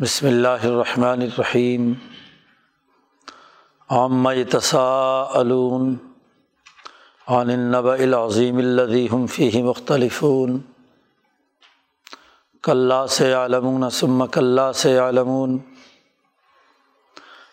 بسم 0.00 0.26
اللہ 0.26 0.64
الرحمن 0.64 1.20
الرحیم۔ 1.22 1.92
عامہ 3.90 4.30
تساءلون 4.50 5.96
عن 7.28 7.50
النبأ 7.50 7.94
العظیم 7.94 8.56
الذي 8.56 9.06
هم 9.12 9.26
فيه 9.26 9.62
مختلفون۔ 9.62 10.58
کلا 12.62 13.06
سے 13.06 13.32
عالمون 13.32 13.90
ثم 13.90 14.26
کلا 14.26 14.72
سے 14.72 14.98
عالمون 14.98 15.58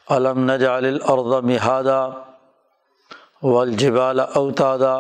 علم 0.10 0.52
نجعل 0.52 0.86
الارض 0.86 1.46
مہادا 1.46 2.06
والجبال 3.44 4.20
اوتادا 4.20 4.98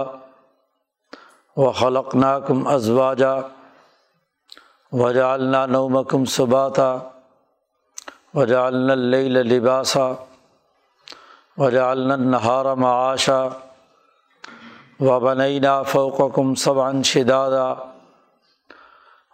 وخلقناکم 1.57 2.68
ازواجا 2.68 3.36
وجعلنا 4.91 5.66
نومکم 5.66 6.25
سباتا 6.25 6.98
وجعلنا 8.36 8.93
اللیل 8.93 9.38
لباسا، 9.38 10.14
وجعلنا 11.57 12.14
النہار 12.14 12.74
معاشا 12.75 13.41
وبنینا 15.00 15.74
فوقکم 15.83 16.54
سبعا 16.55 17.01
شدادا، 17.01 17.68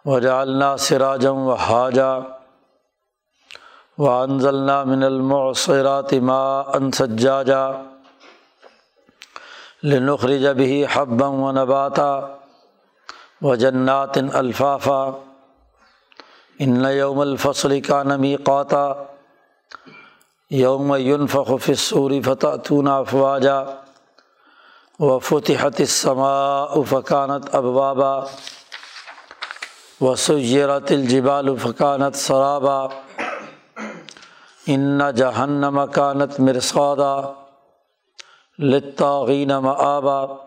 وجعلنا 0.04 0.76
سراجا 0.76 1.30
وحاجا 1.30 2.12
وانزلنا 3.98 4.84
من 4.84 5.04
المعصرات 5.04 6.14
ماء 6.14 6.90
سجاجا، 6.90 7.64
لنخرج 9.82 10.46
به 10.46 10.86
حبا 10.88 11.26
ونباتا، 11.26 12.12
وجنات 13.42 14.18
الفافا 14.18 15.02
ان 16.64 16.84
یوم 16.84 17.20
الفصل 17.20 17.80
کا 17.80 18.02
نمی 18.02 18.36
قاتا 18.36 18.92
یوم 20.50 20.94
ينفخ 20.94 21.54
في 21.54 21.72
الصور 21.72 22.12
فتأتون 22.24 22.88
افواجا 22.88 23.64
وفتحت 25.00 25.80
السماء 25.80 26.82
فكانت 26.82 27.54
ابوابا 27.54 28.26
وسيرت 30.00 30.92
الجبال 30.92 31.58
فكانت 31.58 32.14
سرابا 32.14 32.88
ان 34.68 35.14
جہنم 35.14 35.84
كانت 35.84 36.40
مرصادا، 36.40 37.34
للطاغين 38.58 39.56
مآبا، 39.56 40.40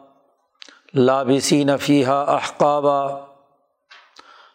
لابسين 0.94 1.78
فيها 1.78 2.36
احقابا 2.36 3.33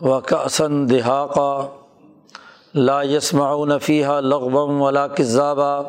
و 0.00 0.20
کسن 0.20 0.90
دہاقہ 0.90 1.68
لا 2.74 3.02
يسمعون 3.02 3.78
فيها 3.78 4.20
لغبم 4.20 4.82
ولا 4.82 5.06
كذابا 5.06 5.86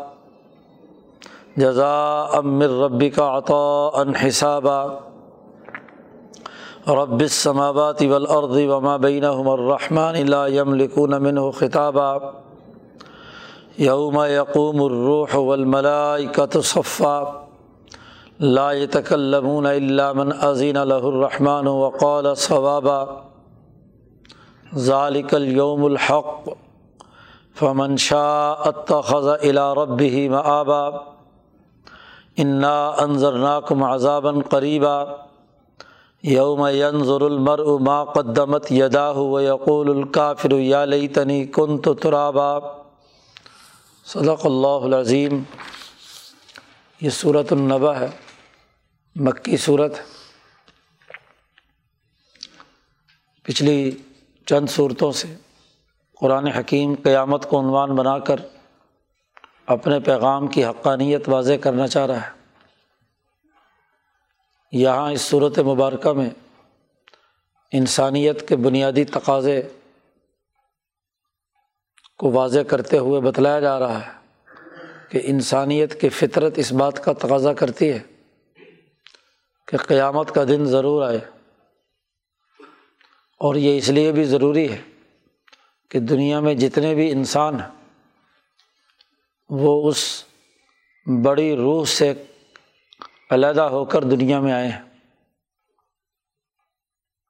جزاء 1.58 2.42
من 2.42 2.82
ربك 2.82 3.20
عطاء 3.20 4.14
حسابا 4.14 5.00
رب 6.88 7.22
السماوات 7.22 8.04
والارض 8.04 8.56
وما 8.56 8.98
بينهما 8.98 9.54
الرحمن 9.54 10.14
لا 10.14 10.48
يملكون 10.48 11.22
منه 11.22 11.52
خطابا 11.52 12.34
یوم 13.80 14.26
یقوم 14.26 14.82
الروح 14.82 15.36
والملائکۃ 15.36 16.62
صفا 16.64 17.47
لا 18.40 18.72
يتكلمون 18.72 19.66
الا 19.66 20.14
من 20.14 20.32
اذن 20.32 20.78
له 20.78 21.10
الرحمن 21.10 21.68
وقال 21.68 22.38
صوابا. 22.38 23.06
ذلك 24.76 25.34
اليوم 25.34 25.86
الحق. 25.86 26.44
فمن 27.56 27.98
شاء 27.98 28.70
اتخذ 28.70 29.28
الى 29.28 29.74
ربه 29.74 30.30
مآبا. 30.30 30.90
انا 32.38 33.04
انذرناكم 33.04 33.84
عذابا 33.84 34.32
قريبا. 34.32 35.04
یوم 36.24 36.68
ينظر 36.68 37.28
المرء 37.28 37.78
ما 37.78 38.04
قدمت 38.04 38.72
يداه 38.72 39.20
ويقول 39.20 39.98
الكافر 39.98 40.54
يا 40.54 40.86
ليتني 40.86 41.46
كنت 41.46 41.90
ترابا. 42.02 42.60
صدق 44.06 44.46
اللہ 44.46 44.84
العظیم 44.84 45.44
یہ 47.02 47.10
صورت 47.10 47.54
النبا 47.54 48.00
ہے۔ 48.00 48.27
مکی 49.20 49.58
صورت 49.58 49.92
پچھلی 53.44 53.92
چند 54.46 54.68
صورتوں 54.70 55.12
سے 55.12 55.36
قرآن 56.14 56.48
حکیم 56.48 56.96
قیامت 57.04 57.50
کو 57.50 57.60
عنوان 57.60 57.96
بنا 57.96 58.20
کر 58.20 58.36
اپنے 59.66 60.00
پیغام 60.00 60.48
کی 60.48 60.66
حقانیت 60.66 61.30
واضح 61.30 61.54
کرنا 61.54 61.88
چاہ 61.88 62.06
رہا 62.06 62.28
ہے۔ 62.28 62.32
یہاں 64.72 65.12
اس 65.12 65.22
صورت 65.22 65.60
مبارکہ 65.60 66.14
میں 66.14 66.30
انسانیت 67.72 68.48
کے 68.48 68.56
بنیادی 68.56 69.04
تقاضے 69.04 69.62
کو 72.18 72.32
واضح 72.32 72.60
کرتے 72.60 72.98
ہوئے 72.98 73.22
بتلایا 73.22 73.60
جا 73.60 73.80
رہا 73.80 74.00
ہے 74.06 74.12
کہ 75.10 75.22
انسانیت 75.24 76.02
کی 76.02 76.10
فطرت 76.10 76.54
اس 76.56 76.72
بات 76.72 77.04
کا 77.04 77.14
تقاضا 77.14 77.54
کرتی 77.54 77.92
ہے 77.92 78.00
کہ 79.68 79.78
قیامت 79.78 80.36
کا 80.36 80.44
دن 80.44 80.66
ضرور 80.66 81.08
آئے۔ 81.08 81.20
اور 83.40 83.56
یہ 83.56 83.78
اس 83.78 83.90
لیے 83.90 84.12
بھی 84.12 84.24
ضروری 84.24 84.72
ہے 84.72 84.82
کہ 85.90 86.00
دنیا 86.00 86.40
میں 86.40 86.54
جتنے 86.54 86.96
بھی 86.96 87.12
انسان 87.12 87.60
ہیں، 87.60 88.02
وہ 89.50 89.90
اس 89.90 90.24
بڑی 91.24 91.56
روح 91.56 91.86
سے 91.86 92.14
علیحدہ 93.30 93.62
ہو 93.62 93.86
کر 93.86 94.04
دنیا 94.04 94.40
میں 94.40 94.52
آئے 94.52 94.68
ہیں۔ 94.68 94.82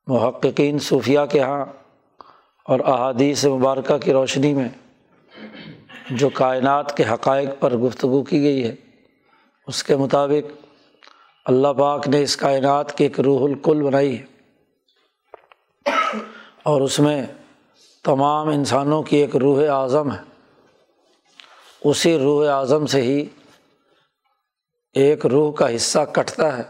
محققین 0.08 0.80
صوفیہ 0.80 1.20
کے 1.32 1.40
یہاں 1.40 1.66
اور 2.66 2.80
احادیث 2.80 3.46
مبارکہ 3.46 3.98
کی 3.98 4.14
روشنی 4.14 4.54
میں 4.54 4.70
جو 6.12 6.30
کائنات 6.30 6.98
کے 6.98 7.04
حقائق 7.04 7.50
پر 7.60 7.78
گفتگو 7.78 8.24
کی 8.24 8.42
گئی 8.42 8.64
ہے، 8.64 8.76
اس 9.68 9.84
کے 9.84 9.96
مطابق 9.96 10.67
اللہ 11.48 11.68
پاک 11.68 12.08
نے 12.08 12.22
اس 12.22 12.38
کائنات 12.38 12.98
کی 12.98 13.04
ایک 13.04 13.20
روح 13.20 13.50
الکل 13.50 13.82
بنائی 13.82 14.20
ہے۔ 14.20 14.26
اور 16.64 16.82
اس 16.82 17.00
میں 17.00 17.26
تمام 18.04 18.48
انسانوں 18.48 19.04
کی 19.04 19.18
ایک 19.18 19.36
روح 19.36 19.64
اعظم 19.70 20.12
ہے۔ 20.12 20.18
اسی 21.84 22.18
روح 22.18 22.50
اعظم 22.50 22.86
سے 22.86 23.02
ہی 23.02 23.26
ایک 24.94 25.26
روح 25.26 25.52
کا 25.52 25.76
حصہ 25.76 26.00
کٹتا 26.12 26.58
ہے۔ 26.58 26.64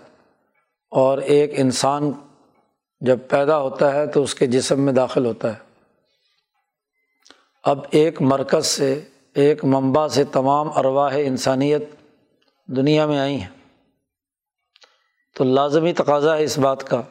اور 0.92 1.18
ایک 1.18 1.52
انسان 1.54 2.12
جب 3.00 3.20
پیدا 3.30 3.60
ہوتا 3.60 3.94
ہے 3.94 4.08
تو 4.08 4.24
اس 4.24 4.36
کے 4.36 4.46
جسم 4.46 4.82
میں 4.82 4.94
داخل 4.94 5.26
ہوتا 5.26 5.54
ہے۔ 5.54 5.60
اب 7.64 7.80
ایک 7.92 8.22
مرکز 8.22 8.66
سے، 8.66 9.02
ایک 9.36 9.66
منبع 9.66 10.08
سے 10.08 10.24
تمام 10.24 10.78
ارواح 10.78 11.14
انسانیت 11.18 11.84
دنیا 12.68 13.06
میں 13.06 13.20
آئی 13.20 13.42
ہیں۔ 13.42 13.57
تو 15.38 15.44
لازمی 15.44 15.94
تقاضا 15.94 16.38
ہے 16.38 16.44
اس 16.44 16.58
بات 16.58 16.84
کا 16.84 17.02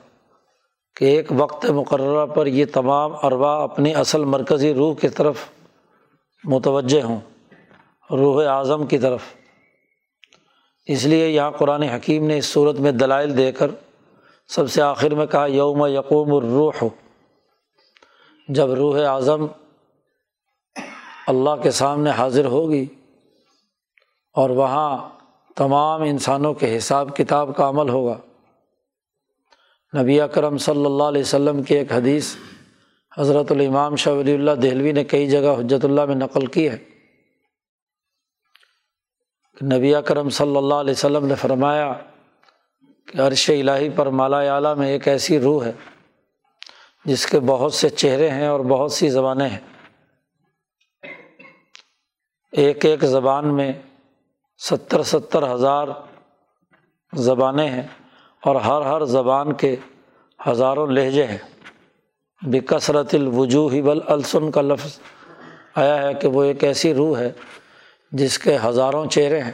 کہ 0.97 1.05
ایک 1.05 1.33
وقت 1.37 1.67
مقررہ 1.67 2.27
پر 2.27 2.47
یہ 2.47 2.65
تمام 2.73 3.13
ارواح 3.23 3.63
اپنی 3.63 3.95
اصل 3.95 4.25
مرکزی 4.25 4.75
روح 4.75 4.95
کی 4.95 5.09
طرف 5.09 5.37
متوجہ 6.45 7.03
ہوں، 7.03 7.21
روح 8.11 8.45
اعظم 8.45 8.87
کی 8.87 8.99
طرف۔ 8.99 9.23
اس 10.87 11.05
لیے 11.05 11.29
یہاں 11.29 11.51
قرآن 11.51 11.83
حکیم 11.83 12.27
نے 12.27 12.39
اس 12.39 12.47
صورت 12.47 12.81
میں 12.81 12.93
دلائل 12.93 13.37
دے 13.37 13.53
کر 13.53 13.71
سب 14.49 14.71
سے 14.71 14.83
آخر 14.83 15.15
میں 15.15 15.27
کہا، 15.27 15.47
یوم 15.47 15.87
یقوم 15.87 16.35
الروح۔ 16.35 16.85
جب 18.49 18.71
روح 18.71 18.99
اعظم 19.07 19.47
اللہ 21.27 21.63
کے 21.63 21.71
سامنے 21.71 22.11
حاضر 22.11 22.45
ہوگی 22.45 22.87
اور 24.35 24.51
وہاں 24.51 25.16
تمام 25.57 26.03
انسانوں 26.03 26.55
کے 26.55 26.77
حساب 26.77 27.17
کتاب 27.17 27.57
کا 27.57 27.69
عمل 27.69 27.89
ہوگا۔ 27.89 28.17
نبی 30.03 30.21
اکرم 30.21 30.59
صلی 30.59 30.85
اللہ 30.85 31.03
علیہ 31.03 31.21
وسلم 31.21 31.63
کی 31.63 31.75
ایک 31.75 31.93
حدیث 31.93 32.37
حضرت 33.19 33.53
الامام 33.53 33.97
شاہ 33.97 34.15
ولی 34.15 34.35
اللہ 34.35 34.51
دہلوی 34.51 34.93
نے 34.93 35.05
کئی 35.05 35.31
جگہ 35.31 35.55
حجت 35.59 35.85
اللہ 35.85 36.05
میں 36.05 36.15
نقل 36.15 36.47
کی 36.47 36.71
ہے۔ 36.71 36.77
نبی 39.63 39.95
اکرم 39.95 40.29
صلی 40.29 40.57
اللہ 40.57 40.75
علیہ 40.75 40.91
وسلم 40.91 41.27
نے 41.27 41.35
فرمایا 41.35 41.93
کہ 43.07 43.19
عرش 43.19 43.51
الٰہی 43.51 43.89
پر 43.91 44.07
مالا 44.07 44.41
اعلیٰ 44.41 44.77
میں 44.77 44.89
ایک 44.89 45.09
ایسی 45.09 45.41
روح 45.41 45.65
ہے 45.65 45.73
جس 47.05 47.27
کے 47.27 47.41
بہت 47.41 47.75
سے 47.75 47.89
چہرے 47.89 48.31
ہیں 48.31 48.47
اور 48.47 48.61
بہت 48.61 48.93
سی 48.93 49.09
زبانیں 49.09 49.49
ہیں۔ 49.49 49.61
ایک 52.53 52.85
ایک 52.85 53.05
زبان 53.05 53.57
میں 53.57 53.73
ستر 54.59 55.03
ستر 55.03 55.55
ہزار 55.55 55.89
زبانیں 57.13 57.71
ہیں 57.71 57.87
اور 58.43 58.57
ہر 58.57 58.81
ہر 58.81 59.05
زبان 59.05 59.53
کے 59.53 59.77
ہزاروں 60.49 60.87
لہجے 60.87 61.27
ہیں۔ 61.27 61.39
بکثرت 62.43 63.15
الوجوہ 63.15 63.81
بل 63.81 64.01
السن 64.07 64.51
کا 64.51 64.61
لفظ 64.61 64.99
آیا 65.75 66.03
ہے 66.03 66.15
کہ 66.15 66.29
وہ 66.29 66.45
ایک 66.45 66.65
ایسی 66.65 66.95
روح 66.95 67.19
ہے 67.19 67.33
جس 68.13 68.39
کے 68.39 68.59
ہزاروں 68.65 69.07
چہرے 69.07 69.41
ہیں۔ 69.43 69.53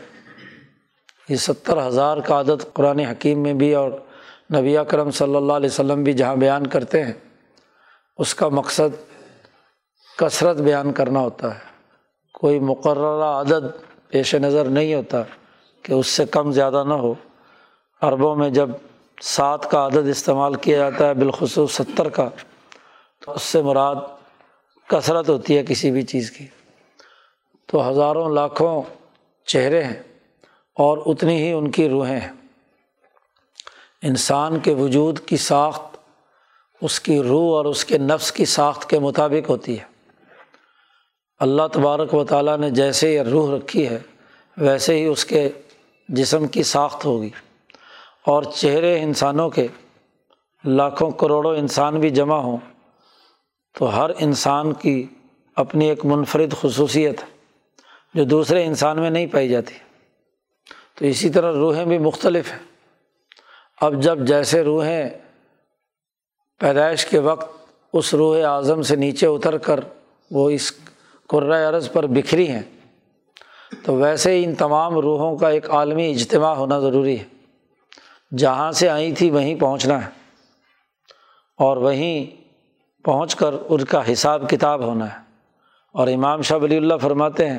یہ 1.28 1.36
ستر 1.36 1.86
ہزار 1.86 2.16
کا 2.16 2.34
عادت 2.34 2.74
قرآن 2.74 2.98
حکیم 2.98 3.42
میں 3.42 3.54
بھی 3.54 3.74
اور 3.74 3.90
نبی 4.54 4.76
اکرم 4.78 5.10
صلی 5.10 5.36
اللہ 5.36 5.52
علیہ 5.52 5.70
وسلم 5.70 6.02
بھی 6.02 6.12
جہاں 6.12 6.36
بیان 6.36 6.66
کرتے 6.66 7.04
ہیں، 7.04 7.12
اس 8.18 8.34
کا 8.34 8.48
مقصد 8.48 8.96
کثرت 10.18 10.56
بیان 10.56 10.92
کرنا 10.92 11.20
ہوتا 11.20 11.54
ہے۔ 11.54 11.60
کوئی 12.32 12.60
مقررہ 12.60 13.40
عدد 13.40 13.91
پیش 14.12 14.34
نظر 14.34 14.64
نہیں 14.64 14.94
ہوتا 14.94 15.22
کہ 15.82 15.92
اس 15.92 16.06
سے 16.06 16.26
کم 16.26 16.52
زیادہ 16.52 16.84
نہ 16.86 16.94
ہو۔ 16.94 17.14
عربوں 18.00 18.36
میں 18.36 18.50
جب 18.50 18.70
سات 19.22 19.70
کا 19.70 19.86
عدد 19.86 20.08
استعمال 20.08 20.54
کیا 20.54 20.76
جاتا 20.76 21.08
ہے، 21.08 21.14
بالخصوص 21.14 21.72
ستر 21.72 22.08
کا، 22.08 22.28
تو 23.20 23.32
اس 23.32 23.42
سے 23.42 23.62
مراد 23.62 23.96
کثرت 24.86 25.28
ہوتی 25.28 25.58
ہے 25.58 25.64
کسی 25.68 25.90
بھی 25.90 26.02
چیز 26.02 26.30
کی۔ 26.30 26.46
تو 27.66 27.90
ہزاروں 27.90 28.34
لاکھوں 28.34 28.82
چہرے 29.46 29.84
ہیں 29.84 30.02
اور 30.76 30.98
اتنی 31.06 31.42
ہی 31.42 31.52
ان 31.52 31.70
کی 31.70 31.88
روحیں 31.88 32.20
ہیں۔ 32.20 32.32
انسان 34.02 34.58
کے 34.58 34.74
وجود 34.74 35.18
کی 35.18 35.36
ساخت 35.36 35.96
اس 36.80 37.00
کی 37.00 37.22
روح 37.22 37.56
اور 37.56 37.64
اس 37.64 37.84
کے 37.84 37.98
نفس 37.98 38.32
کی 38.32 38.44
ساخت 38.44 38.90
کے 38.90 38.98
مطابق 38.98 39.50
ہوتی 39.50 39.80
ہے۔ 39.80 39.91
اللہ 41.42 41.62
تبارک 41.72 42.14
و 42.14 42.24
تعالیٰ 42.24 42.58
نے 42.58 42.70
جیسے 42.70 43.14
یہ 43.14 43.22
روح 43.22 43.56
رکھی 43.56 43.88
ہے، 43.88 43.98
ویسے 44.56 44.96
ہی 44.96 45.06
اس 45.06 45.24
کے 45.24 45.48
جسم 46.08 46.46
کی 46.46 46.62
ساخت 46.62 47.04
ہوگی۔ 47.04 47.30
اور 48.26 48.42
چہرے 48.42 49.02
انسانوں 49.02 49.50
کے، 49.50 49.66
لاکھوں 50.64 51.10
کروڑوں 51.10 51.56
انسان 51.56 52.00
بھی 52.00 52.10
جمع 52.10 52.36
ہوں۔ 52.36 52.56
تو 53.78 53.96
ہر 53.96 54.10
انسان 54.18 54.72
کی 54.72 55.06
اپنی 55.56 55.88
ایک 55.88 56.04
منفرد 56.04 56.54
خصوصیت 56.60 57.22
ہے، 57.22 57.28
جو 58.14 58.24
دوسرے 58.24 58.64
انسان 58.64 59.00
میں 59.00 59.10
نہیں 59.10 59.26
پائی 59.26 59.48
جاتی۔ 59.48 59.74
تو 60.98 61.04
اسی 61.04 61.30
طرح 61.30 61.52
روحیں 61.52 61.84
بھی 61.84 61.98
مختلف 61.98 62.52
ہیں۔ 62.52 62.58
اب 63.80 64.02
جب 64.02 64.18
جیسے 64.18 64.62
روحیں 64.62 65.08
پیدائش 66.58 67.06
کے 67.06 67.18
وقت 67.18 67.66
اس 67.92 68.14
روح 68.14 68.38
اعظم 68.44 68.82
سے 68.82 68.96
نیچے 68.96 69.26
اتر 69.26 69.58
کر 69.58 69.80
وہ 70.30 70.50
اس 70.50 70.72
قرۂۂ 71.32 71.74
عرض 71.74 71.92
پر 71.92 72.06
بکھری 72.06 72.48
ہیں۔ 72.48 72.62
تو 73.84 73.94
ویسے 73.94 74.30
ہی 74.30 74.44
ان 74.44 74.54
تمام 74.54 74.98
روحوں 74.98 75.36
کا 75.36 75.48
ایک 75.48 75.70
عالمی 75.70 76.10
اجتماع 76.10 76.54
ہونا 76.54 76.80
ضروری 76.80 77.18
ہے۔ 77.18 77.24
جہاں 78.36 78.72
سے 78.72 78.88
آئی 78.88 79.12
تھی 79.12 79.30
وہیں 79.30 79.54
پہنچنا 79.54 80.04
ہے۔ 80.04 80.10
اور 81.58 81.76
وہیں 81.76 82.42
پہنچ 83.04 83.34
کر 83.34 83.54
ان 83.68 83.84
کا 83.84 84.12
حساب 84.12 84.50
کتاب 84.50 84.84
ہونا 84.84 85.12
ہے۔ 85.12 85.18
اور 85.92 86.08
امام 86.08 86.42
شاہ 86.42 86.58
ولی 86.58 86.76
اللہ 86.76 86.94
فرماتے 86.96 87.50
ہیں 87.50 87.58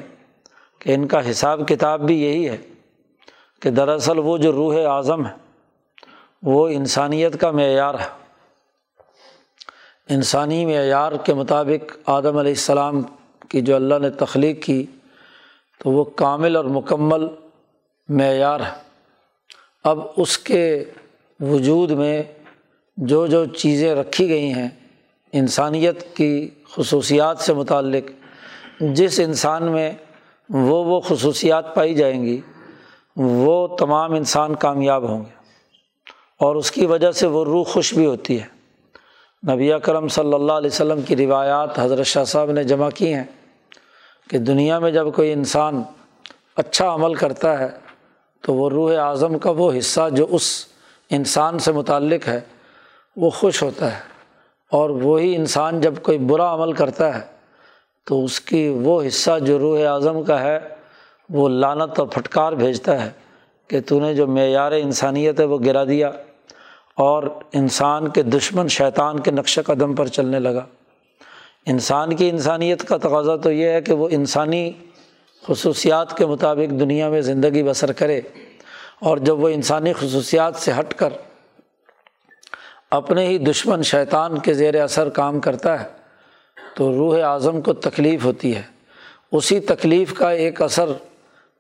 کہ 0.80 0.94
ان 0.94 1.08
کا 1.08 1.32
حساب 1.32 1.68
کتاب 1.68 2.02
بھی 2.02 2.24
یہی 2.24 2.50
ہے 2.50 2.58
کہ 3.62 3.70
دراصل 3.70 4.20
وہ 4.20 4.38
جو 4.38 4.52
روح 4.52 4.76
اعظم 4.88 5.26
ہے، 5.26 5.34
وہ 6.44 6.68
انسانیت 6.68 7.42
کا 7.42 7.52
معیار 7.52 7.96
ہے۔ 7.96 8.24
انسانی 10.10 10.66
معیار 10.66 11.12
کے 11.12 11.34
مطابق 11.34 11.98
آدم 12.06 12.38
علیہ 12.38 12.52
السلام 12.52 13.02
کی 13.50 13.62
جو 13.62 13.76
اللہ 13.76 14.00
نے 14.02 14.10
تخلیق 14.10 14.64
کی 14.64 14.86
تو 15.80 15.90
وہ 15.90 16.04
کامل 16.04 16.56
اور 16.56 16.66
مکمل 16.66 17.28
معیار 18.10 18.60
ہے۔ 18.60 18.84
اب 19.84 20.00
اس 20.18 20.38
کے 20.38 20.84
وجود 21.40 21.92
میں 21.92 22.24
جو 22.98 23.28
جو 23.28 23.46
چیزیں 23.46 23.96
رکھی 23.96 24.30
گئی 24.30 24.54
ہیں، 24.54 24.70
انسانیت 25.34 26.16
کی 26.16 26.50
خصوصیات 26.70 27.38
سے 27.38 27.54
متعلق، 27.54 28.12
جس 28.80 29.20
انسان 29.20 29.72
میں 29.72 29.92
وہ 30.50 30.84
وہ 30.84 31.00
خصوصیات 31.00 31.76
پائی 31.76 31.96
جائیں 31.96 32.24
گی، 32.24 32.42
وہ 33.16 33.78
تمام 33.78 34.14
انسان 34.14 34.56
کامیاب 34.56 35.10
ہوں 35.10 35.20
گے۔ 35.20 35.44
اور 36.40 36.56
اس 36.56 36.72
کی 36.72 36.86
وجہ 36.86 37.12
سے 37.12 37.28
وہ 37.28 37.46
روح 37.46 37.64
خوش 37.64 37.94
بھی 37.94 38.06
ہوتی 38.06 38.42
ہے۔ 38.42 38.53
نبی 39.50 39.72
کرم 39.84 40.08
صلی 40.08 40.34
اللہ 40.34 40.52
علیہ 40.52 40.68
وسلم 40.68 41.02
کی 41.02 41.16
روایات 41.16 41.80
حضرت 41.80 42.06
شاہ 42.06 42.24
صاحب 42.24 42.52
نے 42.52 42.64
جمع 42.64 42.90
کی 42.90 43.14
ہیں 43.14 43.24
کہ 44.30 44.38
دنیا 44.38 44.80
میں 44.80 44.92
جب 44.92 45.08
کوئی 45.16 45.34
انسان 45.34 45.84
اچھا 46.56 46.94
عمل 46.94 47.14
کرتا 47.14 47.60
ہے 47.60 47.68
تو 48.42 48.54
وہ 48.54 48.70
روح 48.70 48.98
اعظم 48.98 49.38
کا 49.38 49.52
وہ 49.52 49.72
حصہ 49.78 50.10
جو 50.12 50.28
اس 50.30 50.66
انسان 51.10 51.60
سے 51.60 51.72
متعلق 51.72 52.28
ہے، 52.28 52.40
وہ 53.16 53.30
خوش 53.30 53.64
ہوتا 53.64 53.92
ہے 53.92 54.00
اور 54.72 54.90
وہی 54.90 55.36
انسان 55.36 55.82
جب 55.82 55.94
کوئی 56.02 56.18
برا 56.18 56.54
عمل 56.54 56.74
کرتا 56.74 57.16
ہے 57.16 57.22
تو 58.06 58.24
اس 58.24 58.40
کی 58.42 58.70
وہ 58.70 59.04
حصہ 59.08 59.40
جو 59.40 59.60
روح 59.60 59.88
اعظم 59.88 60.24
کا 60.24 60.42
ہے، 60.42 60.60
وہ 61.30 61.50
لانت 61.50 62.00
اور 62.00 62.08
پھٹکار 62.08 62.54
بھیجتا 62.54 63.06
ہے 63.06 63.12
کہ 63.68 63.82
تو 63.82 64.00
نے 64.00 64.14
جو 64.14 64.28
معیار 64.28 64.72
انسانیت 64.72 65.40
ہے 65.40 65.46
وہ 65.46 65.60
گرا 65.66 65.84
دیا۔ 65.84 66.12
اور 66.96 67.24
انسان 67.54 68.08
کے 68.08 68.24
دشمن 68.24 68.68
شیطان 68.68 69.20
کے 69.20 69.32
نقش 69.32 69.60
قدم 69.66 69.96
پر 69.96 70.08
چلنے 70.08 70.40
لگا۔ 70.40 70.66
انسان 71.66 72.16
کی 72.16 72.30
انسانیت 72.30 72.84
کا 72.84 72.98
تقاضا 72.98 73.36
تو 73.36 73.52
یہ 73.52 73.68
ہے 73.68 73.82
کہ 73.82 73.94
وہ 73.94 74.10
انسانی 74.12 74.72
خصوصیات 75.48 76.18
کے 76.18 76.26
مطابق 76.26 76.70
دنیا 76.70 77.10
میں 77.10 77.22
زندگی 77.22 77.64
بسر 77.64 77.92
کرے 77.92 78.22
اور 79.00 79.18
جب 79.18 79.44
وہ 79.44 79.50
انسانی 79.50 79.94
خصوصیات 79.94 80.56
سے 80.56 80.72
ہٹ 80.80 80.94
کر 80.94 81.10
اپنے 82.92 83.28
ہی 83.28 83.38
دشمن 83.38 83.84
شیطان 83.84 84.40
کے 84.40 84.54
زیر 84.54 84.84
اثر 84.84 85.10
کام 85.10 85.40
کرتا 85.40 85.80
ہے 85.80 85.86
تو 86.76 86.94
روح 86.94 87.24
اعظم 87.24 87.62
کو 87.62 87.74
تکلیف 87.74 88.26
ہوتی 88.26 88.56
ہے۔ 88.56 88.62
اسی 89.32 89.60
تکلیف 89.60 90.14
کا 90.14 90.32
ایک 90.32 90.62
اثر 90.62 90.90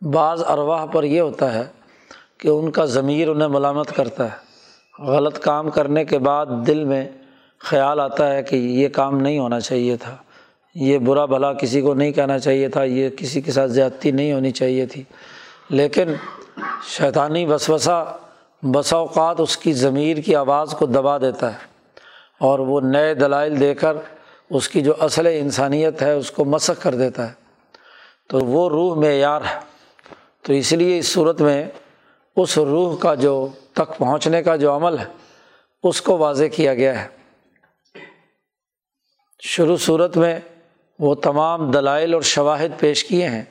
بعض 0.01 0.43
ارواح 0.43 0.85
پر 0.85 1.03
یہ 1.03 1.21
ہوتا 1.21 1.53
ہے 1.53 1.63
کہ 2.37 2.47
ان 2.47 2.71
کا 2.71 2.85
ضمیر 2.85 3.27
انہیں 3.27 3.47
ملامت 3.47 3.95
کرتا 3.95 4.25
ہے۔ 4.25 4.52
غلط 5.00 5.39
کام 5.39 5.69
کرنے 5.69 6.05
کے 6.05 6.17
بعد 6.17 6.45
دل 6.67 6.83
میں 6.83 7.09
خیال 7.59 8.00
آتا 8.00 8.35
ہے 8.35 8.43
کہ 8.43 8.55
یہ 8.55 8.89
کام 8.89 9.17
نہیں 9.17 9.39
ہونا 9.39 9.59
چاہیے 9.59 9.97
تھا۔ 9.97 10.15
یہ 10.75 10.97
برا 10.97 11.25
بھلا 11.25 11.53
کسی 11.53 11.81
کو 11.81 11.93
نہیں 11.93 12.12
کہنا 12.12 12.39
چاہیے 12.39 12.67
تھا، 12.67 12.83
یہ 12.83 13.09
کسی 13.09 13.41
کے 13.41 13.51
ساتھ 13.51 13.71
زیادتی 13.71 14.12
نہیں 14.12 14.33
ہونی 14.33 14.51
چاہیے 14.51 14.85
تھی۔ 14.85 15.03
لیکن 15.69 16.13
شیطانی 16.89 17.45
وسوسہ 17.45 18.17
بسا 18.63 18.97
اوقات 18.97 19.35
اس 19.39 19.57
کی 19.57 19.73
ضمیر 19.73 20.17
کی 20.17 20.35
آواز 20.35 20.71
کو 20.71 20.85
دبا 20.85 21.17
دیتا 21.17 21.53
ہے 21.53 21.57
اور 22.39 22.59
وہ 22.59 22.81
نئے 22.81 23.13
دلائل 23.13 23.59
دے 23.59 23.73
کر 23.73 23.97
اس 24.50 24.69
کی 24.69 24.81
جو 24.81 24.93
اصل 25.00 25.27
انسانیت 25.27 26.01
ہے 26.01 26.13
اس 26.13 26.31
کو 26.31 26.45
مسق 26.45 26.83
کر 26.83 26.95
دیتا 26.95 27.27
ہے۔ 27.27 27.33
تو 28.29 28.39
وہ 28.39 28.69
روح 28.69 28.95
معیار 28.95 29.41
ہے۔ 29.41 29.59
تو 30.41 30.53
اس 30.53 30.71
لیے 30.73 30.97
اس 30.97 31.13
صورت 31.13 31.41
میں 31.41 31.65
اس 32.35 32.57
روح 32.57 32.97
کا 32.97 33.15
جو 33.15 33.47
تک 33.73 33.97
پہنچنے 33.97 34.43
کا 34.43 34.55
جو 34.55 34.75
عمل 34.75 34.97
ہے، 34.99 35.05
اس 35.83 36.01
کو 36.01 36.17
واضح 36.17 36.43
کیا 36.55 36.73
گیا 36.73 37.01
ہے۔ 37.01 37.07
شروع 39.41 39.77
صورت 39.77 40.17
میں 40.17 40.39
وہ 40.99 41.15
تمام 41.15 41.71
دلائل 41.71 42.13
اور 42.13 42.21
شواہد 42.21 42.79
پیش 42.79 43.03
کیے 43.03 43.27
ہیں 43.27 43.43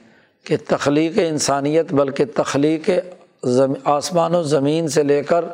کہ 0.45 0.57
تخلیق 0.69 1.13
انسانیت 1.17 1.93
بلکہ 1.93 2.25
تخلیق 2.35 2.91
آسمان 3.85 4.35
و 4.35 4.43
زمین 4.43 4.89
سے 4.89 5.03
لے 5.03 5.23
کر 5.23 5.45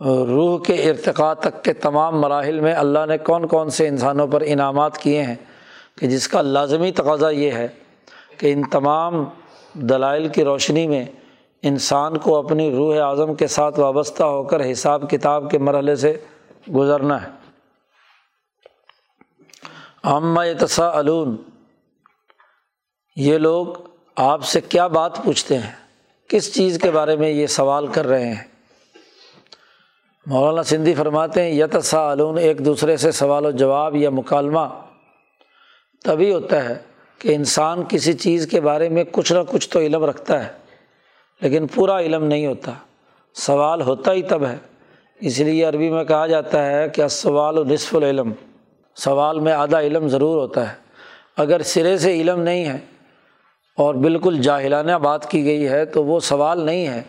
روح 0.00 0.62
کے 0.62 0.74
ارتقاء 0.74 1.34
تک 1.34 1.64
کے 1.64 1.72
تمام 1.72 2.20
مراحل 2.20 2.60
میں 2.60 2.74
اللہ 2.74 3.06
نے 3.08 3.18
کون 3.18 3.46
کون 3.46 3.70
سے 3.70 3.88
انسانوں 3.88 4.26
پر 4.26 4.42
انعامات 4.46 4.98
کیے 4.98 5.22
ہیں 5.22 5.34
کہ 5.98 6.06
جس 6.06 6.28
کا 6.28 6.42
لازمی 6.42 6.92
تقاضا 6.92 7.30
یہ 7.30 7.50
ہے 7.50 7.68
کہ 8.36 8.52
ان 8.52 8.62
تمام 8.70 9.24
دلائل 9.72 10.28
کی 10.28 10.44
روشنی 10.44 10.86
میں 10.86 11.04
انسان 11.62 12.18
کو 12.18 12.36
اپنی 12.36 12.70
روح 12.70 12.96
اعظم 13.00 13.34
کے 13.34 13.46
ساتھ 13.46 13.80
وابستہ 13.80 14.22
ہو 14.22 14.42
کر 14.42 14.72
حساب 14.72 15.10
کتاب 15.10 15.50
کے 15.50 15.58
مرحلے 15.58 15.96
سے 15.96 16.20
گزرنا 16.74 17.22
ہے۔ 17.22 17.28
عامہ 20.02 20.40
تصا 20.60 21.00
علون 21.00 21.36
یہ 23.16 23.38
لوگ 23.38 23.66
آپ 24.16 24.44
سے 24.44 24.60
کیا 24.60 24.86
بات 24.86 25.24
پوچھتے 25.24 25.58
ہیں؟ 25.58 25.72
کس 26.28 26.54
چیز 26.54 26.78
کے 26.82 26.90
بارے 26.90 27.16
میں 27.16 27.30
یہ 27.30 27.46
سوال 27.46 27.86
کر 27.86 28.06
رہے 28.06 28.26
ہیں؟ 28.26 28.44
مولانا 30.26 30.62
سندھی 30.62 30.94
فرماتے 30.94 31.42
ہیں 31.42 31.50
یتسا 31.50 32.12
علون 32.12 32.38
ایک 32.38 32.64
دوسرے 32.64 32.96
سے 32.96 33.12
سوال 33.12 33.46
و 33.46 33.50
جواب 33.50 33.96
یا 33.96 34.10
مکالمہ۔ 34.10 34.82
تبھی 36.04 36.32
ہوتا 36.32 36.68
ہے 36.68 36.78
کہ 37.18 37.34
انسان 37.34 37.82
کسی 37.88 38.12
چیز 38.12 38.48
کے 38.50 38.60
بارے 38.60 38.88
میں 38.88 39.04
کچھ 39.12 39.32
نہ 39.32 39.38
کچھ 39.48 39.68
تو 39.68 39.80
علم 39.80 40.04
رکھتا 40.04 40.46
ہے۔ 40.46 40.59
لیکن 41.40 41.66
پورا 41.66 42.00
علم 42.00 42.24
نہیں 42.24 42.46
ہوتا۔ 42.46 42.72
سوال 43.34 43.82
ہوتا 43.82 44.12
ہی 44.12 44.22
تب 44.22 44.44
ہے۔ 44.44 44.58
اس 45.20 45.38
لیے 45.38 45.64
عربی 45.64 45.90
میں 45.90 46.04
کہا 46.04 46.26
جاتا 46.26 46.66
ہے 46.66 46.88
کہ 46.88 47.08
سوال 47.08 47.58
و 47.58 47.64
نصف 47.64 47.94
العلم۔ 47.94 48.32
سوال 48.96 49.40
میں 49.40 49.52
آدھا 49.52 49.80
علم 49.80 50.08
ضرور 50.08 50.36
ہوتا 50.36 50.70
ہے۔ 50.70 50.74
اگر 51.36 51.62
سرے 51.62 51.98
سے 51.98 52.20
علم 52.20 52.40
نہیں 52.40 52.64
ہے 52.64 52.78
اور 53.76 53.94
بالکل 53.94 54.42
جاہلانہ 54.42 54.92
بات 54.92 55.30
کی 55.30 55.44
گئی 55.44 55.68
ہے 55.68 55.84
تو 55.84 56.04
وہ 56.04 56.20
سوال 56.20 56.60
نہیں 56.60 56.86
ہے۔ 56.86 57.02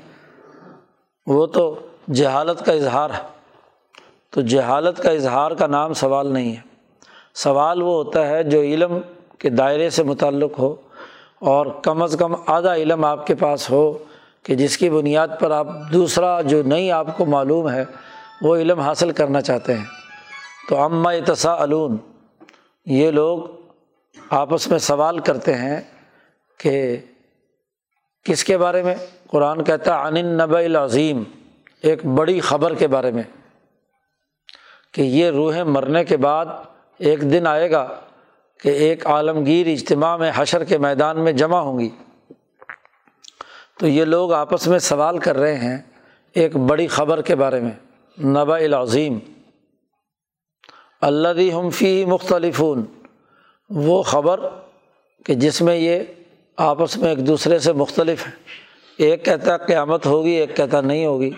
وہ 1.25 1.45
تو 1.45 1.79
جہالت 2.13 2.65
کا 2.65 2.73
اظہار 2.73 3.09
ہے۔ 3.09 3.27
تو 4.29 4.41
جہالت 4.41 4.97
کا 4.97 5.11
اظہار 5.11 5.51
کا 5.51 5.67
نام 5.67 5.93
سوال 5.93 6.27
نہیں 6.27 6.51
ہے۔ 6.51 6.61
سوال 7.33 7.81
وہ 7.81 7.93
ہوتا 7.93 8.27
ہے 8.27 8.43
جو 8.43 8.61
علم 8.61 8.99
کے 9.37 9.49
دائرے 9.49 9.89
سے 9.89 10.03
متعلق 10.03 10.59
ہو 10.59 10.75
اور 11.39 11.65
کم 11.65 12.01
از 12.01 12.15
کم 12.19 12.35
آدھا 12.45 12.75
علم 12.75 13.05
آپ 13.05 13.27
کے 13.27 13.35
پاس 13.35 13.71
ہو۔ 13.71 13.97
کہ 14.43 14.55
جس 14.55 14.77
کی 14.77 14.89
بنیاد 14.89 15.27
پر 15.39 15.51
آپ 15.51 15.67
دوسرا 15.93 16.41
جو 16.41 16.63
نہیں 16.63 16.91
آپ 16.91 17.17
کو 17.17 17.25
معلوم 17.25 17.69
ہے، 17.69 17.83
وہ 18.41 18.55
علم 18.55 18.79
حاصل 18.79 19.11
کرنا 19.11 19.41
چاہتے 19.41 19.73
ہیں۔ 19.77 19.85
تو 20.69 20.77
اماں 20.77 21.13
اتسا 21.13 21.63
علون 21.63 21.97
یہ 22.85 23.11
لوگ 23.11 23.39
آپس 24.29 24.67
میں 24.67 24.79
سوال 24.79 25.19
کرتے 25.19 25.55
ہیں 25.55 25.81
کہ 26.59 26.97
کس 28.23 28.43
کے 28.43 28.57
بارے 28.57 28.83
میں؟ 28.83 28.95
قرآن 29.27 29.63
کہتا 29.63 29.99
ہے 29.99 30.07
ان 30.07 30.25
نب 30.25 30.55
العظیم، 30.55 31.23
ایک 31.81 32.05
بڑی 32.05 32.39
خبر 32.39 32.73
کے 32.73 32.87
بارے 32.87 33.11
میں 33.11 33.23
کہ 34.93 35.01
یہ 35.01 35.29
روحیں 35.29 35.63
مرنے 35.63 36.05
کے 36.05 36.17
بعد 36.17 36.45
ایک 36.97 37.21
دن 37.21 37.47
آئے 37.47 37.71
گا 37.71 37.87
کہ 38.59 38.69
ایک 38.69 39.07
عالمگیر 39.07 39.67
اجتماع 39.67 40.17
میں 40.17 40.31
حشر 40.35 40.63
کے 40.63 40.77
میدان 40.77 41.19
میں 41.19 41.31
جمع 41.31 41.59
ہوں 41.59 41.79
گی۔ 41.79 41.89
تو 43.81 43.87
یہ 43.87 44.05
لوگ 44.05 44.33
آپس 44.33 44.67
میں 44.67 44.79
سوال 44.79 45.17
کر 45.17 45.37
رہے 45.37 45.55
ہیں 45.55 45.77
ایک 46.33 46.55
بڑی 46.55 46.87
خبر 46.87 47.21
کے 47.21 47.35
بارے 47.35 47.59
میں 47.59 47.71
نبا 48.23 48.57
العظیم 48.57 49.19
اللہ 51.01 51.53
ہم 51.53 51.69
فی 51.69 52.05
مختلف 52.05 52.63
وہ 53.69 54.01
خبر 54.01 54.39
کہ 55.25 55.33
جس 55.33 55.61
میں 55.61 55.75
یہ 55.75 55.99
آپس 56.57 56.97
میں 56.97 57.09
ایک 57.09 57.27
دوسرے 57.27 57.59
سے 57.59 57.73
مختلف 57.73 58.25
ہیں۔ 58.25 58.33
ایک 58.97 59.25
کہتا 59.25 59.53
ہے 59.53 59.57
قیامت 59.67 60.05
ہوگی، 60.05 60.31
ایک 60.31 60.55
کہتا 60.55 60.81
نہیں 60.81 61.05
ہوگی۔ 61.05 61.31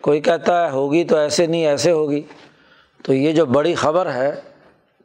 کوئی 0.00 0.20
کہتا 0.20 0.66
ہے 0.66 0.70
ہوگی 0.70 1.04
تو 1.04 1.16
ایسے 1.16 1.46
نہیں، 1.46 1.66
ایسے 1.66 1.90
ہوگی۔ 1.90 2.22
تو 3.02 3.14
یہ 3.14 3.32
جو 3.32 3.46
بڑی 3.46 3.74
خبر 3.74 4.12
ہے، 4.12 4.40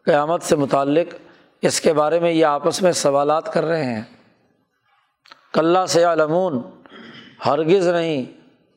قیامت 0.06 0.44
سے 0.44 0.56
متعلق، 0.56 1.15
اس 1.62 1.82
کے 1.82 1.94
بارے 1.94 2.20
میں 2.20 2.32
یہ 2.32 2.46
آپس 2.46 2.82
میں 2.82 2.92
سوالات 2.92 3.53
کر 3.53 3.63
رہے 3.63 3.84
ہیں۔ 3.84 4.01
کلّہ 5.53 5.86
سے 5.88 6.03
علمون 6.03 6.62
ہرگز 7.45 7.88
نہیں، 7.88 8.25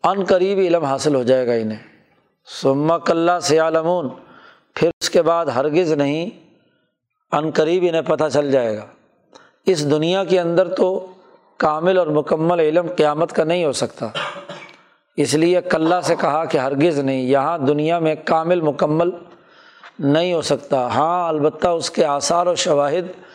ان 0.02 0.24
قریب 0.24 0.58
علم 0.58 0.84
حاصل 0.84 1.14
ہو 1.14 1.22
جائے 1.22 1.46
گا 1.46 1.52
انہیں۔ 1.52 1.78
سما 2.62 2.98
کلّہ 2.98 3.38
سے 3.42 3.58
علمون 3.58 4.08
پھر 4.74 4.90
اس 5.00 5.10
کے 5.10 5.22
بعد 5.22 5.46
ہرگز 5.46 5.92
نہیں، 5.92 6.30
ان 7.32 7.50
قریب 7.50 7.84
انہیں 7.88 8.02
پتہ 8.02 8.24
چل 8.32 8.50
جائے 8.50 8.76
گا۔ 8.76 8.86
اس 9.66 9.90
دنیا 9.90 10.24
کے 10.24 10.40
اندر 10.40 10.68
تو 10.68 11.06
کامل 11.56 11.98
اور 11.98 12.06
مکمل 12.06 12.60
علم 12.60 12.86
قیامت 12.96 13.32
کا 13.32 13.44
نہیں 13.44 13.64
ہو 13.64 13.72
سکتا۔ 13.72 14.08
اس 15.16 15.34
لیے 15.34 15.60
کلّہ 15.60 16.00
سے 16.02 16.14
کہا 16.20 16.44
کہ 16.44 16.58
ہرگز 16.58 16.98
نہیں، 16.98 17.22
یہاں 17.22 17.58
دنیا 17.58 17.98
میں 17.98 18.14
کامل 18.24 18.60
مکمل 18.60 19.10
نہیں 19.98 20.32
ہو 20.32 20.42
سکتا۔ 20.42 20.86
ہاں 20.86 21.28
البتہ 21.28 21.68
اس 21.68 21.90
کے 21.90 22.04
آثار 22.04 22.46
و 22.46 22.54
شواہد 22.54 23.25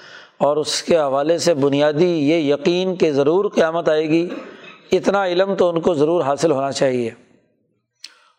اور 0.41 0.57
اس 0.57 0.83
کے 0.83 0.98
حوالے 0.98 1.38
سے 1.38 1.53
بنیادی 1.53 2.29
یہ 2.29 2.53
یقین 2.53 2.95
کہ 2.95 3.12
ضرور 3.12 3.45
قیامت 3.55 3.89
آئے 3.89 4.10
گی، 4.10 4.29
اتنا 4.91 5.25
علم 5.25 5.55
تو 5.55 5.69
ان 5.69 5.81
کو 5.81 5.93
ضرور 5.93 6.21
حاصل 6.21 6.51
ہونا 6.51 6.71
چاہیے۔ 6.71 7.10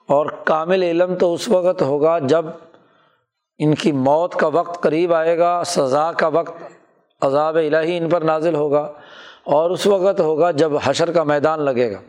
اور 0.09 0.27
کامل 0.27 0.83
علم 0.83 1.15
تو 1.15 1.35
اس 1.35 1.49
وقت 1.49 1.83
ہوگا 1.83 2.19
جب 2.19 2.45
ان 3.59 3.75
کی 3.75 3.93
موت 3.93 4.35
کا 4.35 4.47
وقت 4.47 4.83
قریب 4.83 5.15
آئے 5.15 5.39
گا، 5.39 5.63
سزا 5.67 6.13
کا 6.13 6.27
وقت 6.27 6.63
عذاب 7.21 7.57
الہی 7.57 7.97
ان 7.97 8.09
پر 8.09 8.21
نازل 8.21 8.55
ہوگا، 8.55 8.93
اور 9.45 9.71
اس 9.71 9.87
وقت 9.87 10.21
ہوگا 10.21 10.51
جب 10.51 10.73
حشر 10.85 11.13
کا 11.13 11.23
میدان 11.23 11.63
لگے 11.63 11.93
گا۔ 11.93 12.01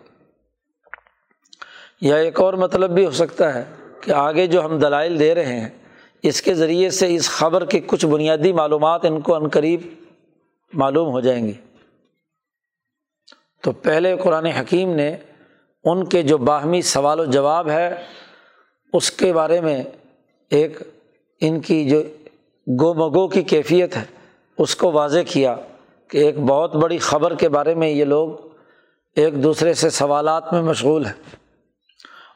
یا 2.01 2.15
ایک 2.15 2.39
اور 2.39 2.53
مطلب 2.53 2.89
بھی 2.89 3.05
ہو 3.05 3.11
سکتا 3.11 3.53
ہے 3.53 3.63
کہ 4.01 4.11
آگے 4.11 4.47
جو 4.47 4.65
ہم 4.65 4.79
دلائل 4.79 5.19
دے 5.19 5.35
رہے 5.35 5.59
ہیں 5.59 5.69
اس 6.23 6.41
کے 6.41 6.53
ذریعے 6.53 6.89
سے 6.89 7.15
اس 7.15 7.29
خبر 7.29 7.65
کی 7.65 7.79
کچھ 7.79 8.05
بنیادی 8.05 8.53
معلومات 8.53 9.05
ان 9.05 9.21
کو 9.21 9.37
عنقریب 9.37 9.81
معلوم 10.73 11.09
ہو 11.09 11.19
جائیں 11.19 11.47
گی 11.47 11.53
تو 13.63 13.71
پہلے 13.71 14.17
قرآن 14.17 14.45
حکیم 14.45 14.95
نے 14.95 15.17
ان 15.83 16.07
کے 16.07 16.23
جو 16.23 16.37
باہمی 16.37 16.81
سوال 16.81 17.19
و 17.19 17.25
جواب 17.25 17.69
ہے، 17.69 18.03
اس 18.93 19.11
کے 19.11 19.33
بارے 19.33 19.61
میں 19.61 19.83
ایک 20.49 20.77
ان 21.41 21.61
کی 21.61 21.89
جو 21.89 22.03
گو 22.79 22.93
مگو 22.93 23.27
کی 23.27 23.41
کیفیت 23.41 23.97
ہے، 23.97 24.03
اس 24.57 24.75
کو 24.75 24.91
واضح 24.91 25.19
کیا 25.27 25.55
کہ 26.07 26.17
ایک 26.17 26.37
بہت 26.37 26.75
بڑی 26.75 26.97
خبر 26.97 27.35
کے 27.35 27.49
بارے 27.49 27.75
میں 27.75 27.89
یہ 27.89 28.05
لوگ 28.05 28.29
ایک 29.15 29.43
دوسرے 29.43 29.73
سے 29.73 29.89
سوالات 29.89 30.53
میں 30.53 30.61
مشغول 30.61 31.05
ہیں۔ 31.05 31.35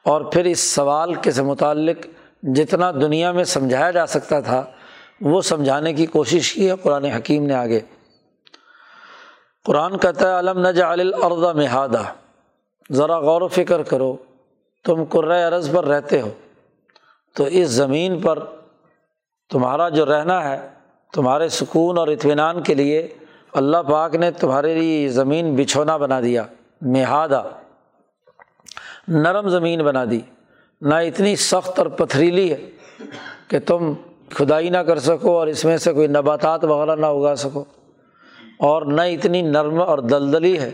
اور 0.03 0.21
پھر 0.21 0.45
اس 0.45 0.59
سوال 0.59 1.13
کے 1.13 1.31
سے 1.31 1.41
متعلق 1.41 2.07
جتنا 2.43 2.91
دنیا 2.91 3.31
میں 3.31 3.43
سمجھایا 3.43 3.91
جا 3.91 4.05
سکتا 4.05 4.39
تھا، 4.39 4.63
وہ 5.21 5.41
سمجھانے 5.41 5.93
کی 5.93 6.05
کوشش 6.05 6.53
کی 6.53 6.69
ہے 6.69 6.75
قرآن 6.81 7.05
حکیم 7.05 7.45
نے 7.45 7.53
آگے۔ 7.53 7.79
قرآن 9.65 9.97
کہتا 9.97 10.33
ہے 10.33 10.39
علم 10.39 10.67
نج 10.67 10.81
الردا 10.81 11.51
مہادہ 11.53 12.01
ذرا 12.91 13.19
غور 13.19 13.41
و 13.41 13.47
فکر 13.47 13.83
کرو، 13.83 14.17
تم 14.85 15.03
عرض 15.29 15.71
پر 15.71 15.85
رہتے 15.85 16.21
ہو۔ 16.21 16.29
تو 17.35 17.43
اس 17.43 17.69
زمین 17.69 18.21
پر 18.21 18.39
تمہارا 19.49 19.89
جو 19.89 20.05
رہنا 20.05 20.49
ہے، 20.49 20.69
تمہارے 21.13 21.49
سکون 21.49 21.97
اور 21.97 22.07
اطمینان 22.07 22.63
کے 22.63 22.73
لیے 22.73 23.07
اللہ 23.53 23.77
پاک 23.77 24.15
نے 24.15 24.31
تمہارے 24.31 24.73
لیے 24.73 25.09
زمین 25.09 25.55
بچھونا 25.55 25.97
بنا 25.97 26.21
دیا 26.21 26.43
مہادہ 26.81 27.43
نرم 29.07 29.49
زمین 29.49 29.83
بنا 29.83 30.05
دی۔ 30.05 30.19
نہ 30.81 30.95
اتنی 30.95 31.35
سخت 31.35 31.79
اور 31.79 31.87
پتھریلی 31.87 32.51
ہے 32.51 32.69
کہ 33.47 33.59
تم 33.59 33.93
کھدائی 34.29 34.69
نہ 34.69 34.77
کر 34.77 34.99
سکو 34.99 35.37
اور 35.37 35.47
اس 35.47 35.65
میں 35.65 35.77
سے 35.77 35.93
کوئی 35.93 36.07
نباتات 36.07 36.63
وغیرہ 36.63 36.95
نہ 36.95 37.05
اگا 37.05 37.35
سکو۔ 37.35 37.65
اور 38.59 38.81
نہ 38.81 39.01
اتنی 39.01 39.41
نرم 39.41 39.81
اور 39.81 39.97
دلدلی 39.97 40.59
ہے 40.59 40.71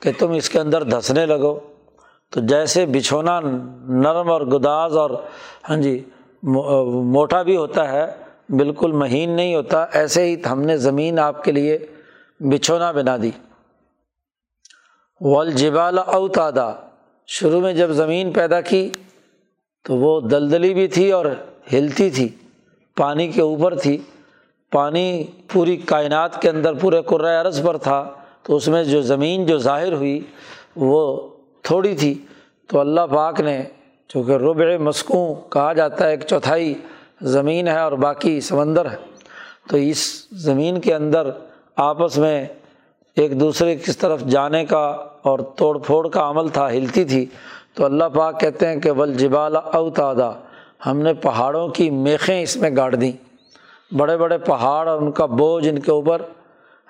کہ 0.00 0.12
تم 0.18 0.32
اس 0.32 0.50
کے 0.50 0.60
اندر 0.60 0.82
دھسنے 0.82 1.26
لگو۔ 1.26 1.60
تو 2.30 2.40
جیسے 2.40 2.86
بچھونا 2.86 3.40
نرم 3.86 4.30
اور 4.30 4.40
گداز 4.40 4.96
اور 4.96 5.10
ہاں 5.68 5.76
جی 5.76 6.04
موٹا 6.42 7.42
بھی 7.42 7.56
ہوتا 7.56 7.92
ہے، 7.92 8.06
بالکل 8.48 8.92
مہین 8.92 9.30
نہیں 9.30 9.54
ہوتا، 9.54 9.86
ایسے 9.92 10.22
ہی 10.22 10.36
ہم 10.50 10.62
نے 10.62 10.76
زمین 10.76 11.18
آپ 11.18 11.44
کے 11.44 11.52
لیے 11.52 11.78
بچھونا 12.40 12.92
بنا 12.92 13.16
دی۔ 13.22 13.30
والجبال 15.20 15.98
اوتادا 15.98 16.72
شروع 17.26 17.60
میں 17.60 17.72
جب 17.72 17.90
زمین 17.90 18.32
پیدا 18.32 18.60
کی 18.60 18.90
تو 19.86 19.96
وہ 19.96 20.20
دلدلی 20.20 20.74
بھی 20.74 20.88
تھی 20.88 21.12
اور 21.12 21.26
ہلتی 21.72 22.10
تھی، 22.10 22.28
پانی 22.96 23.28
کے 23.28 23.42
اوپر 23.42 23.74
تھی۔ 23.74 23.98
پانی 24.70 25.24
پوری 25.52 25.76
کائنات 25.76 26.42
کے 26.42 26.50
اندر، 26.50 26.74
پورے 26.74 27.00
عرض 27.40 27.62
پر 27.62 27.76
تھا۔ 27.76 28.10
تو 28.42 28.56
اس 28.56 28.68
میں 28.68 28.84
جو 28.84 29.02
زمین 29.02 29.46
جو 29.46 29.58
ظاہر 29.58 29.92
ہوئی، 29.92 30.20
وہ 30.76 31.28
تھوڑی 31.62 31.96
تھی۔ 31.96 32.14
تو 32.66 32.80
اللہ 32.80 33.00
پاک 33.14 33.40
نے، 33.40 33.62
چونکہ 34.08 34.32
ربع 34.32 34.76
مسکوں 34.76 35.34
کہا 35.50 35.72
جاتا 35.72 36.04
ہے، 36.04 36.10
ایک 36.10 36.20
چوتھائی 36.26 36.74
زمین 37.22 37.68
ہے 37.68 37.78
اور 37.78 37.92
باقی 37.92 38.40
سمندر 38.40 38.90
ہے۔ 38.90 38.96
تو 39.68 39.76
اس 39.76 40.26
زمین 40.32 40.80
کے 40.80 40.94
اندر 40.94 41.30
آپس 41.76 42.18
میں 42.18 42.46
ایک 43.16 43.40
دوسرے 43.40 43.76
کس 43.76 43.98
طرف 43.98 44.20
جانے 44.20 44.64
کا 44.64 45.06
اور 45.22 45.38
توڑ 45.38 45.78
پھوڑ 45.78 46.08
کا 46.08 46.30
عمل 46.30 46.48
تھا، 46.48 46.70
ہلتی 46.70 47.04
تھی۔ 47.04 47.26
تو 47.76 47.84
اللہ 47.84 48.04
پاک 48.14 48.40
کہتے 48.40 48.66
ہیں 48.66 48.76
کہ 48.80 48.92
بل 48.92 49.14
جبال 49.14 49.56
اوتادا 49.56 50.30
ہم 50.86 51.00
نے 51.02 51.12
پہاڑوں 51.14 51.68
کی 51.68 51.90
میخیں 51.90 52.42
اس 52.42 52.56
میں 52.56 52.70
گاڑ 52.76 52.94
دیں۔ 52.94 53.12
بڑے 53.96 54.16
بڑے 54.16 54.38
پہاڑ 54.38 54.88
اور 54.88 55.02
ان 55.02 55.10
کا 55.12 55.26
بوجھ 55.26 55.68
ان 55.68 55.78
کے 55.78 55.90
اوپر 55.90 56.22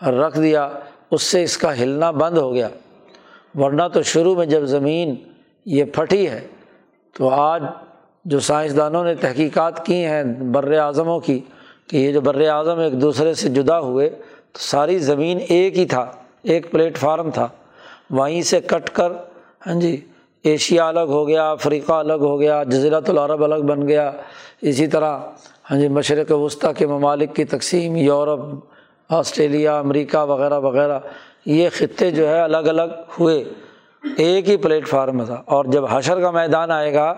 رکھ 0.02 0.38
دیا، 0.38 0.68
اس 1.10 1.22
سے 1.22 1.42
اس 1.42 1.56
کا 1.58 1.76
ہلنا 1.78 2.10
بند 2.10 2.38
ہو 2.38 2.52
گیا۔ 2.54 2.68
ورنہ 3.54 3.82
تو 3.92 4.02
شروع 4.02 4.34
میں 4.34 4.46
جب 4.46 4.64
زمین 4.64 5.14
یہ 5.66 5.84
پھٹی 5.84 6.28
ہے، 6.28 6.46
تو 7.16 7.28
آج 7.28 7.62
جو 8.24 8.40
سائنسدانوں 8.40 9.04
نے 9.04 9.14
تحقیقات 9.14 9.84
کی 9.86 10.04
ہیں 10.04 10.22
بر 10.52 10.72
اعظموں 10.72 11.20
کی، 11.20 11.40
کہ 11.86 11.96
یہ 11.96 12.12
جو 12.12 12.20
بر 12.20 12.40
اعظم 12.48 12.78
ایک 12.78 13.00
دوسرے 13.00 13.34
سے 13.34 13.48
جدا 13.48 13.78
ہوئے، 13.80 14.08
تو 14.52 14.58
ساری 14.60 14.98
زمین 14.98 15.38
ایک 15.48 15.78
ہی 15.78 15.86
تھا، 15.86 16.10
ایک 16.42 16.70
پلیٹ 16.70 16.98
فارم 16.98 17.30
تھا۔ 17.30 17.48
وہیں 18.10 18.42
سے 18.42 18.60
کٹ 18.60 18.90
کر 18.90 19.12
ہاں 19.66 19.80
جی 19.80 19.96
ایشیا 20.46 20.88
الگ 20.88 21.00
ہو 21.00 21.28
گیا، 21.28 21.50
افریقہ 21.50 21.92
الگ 21.92 22.12
ہو 22.12 22.40
گیا 22.40 22.62
جزیرات 22.62 23.10
العرب 23.10 23.44
الگ 23.44 23.64
بن 23.64 23.88
گیا۔ 23.88 24.12
اسی 24.62 24.86
طرح 24.86 25.18
ہاں 25.70 25.78
جی 25.78 25.88
مشرق 25.88 26.32
وسطیٰ 26.32 26.72
کے 26.76 26.86
ممالک 26.86 27.36
کی 27.36 27.44
تقسیم، 27.44 27.96
یورپ، 27.96 28.40
آسٹریلیا، 29.08 29.78
امریکہ 29.78 30.18
وغیرہ 30.18 30.60
وغیرہ، 30.60 30.98
یہ 31.46 31.68
خطے 31.72 32.10
جو 32.10 32.28
ہے 32.28 32.40
الگ 32.40 32.56
الگ 32.56 32.92
ہوئے۔ 33.20 33.44
ایک 34.16 34.48
ہی 34.48 34.56
پلیٹ 34.56 34.88
فارم 34.88 35.24
تھا۔ 35.24 35.42
اور 35.44 35.64
جب 35.64 35.84
حشر 35.90 36.20
کا 36.20 36.30
میدان 36.30 36.70
آئے 36.70 36.94
گا، 36.94 37.14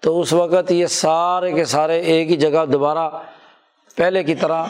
تو 0.00 0.20
اس 0.20 0.32
وقت 0.32 0.72
یہ 0.72 0.86
سارے 0.86 1.52
کے 1.52 1.64
سارے 1.64 2.00
ایک 2.00 2.30
ہی 2.30 2.36
جگہ 2.36 2.64
دوبارہ 2.72 3.10
پہلے 3.96 4.22
کی 4.22 4.34
طرح 4.34 4.64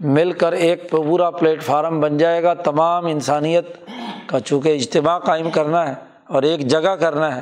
مل 0.00 0.32
کر 0.32 0.52
ایک 0.52 0.90
پورا 0.90 1.30
پلیٹ 1.30 1.62
فارم 1.62 2.00
بن 2.00 2.18
جائے 2.18 2.42
گا۔ 2.42 2.54
تمام 2.54 3.06
انسانیت 3.06 3.64
کا، 4.26 4.40
چونکہ 4.40 4.68
اجتماع 4.68 5.18
قائم 5.18 5.50
کرنا 5.50 5.88
ہے 5.88 6.13
اور 6.34 6.42
ایک 6.42 6.60
جگہ 6.60 6.96
کرنا 6.96 7.36
ہے، 7.36 7.40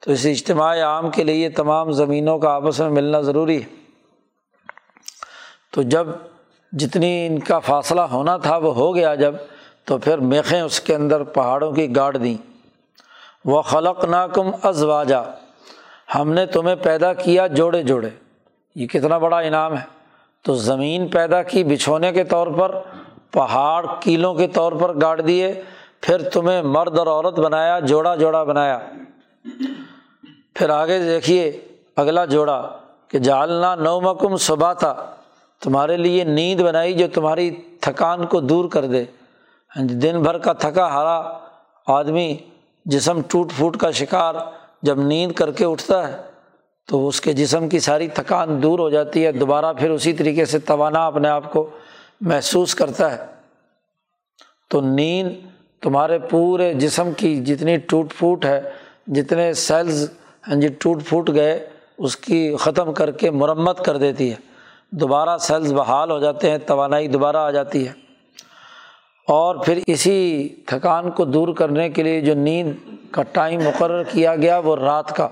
تو 0.00 0.12
اس 0.12 0.26
اجتماع 0.26 0.82
عام 0.82 1.10
کے 1.10 1.24
لیے 1.24 1.48
تمام 1.48 1.90
زمینوں 1.90 2.38
کا 2.38 2.50
آپس 2.50 2.80
میں 2.80 2.88
ملنا 2.88 3.20
ضروری 3.20 3.62
ہے۔ 3.62 3.68
تو 5.72 5.82
جب 5.82 6.06
جتنی 6.72 7.26
ان 7.26 7.38
کا 7.38 7.58
فاصلہ 7.58 8.00
ہونا 8.00 8.36
تھا، 8.36 8.56
وہ 8.56 8.74
ہو 8.74 8.94
گیا 8.94 9.14
جب، 9.14 9.34
تو 9.84 9.98
پھر 9.98 10.18
میخیں 10.18 10.60
اس 10.60 10.80
کے 10.80 10.94
اندر 10.94 11.22
پہاڑوں 11.22 11.72
کی 11.72 11.96
گاڑ 11.96 12.16
دیں۔ 12.16 12.36
وہ 13.44 13.62
خلق 13.62 14.04
ناکم 14.04 14.50
ازواجا 14.62 15.22
ہم 16.14 16.32
نے 16.32 16.46
تمہیں 16.46 16.76
پیدا 16.76 17.12
کیا 17.12 17.46
جوڑے 17.46 17.82
جوڑے۔ 17.82 18.10
یہ 18.74 18.86
کتنا 18.86 19.18
بڑا 19.18 19.38
انعام 19.38 19.76
ہے۔ 19.76 19.84
تو 20.42 20.54
زمین 20.54 21.08
پیدا 21.08 21.42
کی 21.42 21.64
بچھونے 21.64 22.12
کے 22.12 22.24
طور 22.24 22.46
پر، 22.46 22.78
پہاڑ 23.30 23.86
کیلوں 24.00 24.34
کے 24.34 24.46
طور 24.46 24.72
پر 24.72 25.00
گاڑ 25.00 25.20
دیے۔ 25.20 25.62
پھر 26.00 26.28
تمہیں 26.28 26.62
مرد 26.62 26.98
اور 26.98 27.06
عورت 27.06 27.38
بنایا، 27.38 27.78
جوڑا 27.80 28.14
جوڑا 28.16 28.44
بنایا۔ 28.44 28.78
پھر 30.54 30.70
آگے 30.70 30.98
دیکھیے 30.98 31.60
اگلا 31.96 32.24
جوڑا 32.24 32.78
کہ 33.08 33.18
جالنا 33.18 33.74
نو 33.74 34.00
مکم 34.00 34.36
صبح 34.36 34.72
تھا 34.72 34.94
تمہارے 35.62 35.96
لیے 35.96 36.24
نیند 36.24 36.60
بنائی 36.60 36.92
جو 36.92 37.06
تمہاری 37.14 37.50
تھکان 37.80 38.26
کو 38.26 38.40
دور 38.40 38.68
کر 38.70 38.84
دے۔ 38.86 39.04
ہاں 39.76 39.86
جی، 39.86 39.94
دن 39.94 40.22
بھر 40.22 40.38
کا 40.38 40.52
تھکا 40.52 40.86
ہارا 40.86 41.38
آدمی، 41.86 42.36
جسم 42.84 43.20
ٹوٹ 43.28 43.52
پھوٹ 43.56 43.76
کا 43.76 43.90
شکار 43.90 44.34
جب 44.82 44.98
نیند 44.98 45.32
کر 45.32 45.50
کے 45.50 45.64
اٹھتا 45.64 46.08
ہے 46.08 46.16
تو 46.88 47.08
اس 47.08 47.20
کے 47.20 47.32
جسم 47.32 47.68
کی 47.68 47.78
ساری 47.78 48.08
تھکان 48.08 48.62
دور 48.62 48.78
ہو 48.78 48.90
جاتی 48.90 49.26
ہے، 49.26 49.32
دوبارہ 49.32 49.72
پھر 49.72 49.90
اسی 49.90 50.12
طریقے 50.12 50.44
سے 50.44 50.58
توانا 50.58 51.06
اپنے 51.06 51.28
آپ 51.28 51.52
کو 51.52 51.70
محسوس 52.20 52.74
کرتا 52.74 53.12
ہے۔ 53.12 53.26
تو 54.70 54.80
نیند 54.80 55.30
تمہارے 55.80 56.18
پورے 56.18 56.74
جسم 56.74 57.12
کی 57.12 57.36
جتنی 57.36 57.76
ٹوٹ 57.76 58.12
پھوٹ 58.18 58.44
ہے، 58.44 58.60
جتنے 59.06 59.52
سیلز 59.52 60.10
ہاں 60.48 60.54
جی 60.54 60.68
ٹوٹ 60.68 61.02
پھوٹ 61.04 61.30
گئے، 61.34 61.66
اس 61.98 62.16
کی 62.16 62.56
ختم 62.60 62.92
کر 62.92 63.10
کے 63.10 63.30
مرمت 63.30 63.84
کر 63.84 63.96
دیتی 63.96 64.30
ہے۔ 64.30 64.36
دوبارہ 64.90 65.38
سیلز 65.38 65.72
بحال 65.72 66.10
ہو 66.10 66.18
جاتے 66.18 66.50
ہیں، 66.50 66.58
توانائی 66.58 67.08
دوبارہ 67.08 67.36
آ 67.36 67.50
جاتی 67.50 67.88
ہے۔ 67.88 67.92
اور 69.28 69.56
پھر 69.56 69.78
اسی 69.86 70.48
تھکان 70.66 71.10
کو 71.10 71.24
دور 71.24 71.48
کرنے 71.48 71.90
کے 71.90 72.02
لیے 72.02 72.20
جو 72.20 72.34
نیند 72.34 72.72
کا 73.10 73.22
ٹائم 73.22 73.60
مقرر 73.60 74.02
کیا 74.02 74.36
گیا، 74.36 74.58
وہ 74.58 74.76
رات 74.76 75.16
کا۔ 75.16 75.28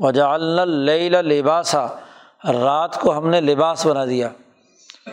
وجا 0.00 0.36
لباسا۔ 0.36 1.86
رات 2.44 3.00
کو 3.00 3.18
ہم 3.18 3.28
نے 3.28 3.40
لباس 3.40 3.86
بنا 3.86 4.04
دیا۔ 4.04 4.28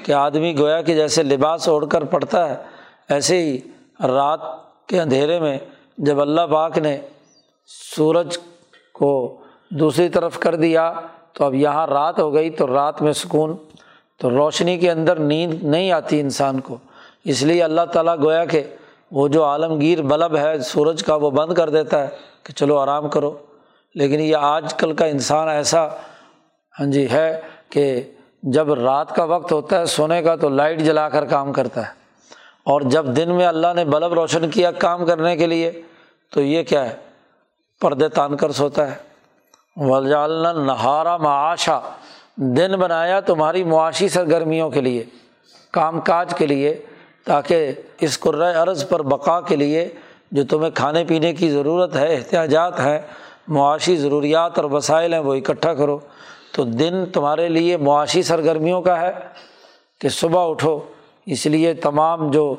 کہ 0.06 0.12
آدمی 0.12 0.58
گویا 0.58 0.82
کہ 0.82 0.96
جیسے 0.96 1.24
لباس 1.24 1.68
اوڑھ 1.68 1.86
کر 1.90 2.04
پڑتا 2.04 2.50
ہے، 2.50 2.56
ایسے 3.10 3.38
ہی 3.38 3.58
رات 4.04 4.63
کے 4.88 5.02
اندھیرے 5.02 5.40
میں 5.40 5.58
جب 5.98 6.22
اللہ 6.22 6.42
پاک 6.52 6.78
نے 6.78 6.98
سورج 7.66 8.38
کو 8.94 9.38
دوسری 9.70 10.10
طرف 10.10 10.40
کر 10.40 10.56
دیا، 10.56 10.94
تو 11.34 11.46
اب 11.46 11.54
یہاں 11.54 11.88
رات 11.88 12.20
ہو 12.20 12.34
گئی، 12.34 12.50
تو 12.50 12.68
رات 12.68 13.02
میں 13.02 13.14
سکون، 13.14 13.56
تو 14.18 14.30
روشنی 14.30 14.78
کے 14.78 14.92
اندر 14.92 15.16
نیند 15.16 15.64
نہیں 15.64 15.92
آتی 15.92 16.20
انسان 16.20 16.60
کو۔ 16.60 16.78
اس 17.24 17.44
لیے 17.44 17.64
اللہ 17.64 17.86
تعالیٰ 17.94 18.18
گویا 18.24 18.46
کہ 18.46 18.64
وہ 19.12 19.28
جو 19.28 19.46
عالمگیر 19.46 20.02
بلب 20.02 20.38
ہے 20.38 20.60
سورج 20.60 21.04
کا، 21.04 21.16
وہ 21.16 21.32
بند 21.32 21.54
کر 21.54 21.70
دیتا 21.70 22.04
ہے 22.04 22.08
کہ 22.44 22.54
چلو 22.54 22.78
آرام 22.78 23.10
کرو۔ 23.10 23.38
لیکن 23.96 24.20
یہ 24.20 24.36
آج 24.36 24.74
کل 24.74 24.94
کا 24.94 25.06
انسان 25.06 25.50
ایسا 25.50 25.88
ہاں 26.80 26.86
جی 26.86 27.08
ہے 27.12 27.42
کہ 27.70 28.02
جب 28.44 28.74
رات 28.74 29.16
کا 29.16 29.24
وقت 29.24 29.52
ہوتا 29.52 29.80
ہے 29.80 29.86
سونے 29.86 30.22
کا، 30.22 30.36
تو 30.36 30.50
لائٹ 30.50 30.80
جلا 30.80 31.10
کر 31.10 31.26
کام 31.26 31.54
کرتا 31.54 31.82
ہے۔ 31.82 32.03
اور 32.64 32.82
جب 32.82 33.06
دن 33.06 33.36
میں 33.36 33.46
اللہ 33.46 33.68
نے 33.76 33.86
بلب 33.86 34.14
روشن 34.14 34.50
کیا 34.50 34.72
کام 34.72 35.06
کرنے 35.06 35.38
کے 35.38 35.48
لیے، 35.48 35.82
تو 36.32 36.42
یہ 36.42 36.64
کیا 36.64 36.90
ہے؟ 36.90 36.96
پردے 37.82 38.10
تان 38.10 38.38
کر 38.38 38.52
سوتا 38.52 38.92
ہے۔ 38.92 38.96
وجالنا 39.78 40.54
نہارا 40.54 41.18
معاشا۔ 41.18 41.80
دن 42.38 42.72
بنایا 42.80 43.20
تمہاری 43.20 43.64
معاشی 43.64 44.10
سرگرمیوں 44.10 44.70
کے 44.70 44.82
لیے، 44.82 45.04
کام 45.72 46.02
کاج 46.02 46.34
کے 46.38 46.48
لیے، 46.48 46.82
تاکہ 47.26 47.72
اس 48.00 48.20
قرۂۂ 48.20 48.56
عرض 48.56 48.88
پر 48.88 49.02
بقا 49.02 49.42
کے 49.42 49.56
لیے 49.56 49.90
جو 50.32 50.44
تمہیں 50.46 50.72
کھانے 50.72 51.06
پینے 51.06 51.34
کی 51.34 51.50
ضرورت 51.50 51.96
ہے، 51.96 52.16
احتیاجات 52.16 52.80
ہیں، 52.80 53.00
معاشی 53.48 53.96
ضروریات 53.96 54.60
اور 54.60 54.72
وسائل 54.72 55.14
ہیں، 55.14 55.20
وہ 55.20 55.34
اکٹھا 55.34 55.74
کرو۔ 55.74 56.00
تو 56.52 56.64
دن 56.64 57.06
تمہارے 57.14 57.50
لیے 57.50 57.78
معاشی 57.78 58.24
سرگرمیوں 58.24 58.82
کا 58.82 59.02
ہے 59.02 59.12
کہ 60.02 60.10
صبح 60.10 60.50
اٹھو 60.50 60.80
اس 61.26 61.46
لیے 61.46 61.74
تمام 61.74 62.32
جو 62.32 62.56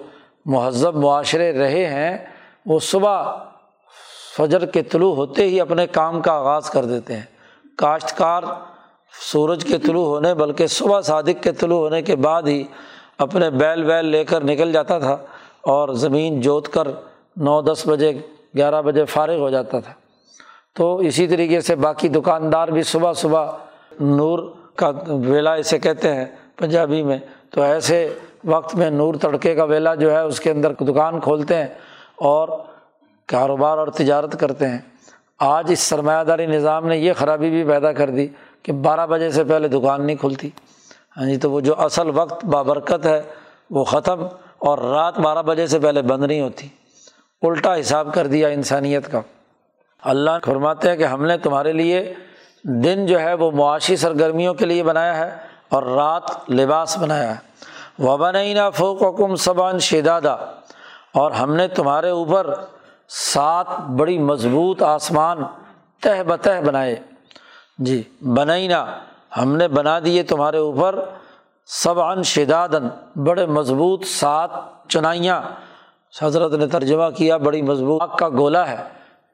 مہذب 0.46 0.96
معاشرے 0.96 1.52
رہے 1.52 1.86
ہیں، 1.86 2.18
وہ 2.66 2.78
صبح 2.78 3.32
فجر 4.36 4.66
کے 4.66 4.82
طلوع 4.82 5.14
ہوتے 5.14 5.44
ہی 5.44 5.60
اپنے 5.60 5.86
کام 5.86 6.20
کا 6.20 6.32
آغاز 6.32 6.70
کر 6.70 6.84
دیتے 6.84 7.16
ہیں۔ 7.16 7.22
کاشتکار 7.76 8.42
سورج 9.32 9.64
کے 9.64 9.78
طلوع 9.78 10.06
ہونے، 10.06 10.34
بلکہ 10.34 10.66
صبح 10.66 11.00
صادق 11.00 11.42
کے 11.42 11.52
طلوع 11.52 11.78
ہونے 11.78 12.02
کے 12.02 12.16
بعد 12.16 12.42
ہی 12.42 12.64
اپنے 13.18 13.50
بیل 13.50 13.90
ویل 13.90 14.04
لے 14.04 14.24
کر 14.24 14.44
نکل 14.44 14.72
جاتا 14.72 14.98
تھا 14.98 15.16
اور 15.62 15.88
زمین 15.88 16.40
جوت 16.40 16.68
کر 16.68 16.88
نو 17.36 17.62
دس 17.62 17.82
بجے، 17.86 18.12
گیارہ 18.56 18.82
بجے 18.82 19.04
فارغ 19.04 19.38
ہو 19.38 19.50
جاتا 19.50 19.80
تھا۔ 19.80 19.92
تو 20.74 20.96
اسی 20.96 21.26
طریقے 21.26 21.60
سے 21.60 21.76
باقی 21.76 22.08
دکاندار 22.08 22.68
بھی 22.68 22.82
صبح 22.82 23.12
صبح 23.12 23.50
نور 24.00 24.52
کا 24.76 24.90
ویلا 25.06 25.54
اسے 25.54 25.78
کہتے 25.78 26.14
ہیں 26.14 26.24
پنجابی 26.56 27.02
میں۔ 27.02 27.18
تو 27.50 27.62
ایسے 27.62 28.14
وقت 28.44 28.74
میں 28.74 28.90
نور 28.90 29.14
تڑکے 29.14 29.54
کا 29.54 29.64
ویلا 29.64 29.94
جو 29.94 30.12
ہے 30.12 30.20
اس 30.20 30.40
کے 30.40 30.50
اندر 30.50 30.72
دکان 30.72 31.20
کھولتے 31.20 31.56
ہیں 31.56 31.66
اور 32.16 32.48
کاروبار 33.26 33.78
اور 33.78 33.88
تجارت 33.88 34.40
کرتے 34.40 34.68
ہیں۔ 34.68 34.78
آج 35.38 35.66
اس 35.68 35.80
سرمایہ 35.80 36.24
داری 36.24 36.46
نظام 36.46 36.86
نے 36.86 36.96
یہ 36.96 37.12
خرابی 37.12 37.50
بھی 37.50 37.64
پیدا 37.64 37.92
کر 37.92 38.10
دی 38.10 38.28
کہ 38.62 38.72
بارہ 38.72 39.06
بجے 39.06 39.30
سے 39.30 39.44
پہلے 39.44 39.68
دکان 39.68 40.06
نہیں 40.06 40.16
کھلتی۔ 40.16 40.50
ہاں 41.16 41.26
جی 41.26 41.36
تو 41.36 41.50
وہ 41.50 41.60
جو 41.60 41.80
اصل 41.80 42.10
وقت 42.14 42.44
بابرکت 42.44 43.06
ہے 43.06 43.22
وہ 43.70 43.84
ختم 43.84 44.24
اور 44.58 44.78
رات 44.78 45.18
بارہ 45.18 45.42
بجے 45.42 45.66
سے 45.66 45.78
پہلے 45.78 46.02
بند 46.02 46.24
نہیں 46.24 46.40
ہوتی۔ 46.40 46.68
الٹا 47.42 47.80
حساب 47.80 48.14
کر 48.14 48.26
دیا 48.26 48.48
انسانیت 48.48 49.12
کا۔ 49.12 49.20
اللہ 50.02 50.30
فرماتے 50.44 50.88
ہیں 50.88 50.96
کہ 50.96 51.04
ہم 51.04 51.24
نے 51.26 51.38
تمہارے 51.38 51.72
لیے 51.72 52.14
دن 52.62 53.06
جو 53.06 53.20
ہے 53.20 53.34
وہ 53.34 53.50
معاشی 53.50 53.96
سرگرمیوں 53.96 54.54
کے 54.54 54.66
لیے 54.66 54.82
بنایا 54.82 55.16
ہے 55.16 55.36
اور 55.68 55.82
رات 55.82 56.50
لباس 56.50 56.98
بنایا 56.98 57.30
ہے۔ 57.30 57.54
وہ 57.98 58.16
بنینا 58.16 58.70
فوق 58.70 59.02
حکم 59.02 59.36
سبان 59.36 59.78
شدادہ 59.78 60.36
اور 61.14 61.30
ہم 61.30 61.54
نے 61.54 61.68
تمہارے 61.68 62.10
اوپر 62.10 62.54
سات 63.08 63.80
بڑی 63.80 64.18
مضبوط 64.18 64.82
آسمان 64.82 65.38
تہ 66.02 66.22
بتہ 66.22 66.50
بنائے۔ 66.66 66.96
جی 67.78 68.02
بنائینا 68.20 68.86
ہم 69.36 69.56
نے 69.56 69.68
بنا 69.68 69.98
دیے 70.04 70.22
تمہارے 70.22 70.58
اوپر 70.58 71.04
سب 71.66 72.00
ان 72.00 72.22
شدادن 72.22 72.88
بڑے 73.24 73.46
مضبوط 73.46 74.04
سات 74.04 74.50
چنائیاں۔ 74.88 75.42
حضرت 76.22 76.52
نے 76.52 76.66
ترجمہ 76.66 77.10
کیا، 77.16 77.36
بڑی 77.36 77.62
مضبوط۔ 77.62 78.02
آگ 78.02 78.08
کا 78.08 78.28
گولا 78.28 78.68
ہے، 78.68 78.76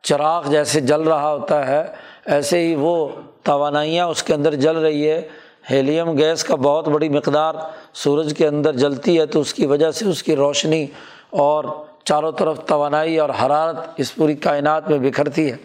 چراغ 0.03 0.43
جیسے 0.51 0.81
جل 0.81 1.01
رہا 1.01 1.33
ہوتا 1.33 1.67
ہے، 1.67 1.93
ایسے 2.27 2.59
ہی 2.59 2.75
وہ 2.75 3.09
توانائیاں 3.43 4.07
اس 4.07 4.23
کے 4.23 4.35
اندر 4.35 4.55
جل 4.55 4.77
رہی 4.77 5.11
ہے۔ 5.11 5.29
ہیلیم 5.71 6.19
گیس 6.19 6.45
کا 6.45 6.55
بہت 6.55 6.89
بڑی 6.89 7.09
مقدار 7.09 7.55
سورج 7.95 8.35
کے 8.39 8.47
اندر 8.47 8.77
جلتی 8.77 9.19
ہے 9.19 9.27
تو 9.27 9.41
اس 9.41 9.55
کی 9.55 9.67
وجہ 9.67 9.91
سے 9.91 10.05
اس 10.05 10.23
کی 10.23 10.37
روشنی 10.37 10.87
اور 11.45 11.65
چاروں 12.05 12.33
طرف 12.33 12.61
توانائی 12.67 13.19
اور 13.19 13.31
حرارت 13.43 13.77
اس 13.97 14.15
پوری 14.15 14.35
کائنات 14.35 14.89
میں 14.91 14.99
بکھرتی 14.99 15.51
ہے۔ 15.53 15.57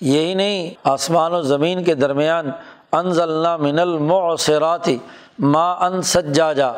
یہی 0.00 0.34
نہیں، 0.34 0.74
آسمان 0.84 1.32
و 1.32 1.42
زمین 1.42 1.84
کے 1.84 1.94
درمیان 1.94 2.50
انض 2.92 3.20
اللہ 3.20 3.56
من 3.56 3.78
المعصراتی 3.78 4.96
ما 5.38 5.70
ان 5.86 6.02
سجا 6.02 6.52
جا 6.52 6.70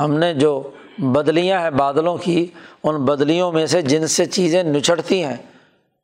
ہم 0.00 0.14
نے 0.18 0.32
جو 0.34 0.52
بدلیاں 0.98 1.60
ہیں 1.60 1.70
بادلوں 1.70 2.16
کی، 2.16 2.46
ان 2.82 3.04
بدلیوں 3.04 3.50
میں 3.52 3.66
سے 3.66 3.82
جن 3.82 4.06
سے 4.06 4.24
چیزیں 4.26 4.62
نچڑتی 4.62 5.22
ہیں، 5.24 5.36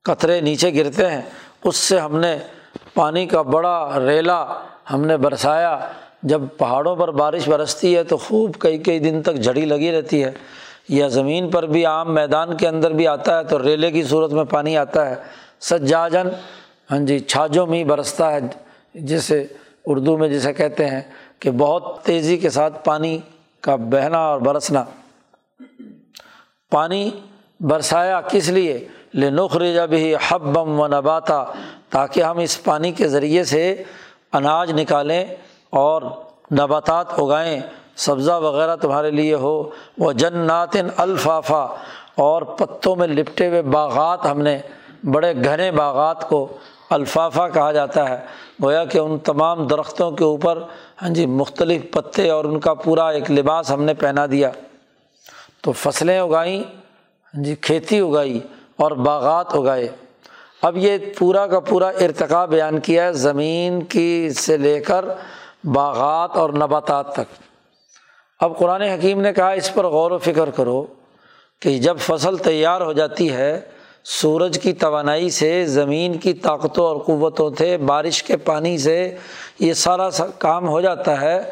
قطرے 0.05 0.41
نیچے 0.41 0.75
گرتے 0.75 1.11
ہیں، 1.11 1.23
اس 1.65 1.77
سے 1.77 1.99
ہم 1.99 2.17
نے 2.17 2.37
پانی 2.95 3.27
کا 3.27 3.43
بڑا 3.43 3.99
ریلا 4.07 4.47
ہم 4.93 5.07
نے 5.07 5.17
برسایا۔ 5.17 5.79
جب 6.23 6.43
پہاڑوں 6.59 6.97
پر 6.97 7.11
بارش 7.11 7.49
برستی 7.49 7.97
ہے 7.97 8.05
تو 8.05 8.17
خوب 8.17 8.57
کئی 8.59 8.79
کئی 8.79 8.99
دن 8.99 9.23
تک 9.23 9.35
جھڑی 9.35 9.65
لگی 9.65 9.93
رہتی 9.93 10.25
ہے۔ 10.25 10.31
یا 10.89 11.09
زمین 11.09 11.51
پر 11.51 11.67
بھی 11.67 11.87
عام 11.87 12.15
میدان 12.15 12.57
کے 12.57 12.69
اندر 12.69 12.91
بھی 12.91 13.07
آتا 13.07 13.39
ہے 13.39 13.45
تو 13.45 13.63
ریلے 13.63 13.91
کی 13.91 14.03
صورت 14.03 14.33
میں 14.33 14.45
پانی 14.45 14.77
آتا 14.77 15.11
ہے۔ 15.11 15.15
سجاجن 15.61 16.29
ہاں 16.91 16.99
جی 16.99 17.19
چھاجوں 17.19 17.67
میں 17.67 17.85
برستا 17.85 18.33
ہے، 18.33 18.39
جسے 18.95 19.47
اردو 19.87 20.19
میں 20.19 20.29
جسے 20.29 20.53
کہتے 20.53 20.87
ہیں 20.87 21.01
کہ 21.39 21.51
بہت 21.51 22.03
تیزی 22.03 22.37
کے 22.37 22.51
ساتھ 22.51 22.85
پانی 22.85 23.19
کا 23.61 23.77
بہنا 23.77 24.19
اور 24.19 24.41
برسنا۔ 24.41 24.85
پانی 26.71 27.11
برسایا 27.61 28.21
کس 28.21 28.49
لیے؟ 28.49 28.89
لنخرج 29.15 29.79
بھی 29.91 30.15
حبم 30.29 30.81
و 30.81 30.87
نباتا۔ 30.87 31.45
تاکہ 31.91 32.23
ہم 32.23 32.39
اس 32.39 32.63
پانی 32.65 32.93
کے 32.93 33.09
ذریعے 33.09 33.45
سے 33.45 33.83
اناج 34.33 34.81
نکالیں 34.81 35.25
اور 35.71 36.03
نباتات 36.53 37.21
اگائیں، 37.21 37.61
سبزہ 37.97 38.33
وغیرہ 38.33 38.77
تمہارے 38.77 39.11
لیے 39.11 39.35
ہو۔ 39.35 39.71
وہ 39.99 40.13
جنات 40.13 40.77
الفافا 40.97 41.65
اور 42.15 42.43
پتوں 42.43 42.97
میں 42.97 43.09
لپٹے 43.09 43.49
ہوئے 43.49 43.63
باغات 43.63 44.27
ہم 44.27 44.41
نے، 44.41 44.59
بڑے 45.05 45.35
گھنے 45.45 45.73
باغات 45.73 46.29
کو 46.29 46.47
الفافا 46.91 47.49
کہا 47.49 47.73
جاتا 47.73 48.09
ہے۔ 48.09 48.19
گویا 48.63 48.85
کہ 48.85 48.99
ان 48.99 49.19
تمام 49.19 49.67
درختوں 49.67 50.11
کے 50.11 50.25
اوپر 50.25 50.63
ہاں 51.03 51.09
جی 51.09 51.27
مختلف 51.27 51.83
پتے 51.91 52.31
اور 52.31 52.45
ان 52.45 52.61
کا 52.61 52.75
پورا 52.75 53.09
ایک 53.09 53.31
لباس 53.31 53.71
ہم 53.71 53.83
نے 53.83 53.95
پہنا 53.95 54.27
دیا۔ 54.27 54.51
تو 55.63 55.73
فصلیں 55.73 56.19
اگائیں 56.19 56.63
ہاں 56.63 57.43
جی 57.43 57.55
کھیتی 57.55 58.01
اگائی 58.01 58.41
اور 58.77 58.91
باغات 58.91 59.55
اگائے۔ 59.55 59.89
اب 60.63 60.77
یہ 60.77 60.99
پورا 61.19 61.47
کا 61.47 61.61
پورا 61.61 61.89
ارتقا 61.89 62.45
بیان 62.45 62.81
کیا 62.81 63.05
ہے 63.05 63.13
زمین 63.13 63.83
کی 63.83 64.31
سے 64.31 64.57
لے 64.57 64.81
کر 64.81 65.05
باغات 65.65 66.31
اور 66.37 66.51
نباتات 66.51 67.13
تک۔ 67.13 67.43
اب 68.41 68.59
قرآن 68.59 68.83
حکیم 68.83 69.21
نے 69.21 69.33
کہا 69.33 69.51
اس 69.51 69.75
پر 69.75 69.85
غور 69.85 70.11
و 70.11 70.19
فکر 70.19 70.51
کرو 70.51 70.87
کہ 71.61 71.79
جب 71.79 71.99
فصل 71.99 72.37
تیار 72.37 72.81
ہو 72.81 72.93
جاتی 72.93 73.31
ہے، 73.33 73.61
سورج 74.05 74.59
کی 74.59 74.73
توانائی 74.73 75.31
سے، 75.31 75.67
زمین 75.67 76.19
کی 76.19 76.33
طاقتوں 76.33 76.87
اور 76.87 76.97
قوتوں 76.97 77.51
سے، 77.59 77.77
بارش 77.77 78.23
کے 78.23 78.37
پانی 78.37 78.79
سے 78.79 79.17
یہ 79.59 79.73
سارا 79.73 80.09
کام 80.39 80.69
ہو 80.69 80.81
جاتا 80.81 81.21
ہے، 81.21 81.43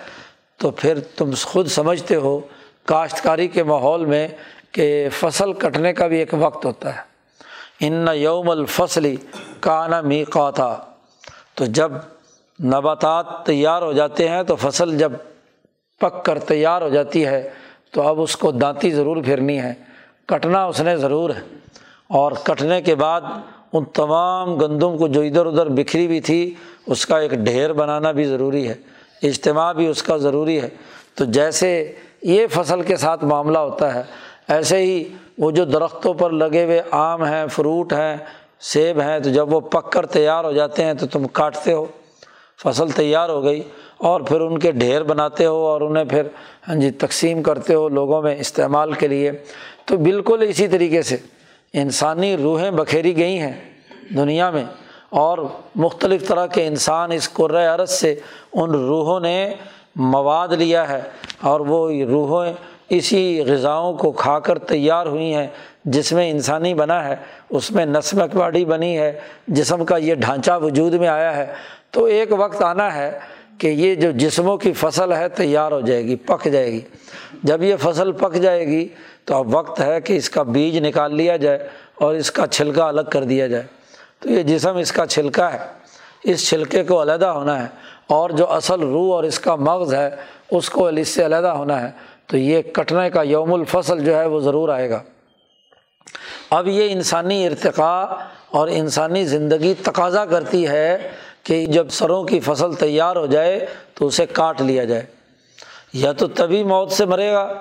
تو 0.56 0.70
پھر 0.70 0.98
تم 1.16 1.30
خود 1.44 1.66
سمجھتے 1.66 2.14
ہو 2.14 2.40
کاشتکاری 2.84 3.48
کے 3.48 3.62
ماحول 3.62 4.04
میں 4.04 4.28
کہ 4.72 5.08
فصل 5.12 5.52
کٹنے 5.52 5.92
کا 5.92 6.06
بھی 6.06 6.18
ایک 6.18 6.34
وقت 6.38 6.64
ہوتا 6.64 6.96
ہے۔ 6.96 7.07
ان 7.80 8.06
یوم 8.14 8.50
الفصلی 8.50 9.16
کانا 9.60 10.00
می 10.00 10.24
قوتا 10.24 10.76
تو 11.54 11.64
جب 11.64 11.92
نباتات 12.64 13.46
تیار 13.46 13.82
ہو 13.82 13.92
جاتے 13.92 14.28
ہیں، 14.28 14.42
تو 14.42 14.56
فصل 14.56 14.98
جب 14.98 15.12
پک 16.00 16.24
کر 16.24 16.38
تیار 16.38 16.82
ہو 16.82 16.88
جاتی 16.88 17.26
ہے، 17.26 17.50
تو 17.90 18.02
اب 18.02 18.20
اس 18.20 18.36
کو 18.36 18.50
دانتی 18.50 18.90
ضرور 18.90 19.16
پھرنی 19.24 19.58
ہے، 19.58 19.74
کٹنا 20.26 20.64
اس 20.64 20.80
نے 20.80 20.96
ضرور 20.96 21.30
ہے۔ 21.30 21.40
اور 22.06 22.32
کٹنے 22.32 22.82
کے 22.82 22.94
بعد 22.94 23.20
ان 23.72 23.84
تمام 23.84 24.56
گندم 24.56 24.98
کو 24.98 25.08
جو 25.08 25.20
ادھر 25.20 25.46
ادھر 25.46 25.68
بکھری 25.68 26.06
بھی 26.06 26.20
تھی، 26.20 26.54
اس 26.86 27.06
کا 27.06 27.18
ایک 27.18 27.30
ڈھیر 27.30 27.72
بنانا 27.72 28.12
بھی 28.12 28.24
ضروری 28.24 28.68
ہے، 28.68 28.74
اجتماع 29.22 29.72
بھی 29.72 29.86
اس 29.86 30.02
کا 30.02 30.16
ضروری 30.16 30.60
ہے۔ 30.60 30.68
تو 31.14 31.24
جیسے 31.24 31.92
یہ 32.22 32.46
فصل 32.50 32.82
کے 32.82 32.96
ساتھ 32.96 33.24
معاملہ 33.24 33.58
ہوتا 33.58 33.94
ہے، 33.94 34.02
ایسے 34.48 34.76
ہی 34.76 35.04
وہ 35.38 35.51
جو 35.51 35.64
درختوں 35.64 36.14
پر 36.14 36.31
لگے 36.31 36.64
ہوئے 36.64 36.81
آم 36.90 37.24
ہیں، 37.24 37.46
فروٹ 37.46 37.92
ہیں، 37.92 38.16
سیب 38.61 39.01
ہیں، 39.01 39.18
تو 39.20 39.31
جب 39.31 39.53
وہ 39.53 39.61
پک 39.61 39.92
کر 39.92 40.07
تیار 40.07 40.44
ہو 40.44 40.53
جاتے 40.53 40.85
ہیں 40.85 40.94
تو 40.94 41.07
تم 41.07 41.27
کاٹتے 41.27 41.72
ہو، 41.72 41.85
فصل 42.62 42.90
تیار 42.90 43.29
ہو 43.29 43.42
گئی 43.44 43.62
اور 43.98 44.20
پھر 44.20 44.40
ان 44.40 44.59
کے 44.59 44.72
ڈھیر 44.72 45.03
بناتے 45.03 45.46
ہو 45.46 45.57
اور 45.66 45.81
انہیں 45.81 46.05
پھر 46.05 46.27
ہاں 46.68 46.74
جی 46.74 46.90
تقسیم 46.90 47.42
کرتے 47.42 47.74
ہو 47.74 47.88
لوگوں 47.88 48.22
میں 48.22 48.37
استعمال 48.38 48.92
کے 48.92 49.09
لیے۔ 49.09 49.33
تو 49.87 49.96
بالکل 49.96 50.44
اسی 50.48 50.68
طریقے 50.68 51.03
سے 51.03 51.16
انسانی 51.72 52.37
روحیں 52.37 52.70
بکھیری 52.70 53.16
گئی 53.16 53.38
ہیں 53.38 53.53
دنیا 54.16 54.51
میں 54.51 54.64
اور 55.11 55.38
مختلف 55.77 56.27
طرح 56.29 56.46
کے 56.46 56.66
انسان 56.66 57.12
اس 57.12 57.29
عرض 57.74 57.90
سے 57.90 58.14
ان 58.53 58.70
روحوں 58.70 59.20
نے 59.20 59.55
مواد 59.96 60.48
لیا 60.48 60.88
ہے 60.88 61.01
اور 61.42 61.61
وہ 61.61 61.90
روحوں 62.09 62.44
اسی 62.90 63.40
غذاؤں 63.46 63.94
کو 63.94 64.12
کھا 64.12 64.38
کر 64.38 64.59
تیار 64.59 65.07
ہوئی 65.07 65.35
ہیں، 65.35 65.46
جس 65.85 66.12
میں 66.12 66.31
انسانی 66.31 66.74
بنا 66.74 67.09
ہے، 67.09 67.16
اس 67.51 67.70
میں 67.70 67.87
نسم 67.87 68.22
اکواڑی 68.22 68.64
بنی 68.64 68.98
ہے، 68.98 69.20
جسم 69.48 69.85
کا 69.85 69.96
یہ 69.96 70.14
ڈھانچہ 70.14 70.51
وجود 70.62 70.94
میں 70.94 71.09
آیا 71.09 71.37
ہے۔ 71.37 71.46
تو 71.90 72.05
ایک 72.05 72.29
وقت 72.33 72.62
آنا 72.62 72.94
ہے 72.94 73.18
کہ 73.59 73.66
یہ 73.66 73.94
جو 73.94 74.11
جسموں 74.11 74.57
کی 74.57 74.72
فصل 74.72 75.12
ہے، 75.12 75.29
تیار 75.29 75.72
ہو 75.72 75.81
جائے 75.81 76.05
گی، 76.05 76.16
پک 76.16 76.44
جائے 76.44 76.72
گی۔ 76.72 76.81
جب 77.42 77.62
یہ 77.62 77.74
فصل 77.81 78.12
پک 78.12 78.35
جائے 78.35 78.66
گی، 78.66 78.88
تو 79.24 79.37
اب 79.37 79.55
وقت 79.55 79.81
ہے 79.81 80.01
کہ 80.01 80.12
اس 80.12 80.31
کا 80.31 80.42
بیج 80.42 80.79
نکال 80.79 81.14
لیا 81.14 81.37
جائے 81.37 81.68
اور 81.94 82.14
اس 82.14 82.31
کا 82.31 82.46
چھلکا 82.46 82.88
الگ 82.88 83.01
کر 83.12 83.24
دیا 83.24 83.46
جائے۔ 83.46 83.62
تو 84.20 84.31
یہ 84.31 84.42
جسم 84.42 84.77
اس 84.77 84.92
کا 84.92 85.07
چھلکا 85.07 85.53
ہے۔ 85.53 85.59
اس 86.24 86.48
چھلکے 86.48 86.85
کو 86.85 87.03
علیحدہ 87.03 87.27
ہونا 87.27 87.62
ہے۔ 87.62 87.66
اور 88.07 88.31
جو 88.31 88.51
اصل 88.53 88.81
روح 88.81 89.14
اور 89.14 89.24
اس 89.24 89.40
کا 89.40 89.57
مغز 89.57 89.94
ہے، 89.94 90.11
اس 90.51 90.70
کو 90.70 90.87
اس 90.87 91.09
سے 91.09 91.24
علیحدہ 91.24 91.46
ہونا 91.46 91.81
ہے۔ 91.83 91.90
تو 92.28 92.36
یہ 92.36 92.62
کٹنے 92.62 93.10
کا 93.10 93.22
یوم 93.22 93.54
الفصل 93.54 94.04
جو 94.04 94.18
ہے 94.18 94.26
وہ 94.26 94.40
ضرور 94.40 94.68
آئے 94.68 94.90
گا۔ 94.90 95.02
اب 96.50 96.68
یہ 96.68 96.92
انسانی 96.92 97.46
ارتقاء 97.46 98.24
اور 98.50 98.68
انسانی 98.68 99.24
زندگی 99.24 99.74
تقاضا 99.82 100.24
کرتی 100.24 100.68
ہے 100.68 101.10
کہ 101.42 101.66
جب 101.66 101.88
سروں 101.88 102.24
کی 102.24 102.40
فصل 102.40 102.74
تیار 102.74 103.16
ہو 103.16 103.26
جائے 103.26 103.66
تو 103.94 104.06
اسے 104.06 104.26
کاٹ 104.26 104.62
لیا 104.62 104.84
جائے۔ 104.84 105.02
یا 105.92 106.12
تو 106.12 106.26
تبھی 106.26 106.64
موت 106.64 106.92
سے 106.92 107.04
مرے 107.04 107.32
گا 107.32 107.52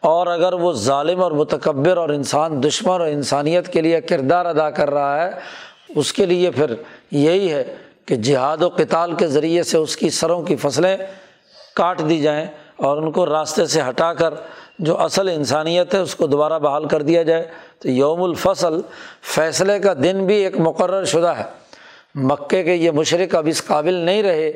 اور 0.00 0.26
اگر 0.26 0.52
وہ 0.52 0.72
ظالم 0.72 1.22
اور 1.22 1.32
متکبر 1.32 1.96
اور 1.96 2.08
انسان 2.08 2.62
دشمن 2.62 2.90
اور 2.90 3.00
انسانیت 3.00 3.72
کے 3.72 3.80
لیے 3.80 4.00
کردار 4.00 4.46
ادا 4.46 4.70
کر 4.70 4.90
رہا 4.90 5.26
ہے، 5.26 5.30
اس 5.88 6.12
کے 6.12 6.26
لیے 6.26 6.50
پھر 6.50 6.74
یہی 7.10 7.52
ہے 7.52 7.74
کہ 8.06 8.16
جہاد 8.16 8.62
و 8.62 8.70
کتال 8.70 9.12
کے 9.12 9.26
ذریعے 9.26 9.62
سے 9.62 9.78
اس 9.78 9.96
کی 9.96 10.10
سروں 10.10 10.42
کی 10.42 10.56
فصلیں 10.56 10.96
کاٹ 11.74 12.08
دی 12.08 12.20
جائیں۔ 12.20 12.46
اور 12.76 12.96
ان 12.96 13.12
کو 13.12 13.26
راستے 13.26 13.66
سے 13.66 13.80
ہٹا 13.88 14.14
کر 14.14 14.34
جو 14.78 15.00
اصل 15.00 15.28
انسانیت 15.28 15.94
ہے 15.94 15.98
اس 15.98 16.14
کو 16.14 16.26
دوبارہ 16.26 16.58
بحال 16.58 16.88
کر 16.88 17.02
دیا 17.02 17.22
جائے۔ 17.22 17.48
تو 17.78 17.90
یوم 17.90 18.22
الفصل 18.22 18.80
فیصلے 19.22 19.78
کا 19.78 19.94
دن 20.02 20.26
بھی 20.26 20.34
ایک 20.34 20.58
مقرر 20.58 21.04
شدہ 21.04 21.34
ہے۔ 21.38 21.44
مکے 22.14 22.64
کے 22.64 22.74
یہ 22.74 22.90
مشرق 22.90 23.34
اب 23.34 23.46
اس 23.46 23.64
قابل 23.64 23.94
نہیں 23.94 24.22
رہے 24.22 24.52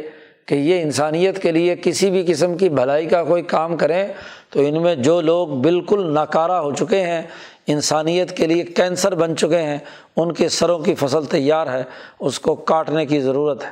کہ 0.46 0.54
یہ 0.54 0.82
انسانیت 0.82 1.42
کے 1.42 1.52
لیے 1.52 1.76
کسی 1.76 2.10
بھی 2.10 2.24
قسم 2.26 2.56
کی 2.56 2.68
بھلائی 2.68 3.06
کا 3.06 3.24
کوئی 3.24 3.42
کام 3.42 3.76
کریں۔ 3.76 4.08
تو 4.50 4.60
ان 4.60 4.82
میں 4.82 4.94
جو 4.94 5.20
لوگ 5.20 5.48
بالکل 5.48 6.14
ناکارہ 6.14 6.52
ہو 6.52 6.74
چکے 6.74 7.00
ہیں، 7.00 7.22
انسانیت 7.66 8.36
کے 8.36 8.46
لیے 8.46 8.62
کینسر 8.62 9.14
بن 9.14 9.36
چکے 9.36 9.62
ہیں، 9.62 9.78
ان 10.16 10.32
کے 10.32 10.48
سروں 10.48 10.78
کی 10.78 10.94
فصل 10.94 11.24
تیار 11.24 11.66
ہے، 11.66 11.82
اس 12.20 12.40
کو 12.40 12.54
کاٹنے 12.54 13.06
کی 13.06 13.20
ضرورت 13.20 13.64
ہے۔ 13.64 13.70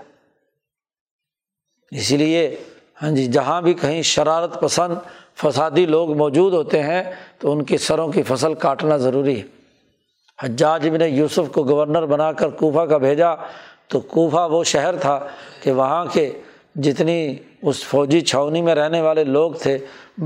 اسی 1.91 2.17
لیے 2.17 2.57
ہاں 3.03 3.11
جی 3.11 3.27
جہاں 3.27 3.63
بھی 3.63 3.75
کہیں 3.75 4.03
شرارت 4.03 4.61
پسند 4.61 4.95
فسادی 5.37 5.87
لوگ 5.87 6.17
موجود 6.17 6.53
ہوتے 6.53 6.83
ہیں 6.83 7.03
تو 7.39 7.53
ان 7.53 7.63
کی 7.65 7.79
سروں 7.79 8.09
کی 8.09 8.23
فصل 8.23 8.55
کاٹنا 8.55 8.97
ضروری 8.97 9.41
ہے۔ 9.41 9.47
حجاج 10.43 10.89
ابن 10.89 11.03
یوسف 11.03 11.53
کو 11.53 11.65
گورنر 11.65 12.07
بنا 12.07 12.33
کر 12.33 12.49
کوفہ 12.49 12.81
کا 12.81 12.99
بھیجا 12.99 13.35
تو 13.89 14.01
کوفہ 14.01 14.49
وہ 14.51 14.65
شہر 14.65 14.97
تھا 14.97 15.27
کہ 15.63 15.73
وہاں 15.73 16.05
کے 16.13 16.33
جتنی 16.75 17.37
اس 17.63 17.85
فوجی 17.85 18.21
چھاونی 18.21 18.63
میں 18.63 18.75
رہنے 18.75 19.01
والے 19.01 19.25
لوگ 19.25 19.53
تھے، 19.53 19.79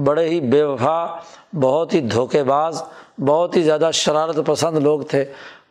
بڑے 0.05 0.29
ہی 0.29 0.41
بے 0.41 0.63
وفا، 0.63 1.07
بہت 1.55 1.95
ہی 1.95 2.01
دھوکے 2.01 2.43
باز، 2.43 2.83
بہت 3.19 3.57
ہی 3.57 3.63
زیادہ 3.63 3.91
شرارت 3.93 4.41
پسند 4.47 4.79
لوگ 4.79 5.01
تھے۔ 5.01 5.25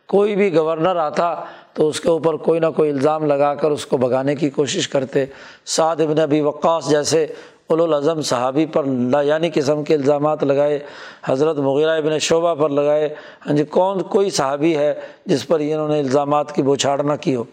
کوئی 0.06 0.36
بھی 0.36 0.54
گورنر 0.54 0.96
آتا 0.96 1.34
تو 1.74 1.88
اس 1.88 2.00
کے 2.00 2.08
اوپر 2.08 2.36
کوئی 2.36 2.60
نہ 2.60 2.66
کوئی 2.76 2.90
الزام 2.90 3.24
لگا 3.26 3.54
کر 3.54 3.70
اس 3.70 3.86
کو 3.86 3.96
بگانے 3.96 4.34
کی 4.34 4.50
کوشش 4.50 4.88
کرتے۔ 4.88 5.24
سعد 5.66 6.00
ابن 6.00 6.18
ابی 6.18 6.40
وقاص 6.40 6.90
جیسے 6.90 7.26
الاظم 7.72 8.20
صحابی 8.20 8.64
پر 8.66 8.84
یعنی 9.24 9.48
قسم 9.54 9.82
کے 9.84 9.94
الزامات 9.94 10.42
لگائے، 10.44 10.78
حضرت 11.24 11.58
مغیرہ 11.58 11.96
ابن 11.98 12.18
شعبہ 12.18 12.54
پر 12.54 12.68
لگائے۔ 12.68 13.08
ہاں 13.46 13.54
جی 13.56 13.64
کون 13.64 14.02
کوئی 14.02 14.30
صحابی 14.30 14.76
ہے 14.76 14.92
جس 15.26 15.46
پر 15.48 15.60
انہوں 15.60 15.88
نے 15.88 15.98
الزامات 15.98 16.52
کی 16.54 16.62
بوچھاڑ 16.62 16.98
نہ 17.02 17.12
کی 17.20 17.34
ہو؟ 17.34 17.44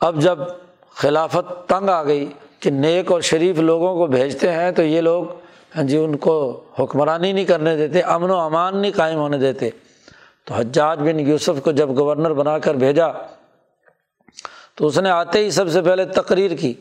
اب 0.00 0.20
جب 0.20 0.38
خلافت 0.94 1.68
تنگ 1.68 1.88
آ 1.88 2.02
گئی 2.04 2.26
کہ 2.60 2.70
نیک 2.70 3.12
اور 3.12 3.20
شریف 3.20 3.58
لوگوں 3.58 3.94
کو 3.96 4.06
بھیجتے 4.06 4.52
ہیں 4.52 4.70
تو 4.70 4.82
یہ 4.82 5.00
لوگ 5.00 5.24
ہاں 5.76 5.82
جی 5.82 5.96
ان 5.96 6.16
کو 6.16 6.36
حکمرانی 6.78 7.32
نہیں 7.32 7.44
کرنے 7.44 7.76
دیتے، 7.76 8.00
امن 8.00 8.30
و 8.30 8.36
امان 8.36 8.76
نہیں 8.76 8.92
قائم 8.96 9.18
ہونے 9.18 9.38
دیتے۔ 9.38 9.70
تو 10.46 10.54
حجاج 10.54 11.00
بن 11.00 11.20
یوسف 11.20 11.62
کو 11.64 11.72
جب 11.72 11.88
گورنر 11.98 12.32
بنا 12.32 12.58
کر 12.58 12.74
بھیجا 12.74 13.08
تو 14.74 14.86
اس 14.86 14.98
نے 14.98 15.10
آتے 15.10 15.38
ہی 15.38 15.50
سب 15.50 15.68
سے 15.68 15.82
پہلے 15.82 16.04
تقریر 16.04 16.54
کی، 16.56 16.74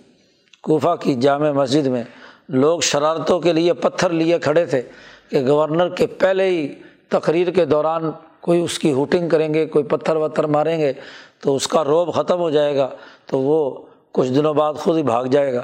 کوفہ 0.63 0.95
کی 0.99 1.13
جامع 1.15 1.51
مسجد 1.51 1.87
میں۔ 1.87 2.03
لوگ 2.49 2.79
شرارتوں 2.79 3.39
کے 3.39 3.53
لیے 3.53 3.73
پتھر 3.73 4.09
لیے 4.09 4.39
کھڑے 4.39 4.65
تھے 4.65 4.81
کہ 5.29 5.47
گورنر 5.47 5.89
کے 5.89 6.07
پہلے 6.07 6.45
ہی 6.45 6.67
تقریر 7.09 7.51
کے 7.51 7.65
دوران 7.65 8.11
کوئی 8.41 8.61
اس 8.61 8.79
کی 8.79 8.91
ہوٹنگ 8.91 9.29
کریں 9.29 9.53
گے، 9.53 9.65
کوئی 9.65 9.85
پتھر 9.85 10.15
وتھر 10.15 10.43
ماریں 10.43 10.79
گے 10.79 10.93
تو 11.41 11.55
اس 11.55 11.67
کا 11.67 11.83
روب 11.83 12.13
ختم 12.13 12.39
ہو 12.39 12.49
جائے 12.49 12.75
گا، 12.75 12.89
تو 13.25 13.39
وہ 13.39 13.85
کچھ 14.11 14.29
دنوں 14.29 14.53
بعد 14.53 14.73
خود 14.73 14.97
ہی 14.97 15.03
بھاگ 15.03 15.25
جائے 15.25 15.53
گا۔ 15.53 15.63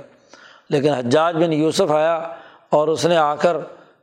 لیکن 0.69 0.89
حجاج 0.89 1.35
بن 1.35 1.53
یوسف 1.53 1.91
آیا 1.91 2.15
اور 2.69 2.87
اس 2.87 3.05
نے 3.05 3.17
آ 3.17 3.35
کر 3.35 3.57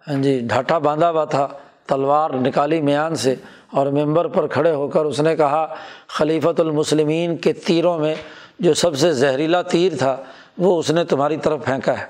ہاں 0.08 0.22
جی 0.22 0.40
ڈھاٹا 0.42 0.78
باندھا 0.78 1.10
ہوا 1.10 1.24
تھا۔ 1.24 1.48
تلوار 1.86 2.30
نکالی 2.30 2.80
میان 2.80 3.14
سے 3.14 3.34
اور 3.70 3.86
ممبر 3.86 4.28
پر 4.28 4.46
کھڑے 4.46 4.70
ہو 4.70 4.88
کر 4.88 5.04
اس 5.04 5.20
نے 5.20 5.36
کہا، 5.36 5.74
خلیفۃ 6.08 6.58
المسلمین 6.58 7.36
کے 7.36 7.52
تیروں 7.52 7.98
میں 7.98 8.14
جو 8.58 8.74
سب 8.74 8.96
سے 8.96 9.12
زہریلا 9.12 9.62
تیر 9.62 9.92
تھا، 9.98 10.16
وہ 10.58 10.78
اس 10.78 10.90
نے 10.90 11.04
تمہاری 11.04 11.36
طرف 11.36 11.64
پھینکا 11.64 11.98
ہے۔ 12.00 12.06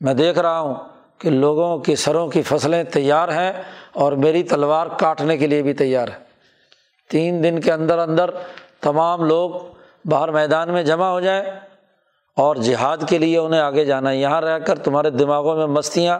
میں 0.00 0.14
دیکھ 0.14 0.38
رہا 0.38 0.60
ہوں 0.60 0.74
کہ 1.18 1.30
لوگوں 1.30 1.78
کی 1.78 1.96
سروں 1.96 2.28
کی 2.28 2.42
فصلیں 2.42 2.84
تیار 2.84 3.28
ہیں 3.28 3.52
اور 3.92 4.12
میری 4.12 4.42
تلوار 4.42 4.86
کاٹنے 4.86 5.36
کے 5.36 5.46
لیے 5.46 5.62
بھی 5.62 5.72
تیار 5.72 6.08
ہے۔ 6.08 6.18
تین 7.10 7.42
دن 7.44 7.60
کے 7.60 7.72
اندر 7.72 7.98
اندر 7.98 8.30
تمام 8.80 9.24
لوگ 9.24 9.50
باہر 10.04 10.28
میدان 10.28 10.72
میں 10.72 10.82
جمع 10.82 11.10
ہو 11.10 11.20
جائیں 11.20 11.42
اور 12.36 12.56
جہاد 12.56 12.98
کے 13.08 13.18
لیے 13.18 13.38
انہیں 13.38 13.60
آگے 13.60 13.84
جانا 13.84 14.10
ہے۔ 14.10 14.16
یہاں 14.16 14.40
رہ 14.40 14.58
کر 14.58 14.78
تمہارے 14.78 15.10
دماغوں 15.10 15.56
میں 15.56 15.66
مستیاں 15.66 16.18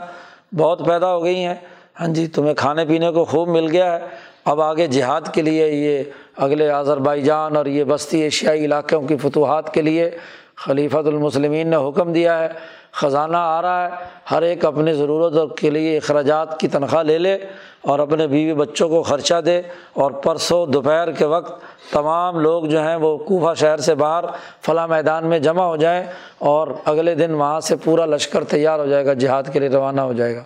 بہت 0.56 0.86
پیدا 0.86 1.14
ہو 1.14 1.24
گئی 1.24 1.44
ہیں۔ 1.44 1.54
ہاں 2.00 2.08
جی 2.08 2.26
تمہیں 2.26 2.54
کھانے 2.54 2.84
پینے 2.84 3.10
کو 3.10 3.24
خوب 3.24 3.48
مل 3.48 3.70
گیا 3.70 3.92
ہے۔ 3.92 4.06
اب 4.44 4.60
آگے 4.60 4.86
جہاد 4.86 5.20
کے 5.32 5.42
لیے، 5.42 5.68
یہ 5.68 6.02
اگلے 6.36 6.70
آذر 6.70 6.96
بائی 6.96 7.22
جان 7.22 7.56
اور 7.56 7.66
یہ 7.66 7.84
بستی 7.84 8.20
ایشیائی 8.20 8.64
علاقوں 8.64 9.02
کی 9.02 9.16
فتوحات 9.16 9.74
کے 9.74 9.82
لیے 9.82 10.10
خلیفۃ 10.56 11.06
المسلمین 11.06 11.68
نے 11.68 11.76
حکم 11.76 12.12
دیا 12.12 12.38
ہے۔ 12.38 12.48
خزانہ 12.92 13.36
آ 13.36 13.62
رہا 13.62 13.84
ہے، 13.84 13.90
ہر 14.30 14.42
ایک 14.42 14.64
اپنی 14.64 14.92
ضرورت 14.92 15.58
کے 15.58 15.70
لیے 15.70 15.96
اخراجات 15.96 16.60
کی 16.60 16.68
تنخواہ 16.68 17.02
لے 17.02 17.18
لے 17.18 17.38
اور 17.82 17.98
اپنے 17.98 18.26
بیوی 18.26 18.54
بچوں 18.54 18.88
کو 18.88 19.02
خرچہ 19.02 19.40
دے۔ 19.40 19.62
اور 19.92 20.10
پرسوں 20.10 20.66
دوپہر 20.66 21.10
کے 21.12 21.24
وقت 21.24 21.62
تمام 21.92 22.38
لوگ 22.38 22.64
جو 22.64 22.82
ہیں، 22.82 22.96
وہ 22.96 23.18
کوفہ 23.18 23.54
شہر 23.54 23.78
سے 23.78 23.94
باہر 23.94 24.24
فلاں 24.60 24.88
میدان 24.88 25.26
میں 25.26 25.38
جمع 25.38 25.64
ہو 25.64 25.76
جائیں 25.76 26.06
اور 26.38 26.68
اگلے 26.84 27.14
دن 27.14 27.34
وہاں 27.34 27.60
سے 27.60 27.76
پورا 27.76 28.06
لشکر 28.06 28.44
تیار 28.44 28.78
ہو 28.78 28.86
جائے 28.86 29.06
گا، 29.06 29.12
جہاد 29.12 29.42
کے 29.52 29.58
لیے 29.58 29.68
روانہ 29.68 30.00
ہو 30.00 30.12
جائے 30.12 30.36
گا۔ 30.36 30.42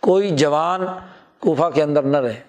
کوئی 0.00 0.30
جوان 0.30 0.80
کوفہ 1.38 1.70
کے 1.74 1.82
اندر 1.82 2.02
نہ 2.02 2.16
رہے۔ 2.16 2.40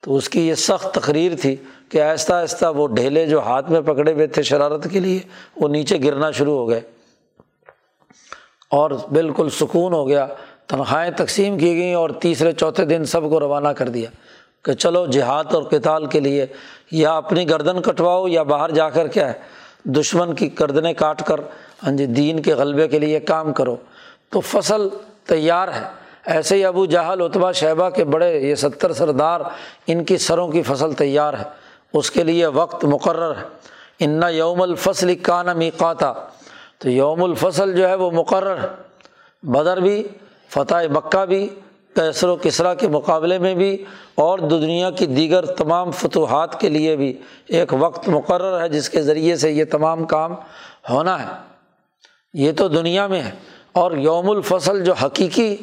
تو 0.00 0.16
اس 0.16 0.28
کی 0.28 0.48
یہ 0.48 0.54
سخت 0.54 0.94
تقریر 0.94 1.32
تھی 1.42 1.56
کہ 1.88 2.00
آہستہ 2.00 2.32
آہستہ 2.32 2.66
وہ 2.66 2.88
ڈھیلے 2.88 3.26
جو 3.26 3.40
ہاتھ 3.40 3.70
میں 3.70 3.80
پکڑے 3.80 4.12
ہوئے 4.12 4.26
تھے 4.26 4.42
شرارت 4.42 4.86
کے 4.92 5.00
لیے، 5.00 5.20
وہ 5.56 5.68
نیچے 5.68 5.98
گرنا 6.04 6.30
شروع 6.30 6.58
ہو 6.58 6.68
گئے 6.68 6.80
اور 8.70 8.90
بالکل 9.12 9.50
سکون 9.50 9.92
ہو 9.92 10.08
گیا۔ 10.08 10.26
تنخواہیں 10.66 11.10
تقسیم 11.10 11.58
کی 11.58 11.74
گئیں 11.74 11.94
اور 11.94 12.10
تیسرے 12.10 12.52
چوتھے 12.52 12.84
دن 12.84 13.04
سب 13.04 13.22
کو 13.30 13.40
روانہ 13.40 13.68
کر 13.68 13.88
دیا 13.88 14.10
کہ 14.62 14.72
چلو 14.72 15.06
جہاد 15.06 15.44
اور 15.54 15.62
کتال 15.62 16.06
کے 16.06 16.20
لیے 16.20 16.46
یا 16.90 17.16
اپنی 17.16 17.50
گردن 17.50 17.82
کٹواؤ 17.82 18.28
یا 18.28 18.42
باہر 18.42 18.70
جا 18.70 18.90
کر 18.90 19.08
کیا 19.08 19.28
ہے، 19.28 19.32
دشمن 19.84 20.34
کی 20.34 20.50
گردنیں 20.60 20.92
کاٹ 20.92 21.26
کر 21.26 21.40
ہاں 21.86 21.92
جی 21.92 22.06
دین 22.06 22.42
کے 22.42 22.54
غلبے 22.54 22.88
کے 22.88 22.98
لیے 22.98 23.20
کام 23.20 23.52
کرو۔ 23.52 23.76
تو 24.30 24.40
فصل 24.40 24.88
تیار 25.24 25.68
ہے۔ 25.68 26.03
ایسے 26.26 26.56
ہی 26.56 26.64
ابو 26.64 26.86
جہل 26.86 27.22
اتبا 27.22 27.52
شہبہ 27.52 27.90
کے 27.90 28.04
بڑے 28.04 28.40
یہ 28.40 28.54
ستر 28.54 28.92
سردار 28.92 29.40
ان 29.86 30.04
کی 30.04 30.16
سروں 30.16 30.48
کی 30.48 30.62
فصل 30.62 30.92
تیار 30.92 31.34
ہے۔ 31.34 31.44
اس 31.92 32.10
کے 32.10 32.24
لیے 32.24 32.46
وقت 32.46 32.84
مقرر 32.84 33.32
ہے۔ 33.36 33.42
انا 34.00 34.28
یوم 34.28 34.62
الفصل 34.62 35.14
کانا 35.14 35.52
میقاتا۔ 35.52 36.12
تو 36.78 36.90
یوم 36.90 37.24
الفصل 37.24 37.76
جو 37.76 37.88
ہے 37.88 37.94
وہ 37.94 38.10
مقرر 38.10 38.56
ہے۔ 38.56 38.68
بدر 39.42 39.76
بھی، 39.76 40.08
فتح 40.48 40.74
مکہ 40.90 41.26
بھی 41.26 41.48
کیسر 41.94 42.28
و 42.28 42.36
کسرا 42.42 42.74
کے 42.74 42.88
مقابلے 42.88 43.38
میں 43.38 43.54
بھی، 43.54 43.84
اور 44.14 44.38
دنیا 44.38 44.90
کی 44.90 45.06
دیگر 45.06 45.44
تمام 45.44 45.90
فتوحات 45.90 46.60
کے 46.60 46.68
لیے 46.68 46.96
بھی 46.96 47.18
ایک 47.48 47.74
وقت 47.78 48.08
مقرر 48.08 48.62
ہے، 48.62 48.68
جس 48.68 48.90
کے 48.90 49.02
ذریعے 49.02 49.36
سے 49.36 49.50
یہ 49.50 49.64
تمام 49.64 50.04
کام 50.04 50.34
ہونا 50.90 51.22
ہے۔ 51.22 51.34
یہ 52.34 52.52
تو 52.52 52.68
دنیا 52.68 53.06
میں 53.06 53.22
ہے۔ 53.22 53.30
اور 53.72 53.92
یوم 53.92 54.30
الفصل 54.30 54.84
جو 54.84 54.92
حقیقی 54.92 55.56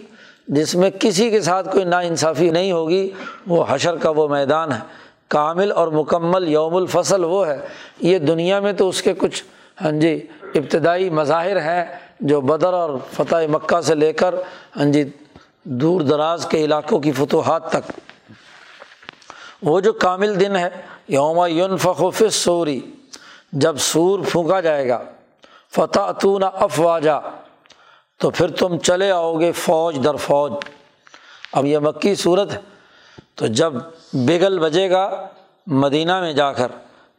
جس 0.48 0.76
میں 0.76 0.90
کسی 1.00 1.30
کے 1.30 1.42
ساتھ 1.42 1.70
کوئی 1.72 1.86
نا 1.86 2.00
انصافی 2.00 2.50
نہیں 2.50 2.72
ہوگی، 2.72 3.12
وہ 3.48 3.66
حشر 3.70 3.96
کا 3.96 4.10
وہ 4.10 4.28
میدان 4.28 4.72
ہے۔ 4.72 4.80
کامل 5.28 5.72
اور 5.72 5.88
مکمل 5.88 6.48
یوم 6.48 6.76
الفصل 6.76 7.24
وہ 7.24 7.48
ہے۔ 7.48 7.58
یہ 8.00 8.20
دنیا 8.20 8.60
میں 8.60 8.74
تو 8.74 8.90
اس 8.90 9.02
کے 9.02 9.14
کچھ 9.14 9.44
ہاں 9.82 9.92
جی 9.92 10.28
ابتدائی 10.56 11.10
مظاہر 11.10 11.58
ہیں 11.58 11.86
جو 12.20 12.42
بدر 12.42 12.74
اور 12.74 12.90
فتح 13.12 13.36
مکہ 13.52 13.82
سے 13.82 13.96
لے 13.96 14.14
کر 14.14 14.36
ہاں 14.76 14.86
جی 14.86 15.10
دور 15.64 16.02
دراز 16.02 16.46
کے 16.46 16.64
علاقوں 16.64 17.00
کی 17.00 17.12
فتوحات 17.12 17.72
تک۔ 17.72 17.92
وہ 19.62 19.80
جو 19.80 19.94
کامل 19.94 20.40
دن 20.40 20.56
ہے، 20.56 20.70
یوم 21.08 21.46
یون 21.50 21.78
فخوف 21.78 22.24
سوری 22.32 22.82
جب 23.54 23.78
سور 23.78 24.20
پھونکا 24.30 24.60
جائے 24.60 24.90
گا۔ 24.90 25.04
فتح 25.76 26.12
تون 26.12 26.44
افواجا 26.54 27.20
تو 28.22 28.30
پھر 28.30 28.52
تم 28.52 28.78
چلے 28.78 29.12
آؤ 29.12 29.40
گے 29.40 29.52
فوج 29.52 30.04
در 30.04 30.16
فوج۔ 30.16 30.52
اب 31.54 31.66
یہ 31.66 31.78
مکی 31.78 32.16
صورت 32.16 32.54
ہے۔ 32.54 32.58
تو 33.36 33.48
جب 33.48 33.74
بگل 34.14 34.60
بجے 34.60 34.90
گا 34.90 35.28
مدینہ 35.68 36.22
میں 36.22 36.34
جا 36.34 36.52
کر، 36.52 36.68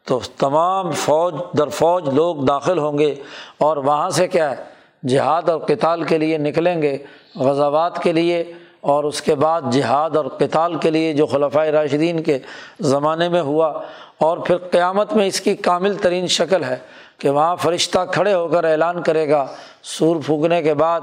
تو 0.05 0.21
تمام 0.39 0.93
فوج 0.93 1.35
در 1.59 1.69
فوج 1.69 2.09
لوگ 2.09 2.37
داخل 2.37 2.79
ہوں 2.79 2.99
گے۔ 2.99 3.15
اور 3.59 3.77
وہاں 3.77 4.11
سے 4.11 4.29
کیا 4.29 4.51
ہے؟ 4.51 4.65
جہاد 5.09 5.49
اور 5.49 5.61
کتال 5.61 6.03
کے 6.03 6.19
لیے 6.19 6.39
نکلیں 6.39 6.83
گے، 6.83 6.99
غزوات 7.37 8.03
کے 8.03 8.13
لیے۔ 8.13 8.53
اور 8.83 9.05
اس 9.05 9.23
کے 9.23 9.35
بعد 9.35 9.63
جہاد 9.71 10.17
اور 10.17 10.25
کتال 10.25 10.75
کے 10.75 10.91
لیے 10.91 11.13
جو 11.13 11.27
خلفۂ 11.27 11.67
راشدین 11.67 12.23
کے 12.23 12.39
زمانے 12.81 13.29
میں 13.29 13.41
ہوا 13.41 13.81
اور 14.19 14.39
پھر 14.39 14.57
قیامت 14.59 15.13
میں 15.13 15.27
اس 15.27 15.41
کی 15.41 15.57
کامل 15.57 15.95
ترین 15.95 16.27
شکل 16.27 16.65
ہے 16.65 16.77
کہ 17.19 17.31
وہاں 17.31 17.57
فرشتہ 17.57 17.99
کھڑے 18.13 18.35
ہو 18.35 18.49
کر 18.49 18.65
اعلان 18.65 19.03
کرے 19.03 19.31
گا۔ 19.31 19.47
سور 19.83 20.17
پھونکنے 20.27 20.63
کے 20.63 20.75
بعد 20.75 21.01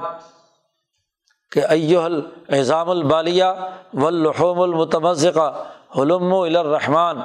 کہ 1.52 1.62
ایہل 1.70 2.22
اعظام 2.50 2.90
البالیہ 2.90 3.46
ولحوم 3.94 4.62
المتمزقہ 4.62 5.64
حلم 5.98 6.34
الرحمٰن۔ 6.34 7.18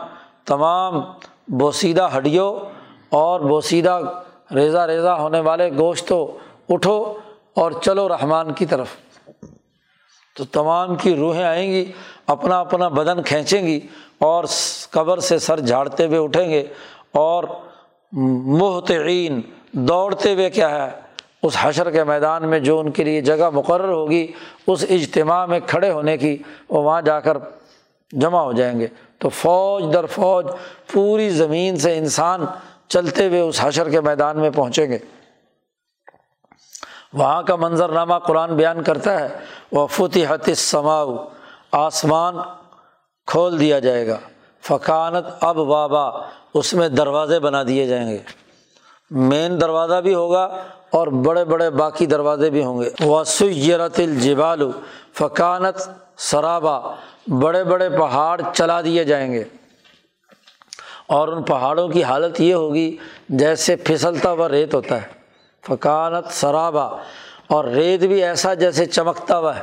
تمام 0.46 1.00
بوسیدہ 1.48 2.08
ہڈیوں 2.16 2.54
اور 3.10 3.40
بوسیدہ 3.40 4.00
ریزہ 4.54 4.78
ریزہ 4.78 5.08
ہونے 5.08 5.40
والے 5.40 5.70
گوشتوں 5.72 6.26
اٹھو 6.72 7.14
اور 7.54 7.72
چلو 7.82 8.08
رحمان 8.08 8.52
کی 8.52 8.66
طرف۔ 8.66 8.86
تو 10.34 10.44
تمام 10.44 10.94
کی 10.96 11.14
روحیں 11.16 11.44
آئیں 11.44 11.72
گی، 11.72 11.92
اپنا 12.26 12.60
اپنا 12.60 12.88
بدن 12.88 13.22
کھینچیں 13.22 13.66
گی 13.66 13.80
اور 14.18 14.44
قبر 14.90 15.18
سے 15.18 15.38
سر 15.38 15.60
جھاڑتے 15.60 16.06
ہوئے 16.06 16.18
اٹھیں 16.18 16.50
گے 16.50 16.66
اور 17.12 17.44
محتعین 18.12 19.40
دوڑتے 19.72 20.34
ہوئے 20.34 20.50
کیا 20.50 20.70
ہے، 20.70 20.90
اس 21.42 21.56
حشر 21.60 21.90
کے 21.90 22.04
میدان 22.04 22.48
میں 22.48 22.58
جو 22.58 22.78
ان 22.80 22.90
کے 22.90 23.04
لیے 23.04 23.20
جگہ 23.20 23.50
مقرر 23.50 23.88
ہوگی، 23.88 24.26
اس 24.66 24.84
اجتماع 24.90 25.46
میں 25.46 25.60
کھڑے 25.66 25.90
ہونے 25.90 26.16
کی، 26.18 26.36
وہ 26.68 26.82
وہاں 26.82 27.02
جا 27.02 27.20
کر 27.20 27.36
جمع 28.12 28.42
ہو 28.42 28.52
جائیں 28.52 28.80
گے۔ 28.80 28.86
تو 29.18 29.28
فوج 29.28 29.84
در 29.92 30.06
فوج 30.06 30.46
پوری 30.92 31.30
زمین 31.30 31.76
سے 31.76 31.98
انسان 31.98 32.44
چلتے 32.88 33.28
ہوئے 33.28 33.40
اس 33.40 33.58
حشر 33.62 33.90
کے 33.90 34.00
میدان 34.00 34.38
میں 34.38 34.50
پہنچیں 34.50 34.90
گے۔ 34.90 34.98
وہاں 37.14 37.42
کا 37.42 37.57
منظرنامہ 37.57 38.14
قرآن 38.14 38.57
بیان 38.57 38.83
کرتا 38.83 39.20
ہے 39.20 39.29
وہ 39.72 39.87
فتحت 39.87 40.50
سماؤ 40.57 41.29
آسمان 41.72 42.35
کھول 43.27 43.61
دیا 43.61 43.79
جائے 43.79 44.07
گا۔ 44.07 44.16
فقانت 44.62 45.27
اب 45.40 45.57
بابا 45.57 46.11
اس 46.55 46.74
میں 46.74 46.88
دروازے 46.88 47.38
بنا 47.38 47.62
دیے 47.62 47.87
جائیں 47.87 48.11
گے۔ 48.11 48.18
مین 49.11 49.61
دروازہ 49.61 50.00
بھی 50.00 50.14
ہوگا 50.14 50.44
اور 50.90 51.07
بڑے 51.07 51.44
بڑے 51.44 51.70
باقی 51.70 52.07
دروازے 52.07 52.50
بھی 52.50 52.64
ہوں 52.64 52.81
گے۔ 52.81 52.90
وسیرت 53.07 54.00
الجبال 54.00 54.70
فقانت 55.18 55.88
سرابا، 56.16 56.81
بڑے 57.27 57.64
بڑے 57.64 57.88
پہاڑ 57.88 58.40
چلا 58.55 58.81
دیے 58.81 59.05
جائیں 59.05 59.33
گے۔ 59.33 59.44
اور 61.07 61.29
ان 61.29 61.42
پہاڑوں 61.42 61.88
کی 61.88 62.05
حالت 62.05 62.40
یہ 62.40 62.55
ہوگی 62.55 62.96
جیسے 63.29 63.77
پھسلتا 63.77 64.31
ہوا 64.31 64.48
ریت 64.48 64.74
ہوتا 64.74 65.03
ہے۔ 65.03 65.13
فقانت 65.66 66.33
سرابا، 66.33 66.87
اور 67.46 67.64
ریت 67.64 68.00
بھی 68.00 68.22
ایسا 68.24 68.55
جیسے 68.55 68.87
چمکتا 68.87 69.38
ہوا 69.38 69.57
ہے۔ 69.57 69.62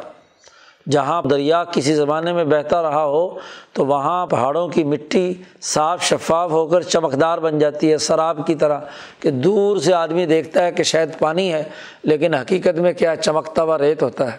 جہاں 0.90 1.22
دریا 1.22 1.64
کسی 1.64 1.94
زمانے 1.96 2.34
میں 2.34 2.44
بہتا 2.44 2.82
رہا 2.82 3.04
ہو، 3.06 3.28
تو 3.74 3.86
وہاں 3.86 4.26
پہاڑوں 4.28 4.68
کی 4.68 4.84
مٹی 4.84 5.34
صاف 5.62 6.04
شفاف 6.04 6.52
ہو 6.52 6.66
کر 6.68 6.82
چمکدار 6.84 7.38
بن 7.38 7.60
جاتی 7.60 7.92
ہے۔ 7.92 7.98
شراب 7.98 8.46
کی 8.48 8.56
طرح 8.56 8.80
کہ 9.20 9.32
دور 9.32 9.78
سے 9.78 9.94
آدمی 9.94 10.26
دیکھتا 10.26 10.64
ہے 10.66 10.72
کہ 10.72 10.84
شاید 10.84 11.18
پانی 11.20 11.52
ہے، 11.54 11.64
لیکن 12.04 12.34
حقیقت 12.34 12.80
میں 12.80 12.94
کیا 12.94 13.16
چمکتا 13.16 13.64
ہوا 13.64 13.78
ریت 13.78 14.04
ہوتا 14.04 14.32
ہے۔ 14.32 14.38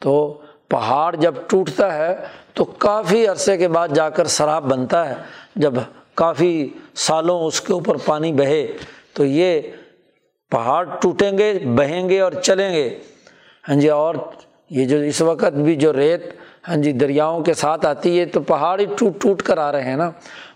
تو 0.00 0.40
پہاڑ 0.68 1.14
جب 1.16 1.34
ٹوٹتا 1.46 1.92
ہے، 1.94 2.14
تو 2.54 2.64
کافی 2.64 3.26
عرصے 3.28 3.56
کے 3.56 3.68
بعد 3.68 3.88
جا 3.88 4.08
کر 4.10 4.26
شراب 4.26 4.64
بنتا 4.64 5.08
ہے۔ 5.08 5.14
جب 5.56 5.74
کافی 6.14 6.68
سالوں 6.96 7.40
اس 7.40 7.60
کے 7.60 7.72
اوپر 7.72 7.96
پانی 8.04 8.32
بہے، 8.32 8.66
تو 9.12 9.24
یہ 9.24 9.60
پہاڑ 10.54 10.84
ٹوٹیں 11.00 11.38
گے، 11.38 11.52
بہیں 11.76 12.08
گے 12.08 12.20
اور 12.20 12.32
چلیں 12.32 12.72
گے۔ 12.72 12.98
ہاں 13.68 13.76
جی 13.76 13.88
اور 13.88 14.14
یہ 14.70 14.84
جو 14.84 14.96
اس 14.96 15.20
وقت 15.20 15.52
بھی 15.52 15.76
جو 15.76 15.92
ریت 15.92 16.22
ہاں 16.68 16.76
جی 16.76 16.92
دریاؤں 16.92 17.42
کے 17.44 17.54
ساتھ 17.54 17.86
آتی 17.86 18.20
ہے، 18.20 18.24
تو 18.24 18.40
پہاڑ 18.40 18.80
ہی 18.80 18.84
ٹوٹ 18.84 19.20
ٹوٹ 19.22 19.42
کر 19.42 19.58
آ 19.58 19.72
رہے 19.72 19.84
ہیں 19.84 19.96
نا۔ 19.96 20.10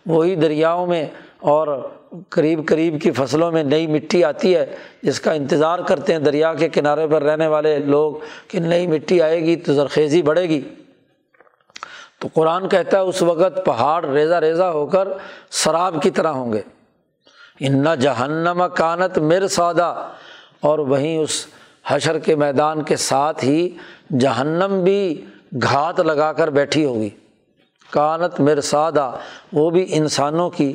وہی 0.07 0.35
دریاؤں 0.35 0.87
میں 0.87 1.07
اور 1.39 1.89
قریب 2.29 2.67
قریب 2.67 3.01
کی 3.03 3.11
فصلوں 3.11 3.53
میں 3.53 3.63
نئی 3.63 3.87
مٹی 3.87 4.25
آتی 4.25 4.57
ہے، 4.57 4.67
جس 5.03 5.21
کا 5.21 5.33
انتظار 5.33 5.79
کرتے 5.79 6.13
ہیں 6.13 6.21
دریا 6.21 6.55
کے 6.55 6.69
کنارے 6.69 7.07
پر 7.07 7.23
رہنے 7.23 7.47
والے 7.47 7.79
لوگ 7.79 8.15
کہ 8.49 8.61
نئی 8.61 8.87
مٹی 8.87 9.23
آئے 9.23 9.41
گی 9.41 9.57
تو 9.57 9.73
زرخیزی 9.73 10.23
بڑھے 10.23 10.43
گی۔ 10.43 10.61
تو 12.19 12.29
قرآن 12.35 12.69
کہتا 12.69 12.97
ہے 12.97 13.03
اس 13.03 13.23
وقت 13.23 13.65
پہاڑ 13.65 14.05
ریزا 14.05 14.41
ریزا 14.41 14.71
ہو 14.71 14.87
کر 14.87 15.09
شراب 15.51 16.03
کی 16.03 16.11
طرح 16.11 16.29
ہوں 16.29 16.53
گے۔ 16.53 16.61
ان 17.61 17.87
جہنم 18.01 18.63
کانت 18.77 19.19
مر 19.19 19.47
سادہ۔ 19.47 20.09
اور 20.61 20.79
وہیں 20.79 21.19
اس 21.19 21.47
حشر 21.87 22.19
کے 22.19 22.37
میدان 22.37 22.83
کے 22.83 22.97
ساتھ 22.97 23.45
ہی 23.45 23.77
جہنم 24.21 24.81
بھی 24.85 25.25
گھات 25.63 26.01
لگا 26.01 26.33
کر 26.33 26.51
بیٹھی 26.51 26.85
ہوگی۔ 26.85 27.11
کانت 27.91 28.41
مر 28.41 28.61
سادہ، 28.61 29.13
وہ 29.53 29.71
بھی 29.71 29.87
انسانوں 29.89 30.51
کی 30.51 30.73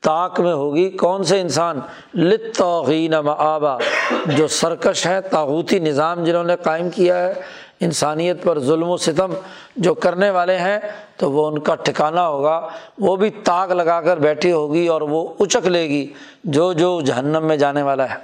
طاق 0.00 0.40
میں 0.40 0.52
ہوگی۔ 0.52 0.90
کون 0.90 1.24
سے 1.24 1.40
انسان؟ 1.40 1.80
لطوغین 2.14 3.14
آبا 3.38 3.78
جو 4.26 4.48
سرکش 4.48 5.06
ہیں 5.06 5.20
تاغوتی 5.20 5.78
نظام 5.78 6.24
جنہوں 6.24 6.44
نے 6.44 6.56
قائم 6.56 6.90
کیا 6.90 7.18
ہے، 7.18 7.34
انسانیت 7.80 8.42
پر 8.42 8.58
ظلم 8.58 8.88
و 8.88 8.96
ستم 8.96 9.32
جو 9.76 9.94
کرنے 9.94 10.30
والے 10.30 10.58
ہیں، 10.58 10.78
تو 11.16 11.32
وہ 11.32 11.46
ان 11.46 11.58
کا 11.58 11.74
ٹھکانا 11.74 12.28
ہوگا۔ 12.28 12.68
وہ 12.98 13.16
بھی 13.16 13.30
طاق 13.30 13.70
لگا 13.70 14.00
کر 14.00 14.16
بیٹھی 14.16 14.52
ہوگی 14.52 14.86
اور 14.86 15.00
وہ 15.00 15.28
اچک 15.40 15.66
لے 15.66 15.88
گی۔ 15.88 16.12
جو 16.44 16.72
جو 16.72 17.00
جہنم 17.00 17.44
میں 17.44 17.56
جانے 17.56 17.82
والا 17.82 18.10
ہے۔ 18.10 18.16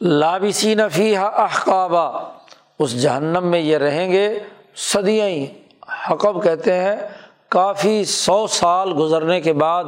لابسی 0.00 0.74
نفی 0.74 1.16
احقابہ 1.16 2.30
اس 2.78 3.02
جہنم 3.02 3.46
میں 3.46 3.60
یہ 3.60 3.78
رہیں 3.78 4.12
گے۔ 4.12 4.38
صدیاں 4.76 5.26
ہی 5.26 5.46
حقب 6.10 6.44
کہتے 6.44 6.74
ہیں۔ 6.74 6.96
کافی 7.50 8.04
سو 8.04 8.46
سال 8.46 8.92
گزرنے 8.98 9.40
کے 9.40 9.52
بعد 9.52 9.84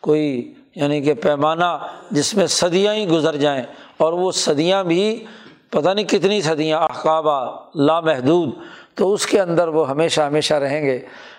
کوئی 0.00 0.54
یعنی 0.74 1.00
کہ 1.02 1.14
پیمانہ 1.14 1.76
جس 2.10 2.34
میں 2.34 2.46
صدیاں 2.46 2.94
ہی 2.94 3.08
گزر 3.08 3.36
جائیں 3.36 3.62
اور 3.96 4.12
وہ 4.12 4.32
صدیاں 4.32 4.84
بھی 4.84 5.24
پتہ 5.70 5.88
نہیں 5.88 6.04
کتنی 6.04 6.40
صدیاں، 6.42 6.80
احقابہ، 6.80 7.56
لامحدود، 7.74 8.50
تو 8.94 9.12
اس 9.12 9.26
کے 9.26 9.40
اندر 9.40 9.68
وہ 9.68 9.88
ہمیشہ 9.90 10.20
ہمیشہ 10.20 10.54
رہیں 10.54 10.82
گے۔ 10.82 10.98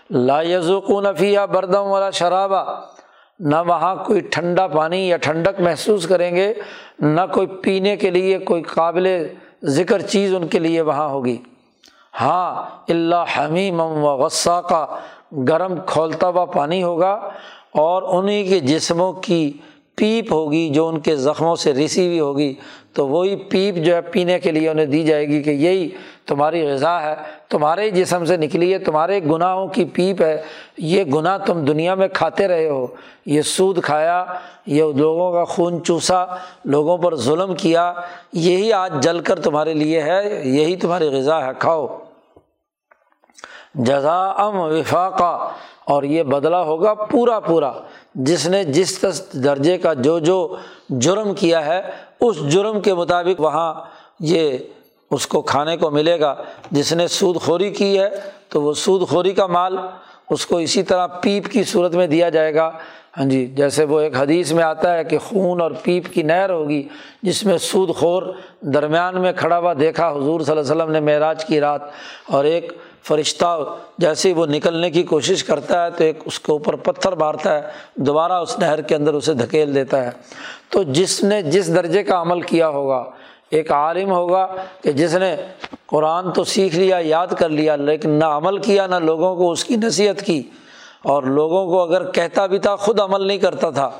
لا 0.09 0.41
یزوق 0.41 0.89
نفیہ 0.89 1.39
بردم 1.51 1.87
والا 1.87 2.09
شرابہ 2.09 2.63
نہ 3.39 3.55
وہاں 3.67 3.95
کوئی 3.95 4.21
ٹھنڈا 4.21 4.67
پانی 4.67 5.07
یا 5.07 5.17
ٹھنڈک 5.17 5.59
محسوس 5.61 6.07
کریں 6.07 6.35
گے، 6.35 6.53
نہ 6.99 7.21
کوئی 7.33 7.47
پینے 7.47 7.95
کے 7.97 8.09
لیے 8.09 8.39
کوئی 8.39 8.63
قابل 8.63 9.07
ذکر 9.63 10.01
چیز 10.01 10.35
ان 10.35 10.47
کے 10.47 10.59
لیے 10.59 10.81
وہاں 10.81 11.07
ہوگی۔ 11.09 11.37
ہاں 12.21 12.63
اللہ 12.87 13.37
حمیم 13.37 13.79
و 13.79 14.15
غصہ 14.17 14.61
کا 14.69 14.85
گرم 15.37 15.75
کھولتا 15.85 16.27
ہوا 16.27 16.45
پانی 16.45 16.83
ہوگا 16.83 17.29
اور 17.71 18.03
انہیں 18.03 18.49
کے 18.49 18.59
جسموں 18.59 19.13
کی 19.13 19.53
پیپ 19.95 20.33
ہوگی 20.33 20.69
جو 20.69 20.87
ان 20.87 20.99
کے 20.99 21.15
زخموں 21.15 21.55
سے 21.55 21.73
رسی 21.73 22.07
ہوئی 22.07 22.19
ہوگی، 22.19 22.53
تو 22.93 23.07
وہی 23.07 23.35
پیپ 23.35 23.75
جو 23.75 23.95
ہے 23.95 24.01
پینے 24.01 24.39
کے 24.39 24.51
لیے 24.51 24.69
انہیں 24.69 24.85
دی 24.85 25.03
جائے 25.03 25.27
گی 25.27 25.43
کہ 25.43 25.49
یہی 25.49 25.89
تمہاری 26.25 26.67
غذا 26.67 27.01
ہے، 27.01 27.15
تمہارے 27.49 27.89
جسم 27.89 28.25
سے 28.25 28.37
نکلی 28.37 28.73
ہے، 28.73 28.79
تمہارے 28.79 29.19
گناہوں 29.23 29.67
کی 29.67 29.85
پیپ 29.85 30.21
ہے، 30.21 30.41
یہ 30.77 31.03
گناہ 31.03 31.37
تم 31.37 31.65
دنیا 31.65 31.95
میں 31.95 32.07
کھاتے 32.07 32.47
رہے 32.47 32.69
ہو۔ 32.69 32.87
یہ 33.25 33.41
سود 33.41 33.81
کھایا، 33.81 34.25
یہ 34.65 34.83
لوگوں 34.95 35.31
کا 35.33 35.43
خون 35.43 35.83
چوسا، 35.83 36.25
لوگوں 36.65 36.97
پر 36.97 37.15
ظلم 37.15 37.55
کیا، 37.55 37.93
یہی 38.33 38.73
آج 38.73 38.93
جل 39.03 39.19
کر 39.19 39.39
تمہارے 39.39 39.73
لیے 39.73 40.01
ہے، 40.01 40.41
یہی 40.43 40.75
تمہاری 40.75 41.07
غذا 41.07 41.45
ہے، 41.45 41.51
کھاؤ۔ 41.59 41.97
جزا 43.75 44.19
ام 44.37 44.57
وفاقہ 44.59 45.37
اور 45.85 46.03
یہ 46.03 46.23
بدلا 46.23 46.61
ہوگا 46.61 46.93
پورا 46.93 47.39
پورا۔ 47.39 47.71
جس 48.15 48.47
نے 48.47 48.63
جس 48.63 49.03
درجے 49.33 49.77
کا 49.77 49.93
جو 49.93 50.17
جو 50.19 50.55
جرم 50.89 51.33
کیا 51.33 51.65
ہے، 51.65 51.81
اس 52.19 52.39
جرم 52.51 52.79
کے 52.81 52.93
مطابق 52.93 53.41
وہاں 53.41 53.73
یہ 54.19 54.57
اس 55.11 55.27
کو 55.27 55.41
کھانے 55.41 55.77
کو 55.77 55.89
ملے 55.89 56.19
گا۔ 56.19 56.33
جس 56.71 56.93
نے 56.93 57.07
سود 57.07 57.41
خوری 57.41 57.69
کی 57.69 57.97
ہے، 57.99 58.09
تو 58.49 58.61
وہ 58.61 58.73
سود 58.73 59.07
خوری 59.09 59.31
کا 59.31 59.47
مال 59.47 59.77
اس 60.29 60.45
کو 60.45 60.57
اسی 60.57 60.83
طرح 60.83 61.07
پیپ 61.21 61.51
کی 61.51 61.63
صورت 61.63 61.95
میں 61.95 62.07
دیا 62.07 62.29
جائے 62.29 62.53
گا۔ 62.55 62.69
ہاں 63.17 63.25
جی 63.25 63.45
جیسے 63.55 63.83
وہ 63.85 63.99
ایک 63.99 64.15
حدیث 64.17 64.51
میں 64.51 64.63
آتا 64.63 64.93
ہے 64.97 65.03
کہ 65.03 65.17
خون 65.17 65.61
اور 65.61 65.71
پیپ 65.83 66.13
کی 66.13 66.21
نہر 66.23 66.49
ہوگی، 66.49 66.87
جس 67.23 67.43
میں 67.45 67.57
سود 67.57 67.89
خور 67.95 68.23
درمیان 68.73 69.21
میں 69.21 69.33
کھڑا 69.33 69.57
ہوا 69.57 69.73
دیکھا، 69.79 70.09
حضور 70.11 70.41
صلی 70.41 70.51
اللہ 70.51 70.61
علیہ 70.61 70.71
وسلم 70.71 70.91
نے 70.91 70.99
معراج 70.99 71.45
کی 71.45 71.59
رات، 71.59 71.81
اور 72.27 72.45
ایک 72.45 72.71
فرشتہ 73.03 73.75
جیسے 73.97 74.29
ہی 74.29 74.33
وہ 74.33 74.45
نکلنے 74.45 74.89
کی 74.89 75.03
کوشش 75.03 75.43
کرتا 75.43 75.85
ہے 75.85 75.91
تو 75.91 76.03
ایک 76.03 76.19
اس 76.25 76.39
کے 76.39 76.51
اوپر 76.51 76.75
پتھر 76.75 77.11
مارتا 77.11 77.55
ہے، 77.55 77.61
دوبارہ 77.95 78.33
اس 78.33 78.59
نہر 78.59 78.81
کے 78.81 78.95
اندر 78.95 79.13
اسے 79.13 79.33
دھکیل 79.33 79.75
دیتا 79.75 80.03
ہے۔ 80.03 80.09
تو 80.69 80.83
جس 80.83 81.23
نے 81.23 81.41
جس 81.41 81.75
درجے 81.75 82.03
کا 82.03 82.21
عمل 82.21 82.41
کیا 82.41 82.69
ہوگا، 82.69 83.09
ایک 83.49 83.71
عالم 83.71 84.11
ہوگا 84.11 84.47
کہ 84.81 84.91
جس 84.91 85.15
نے 85.15 85.35
قرآن 85.85 86.31
تو 86.31 86.43
سیکھ 86.43 86.75
لیا، 86.75 86.97
یاد 87.01 87.27
کر 87.27 87.49
لیا، 87.49 87.75
لیکن 87.75 88.09
نہ 88.09 88.25
عمل 88.25 88.57
کیا، 88.57 88.87
نہ 88.87 88.95
لوگوں 88.95 89.35
کو 89.35 89.51
اس 89.51 89.65
کی 89.65 89.75
نصیحت 89.75 90.21
کی۔ 90.21 90.43
اور 91.03 91.23
لوگوں 91.23 91.65
کو 91.65 91.81
اگر 91.81 92.11
کہتا 92.11 92.45
بھی 92.45 92.59
تھا، 92.59 92.75
خود 92.75 92.99
عمل 92.99 93.27
نہیں 93.27 93.37
کرتا 93.37 93.69
تھا، 93.69 93.91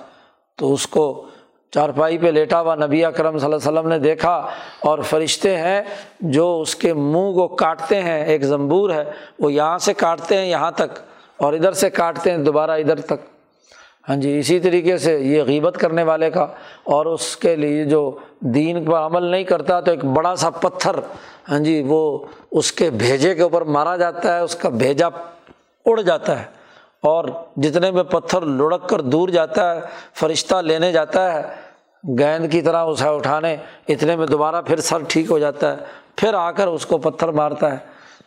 تو 0.56 0.74
اس 0.74 0.88
کو 0.88 1.26
چارپائی 1.74 2.18
پہ 2.18 2.28
لیٹا 2.28 2.60
ہوا 2.62 2.76
نبی 2.76 3.04
اکرم 3.06 3.38
صلی 3.38 3.46
اللہ 3.46 3.56
علیہ 3.56 3.70
وسلم 3.70 3.88
نے 3.90 4.00
دیکھا 4.00 4.34
اور 4.80 5.00
فرشتے 5.10 5.56
ہیں 5.58 5.82
جو 6.20 6.60
اس 6.62 6.76
کے 6.76 6.94
منہ 6.94 7.32
کو 7.34 7.48
کاٹتے 7.48 8.02
ہیں، 8.02 8.24
ایک 8.26 8.44
زمبور 8.46 8.90
ہے، 8.90 9.04
وہ 9.40 9.52
یہاں 9.54 9.78
سے 9.78 9.94
کاٹتے 9.94 10.38
ہیں 10.38 10.46
یہاں 10.46 10.72
تک 10.72 11.00
اور 11.38 11.54
ادھر 11.54 11.72
سے 11.74 11.90
کاٹتے 11.90 12.32
ہیں 12.32 12.38
دوبارہ 12.38 12.72
ادھر 12.72 13.02
تک۔ 13.02 13.30
ہاں 14.10 14.16
جی 14.16 14.38
اسی 14.40 14.60
طریقے 14.60 14.98
سے 14.98 15.18
یہ 15.20 15.44
غیبت 15.48 15.78
کرنے 15.80 16.04
والے 16.04 16.30
کا 16.32 16.46
اور 16.94 17.06
اس 17.06 17.36
کے 17.38 17.56
لیے 17.56 17.84
جو 17.86 18.10
دین 18.40 18.86
پر 18.86 18.98
عمل 18.98 19.24
نہیں 19.24 19.44
کرتا 19.44 19.80
تو 19.80 19.92
ایک 19.92 20.06
بڑا 20.06 20.36
سا 20.36 20.50
پتھر 20.50 21.00
ہاں 21.50 21.60
جی 21.60 21.82
وہ 21.88 22.02
اس 22.52 22.72
کے 22.72 22.90
بھیجے 22.90 23.36
کے 23.36 23.42
اوپر 23.42 23.62
مارا 23.62 23.96
جاتا 23.98 24.36
ہے، 24.36 24.40
اس 24.40 24.56
کا 24.56 24.70
بھیجا 24.70 25.08
اڑ 25.86 26.02
جاتا 26.02 26.40
ہے۔ 26.40 26.46
اور 27.04 27.26
جتنے 27.58 27.92
میں 27.92 28.04
پتھر 28.04 28.42
لڑک 28.42 28.90
کر 28.90 29.02
دور 29.02 29.30
جاتا 29.30 29.76
ہے، 29.76 29.82
فرشتہ 30.14 30.56
لینے 30.56 30.92
جاتا 30.92 31.34
ہے، 31.34 31.42
گیند 32.20 32.52
کی 32.52 32.62
طرح 32.62 32.84
اسے 32.84 33.08
اٹھانے، 33.08 33.56
اتنے 33.88 34.16
میں 34.16 34.28
دوبارہ 34.28 34.62
پھر 34.62 34.80
سر 34.80 34.98
ٹھیک 35.08 35.32
ہو 35.32 35.40
جاتا 35.40 35.72
ہے، 35.72 35.84
پھر 36.16 36.34
آ 36.34 36.52
کر 36.52 36.68
اس 36.68 36.86
کو 36.86 36.98
پتھر 36.98 37.28
مارتا 37.28 37.72
ہے۔ 37.72 37.78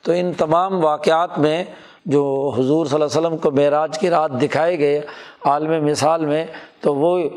تو 0.02 0.12
ان 0.12 0.32
تمام 0.32 0.84
واقعات 0.84 1.38
میں 1.38 1.64
جو 2.04 2.52
حضور 2.56 2.86
صلی 2.86 2.94
اللہ 2.94 3.04
علیہ 3.04 3.18
وسلم 3.18 3.36
کو 3.36 3.50
معراج 3.50 3.98
کی 3.98 4.10
رات 4.10 4.30
دکھائے 4.42 4.78
گئے 4.78 5.00
عالم 5.44 5.84
مثال 5.84 6.26
میں، 6.26 6.46
تو 6.80 6.94
وہ 6.94 7.28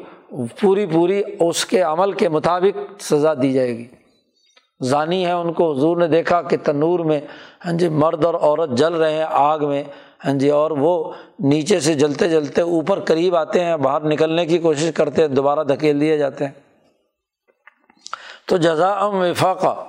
پوری 0.61 0.85
پوری 0.85 1.21
اس 1.39 1.65
کے 1.65 1.81
عمل 1.81 2.11
کے 2.11 2.29
مطابق 2.29 3.01
سزا 3.01 3.33
دی 3.33 3.53
جائے 3.53 3.77
گی۔ 3.77 3.85
ضانی 4.81 5.25
ہے 5.25 5.31
ان 5.31 5.53
کو، 5.53 5.71
حضور 5.71 5.97
نے 5.97 6.07
دیکھا 6.07 6.41
کہ 6.41 6.57
تنور 6.63 6.99
میں 6.99 7.19
ہاں 7.65 7.73
جی 7.73 7.89
مرد 7.89 8.25
اور 8.25 8.33
عورت 8.33 8.69
جل 8.69 8.93
رہے 8.93 9.13
ہیں 9.13 9.25
آگ 9.29 9.67
میں۔ 9.67 9.83
ہاں 10.25 10.33
جی 10.33 10.49
اور 10.49 10.71
وہ 10.71 11.13
نیچے 11.39 11.79
سے 11.79 11.93
جلتے 11.93 12.29
جلتے 12.29 12.61
اوپر 12.61 12.99
قریب 12.99 13.35
آتے 13.35 13.63
ہیں، 13.63 13.77
باہر 13.77 14.01
نکلنے 14.01 14.45
کی 14.45 14.57
کوشش 14.57 14.91
کرتے 14.95 15.21
ہیں، 15.21 15.29
دوبارہ 15.29 15.63
دھکیل 15.63 16.01
دیے 16.01 16.17
جاتے 16.17 16.45
ہیں۔ 16.45 16.51
تو 18.45 18.57
جزا 18.57 18.91
ام 18.91 19.15
وفاقہ 19.15 19.85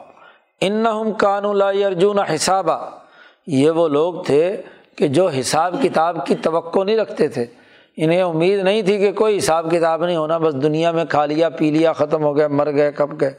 ان 0.61 0.85
کان 1.19 1.45
ارجن 1.63 2.19
حسابہ 2.19 2.91
یہ 3.47 3.71
وہ 3.71 3.89
لوگ 3.89 4.23
تھے 4.23 4.63
کہ 4.97 5.09
جو 5.09 5.29
حساب 5.29 5.75
کتاب 5.83 6.27
کی 6.27 6.35
توقع 6.35 6.85
نہیں 6.85 6.97
رکھتے 6.97 7.29
تھے۔ 7.29 7.47
انہیں 7.97 8.23
امید 8.23 8.61
نہیں 8.61 8.83
تھی 8.83 8.99
کہ 8.99 9.13
کوئی 9.13 9.39
حساب 9.39 9.71
کتاب 9.71 10.05
نہیں 10.05 10.17
ہونا، 10.17 10.39
بس 10.39 10.55
دنیا 10.55 10.91
میں 10.91 11.05
کھا 11.05 11.27
لیا، 11.27 11.49
پی 11.49 11.71
لیا، 11.71 11.93
ختم 11.93 12.23
ہو 12.23 12.37
گیا، 12.37 12.49
مر 12.49 12.73
گئے، 12.73 12.93
کب 12.93 13.21
گئے۔ 13.21 13.31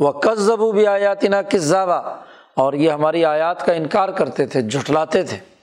وہ 0.00 0.12
کس 0.12 0.50
بھی 0.74 0.86
آیاتی 0.86 1.28
نہ 1.28 1.36
اور 2.54 2.72
یہ 2.72 2.90
ہماری 2.90 3.24
آیات 3.24 3.66
کا 3.66 3.72
انکار 3.72 4.08
کرتے 4.08 4.46
تھے، 4.46 4.62
جھٹلاتے 4.62 5.22
تھے۔ 5.22 5.53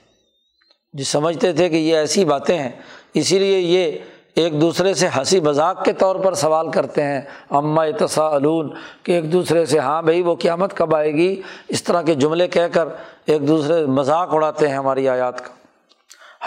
جو 0.92 1.04
سمجھتے 1.04 1.52
تھے 1.52 1.68
کہ 1.68 1.76
یہ 1.76 1.96
ایسی 1.96 2.24
باتیں 2.24 2.58
ہیں۔ 2.58 2.70
اسی 3.14 3.38
لیے 3.38 3.58
یہ 3.58 3.98
ایک 4.34 4.60
دوسرے 4.60 4.94
سے 4.94 5.08
ہنسی 5.16 5.40
مذاق 5.40 5.84
کے 5.84 5.92
طور 5.92 6.16
پر 6.16 6.34
سوال 6.34 6.70
کرتے 6.70 7.02
ہیں۔ 7.02 7.20
اماں 7.50 7.86
اتسا 7.86 8.36
علون 8.36 8.70
کہ 9.02 9.12
ایک 9.12 9.32
دوسرے 9.32 9.66
سے 9.66 9.78
ہاں 9.78 10.02
بھائی، 10.02 10.22
وہ 10.22 10.34
قیامت 10.34 10.76
کب 10.76 10.94
آئے 10.94 11.14
گی؟ 11.14 11.42
اس 11.68 11.82
طرح 11.82 12.02
کے 12.02 12.14
جملے 12.14 12.48
کہہ 12.48 12.68
کر 12.72 12.88
ایک 13.26 13.48
دوسرے 13.48 13.86
مذاق 13.86 14.34
اڑاتے 14.34 14.68
ہیں 14.68 14.76
ہماری 14.76 15.08
آیات 15.08 15.44
کا۔ 15.44 15.50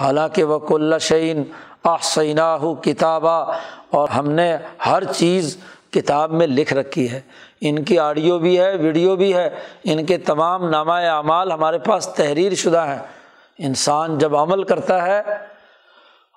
حالانکہ 0.02 0.44
وہ 0.44 0.60
کل 0.60 0.94
شعین 1.00 1.44
آسینہ 1.84 2.74
کتابہ 2.82 3.52
اور 3.90 4.10
ہم 4.10 4.32
نے 4.32 4.58
ہر 4.86 5.04
چیز 5.04 5.58
کتاب 5.92 6.32
میں 6.32 6.48
لکھ 6.48 6.74
رکھی 6.74 7.12
ہے۔ 7.12 7.22
ان 7.62 7.84
کی 7.84 8.00
آڈیو 8.00 8.40
بھی 8.40 8.60
ہے، 8.60 8.76
ویڈیو 8.76 9.16
بھی 9.16 9.34
ہے۔ 9.34 9.50
ان 9.84 10.06
کے 10.06 10.18
تمام 10.18 10.70
نامہ 10.70 10.92
اعمال 10.92 11.52
ہمارے 11.52 11.78
پاس 11.78 12.10
تحریر 12.16 12.54
شدہ 12.54 12.86
ہیں۔ 12.88 13.25
انسان 13.60 14.18
جب 14.18 14.36
عمل 14.36 14.64
کرتا 14.64 15.06
ہے 15.06 15.20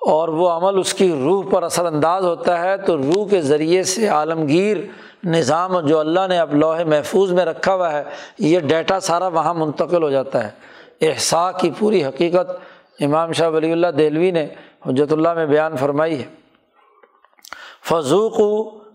اور 0.07 0.29
وہ 0.29 0.51
عمل 0.51 0.79
اس 0.79 0.95
کی 0.95 1.13
روح 1.25 1.45
پر 1.51 1.63
اثر 1.63 1.85
انداز 1.85 2.25
ہوتا 2.25 2.61
ہے، 2.61 2.77
تو 2.77 2.97
روح 2.97 3.29
کے 3.29 3.43
ذریعے 3.43 3.83
سے 3.83 4.09
عالمگیر 4.09 4.77
نظام 5.25 5.81
جو 5.81 5.99
اللہ 5.99 6.21
نے 6.29 6.39
اب 6.39 6.55
لوہے 6.55 6.85
محفوظ 6.85 7.33
میں 7.33 7.45
رکھا 7.45 7.75
ہوا 7.75 7.93
ہے، 7.93 8.05
یہ 8.39 8.61
ڈیٹا 8.61 9.01
سارا 9.01 9.27
وہاں 9.27 9.55
منتقل 9.55 10.03
ہو 10.03 10.11
جاتا 10.11 10.47
ہے۔ 10.47 10.51
احسا 11.01 11.53
کی 11.53 11.71
پوری 11.79 12.05
حقیقت 12.05 12.51
امام 13.01 13.33
شاہ 13.33 13.51
ولی 13.51 13.73
اللہ 13.73 13.87
دہلوی 13.87 14.31
نے 14.31 14.47
حجرت 14.87 15.13
اللہ 15.13 15.35
میں 15.35 15.47
بیان 15.47 15.77
فرمائی 15.77 16.19
ہے۔ 16.19 16.27
فضوق 17.89 18.39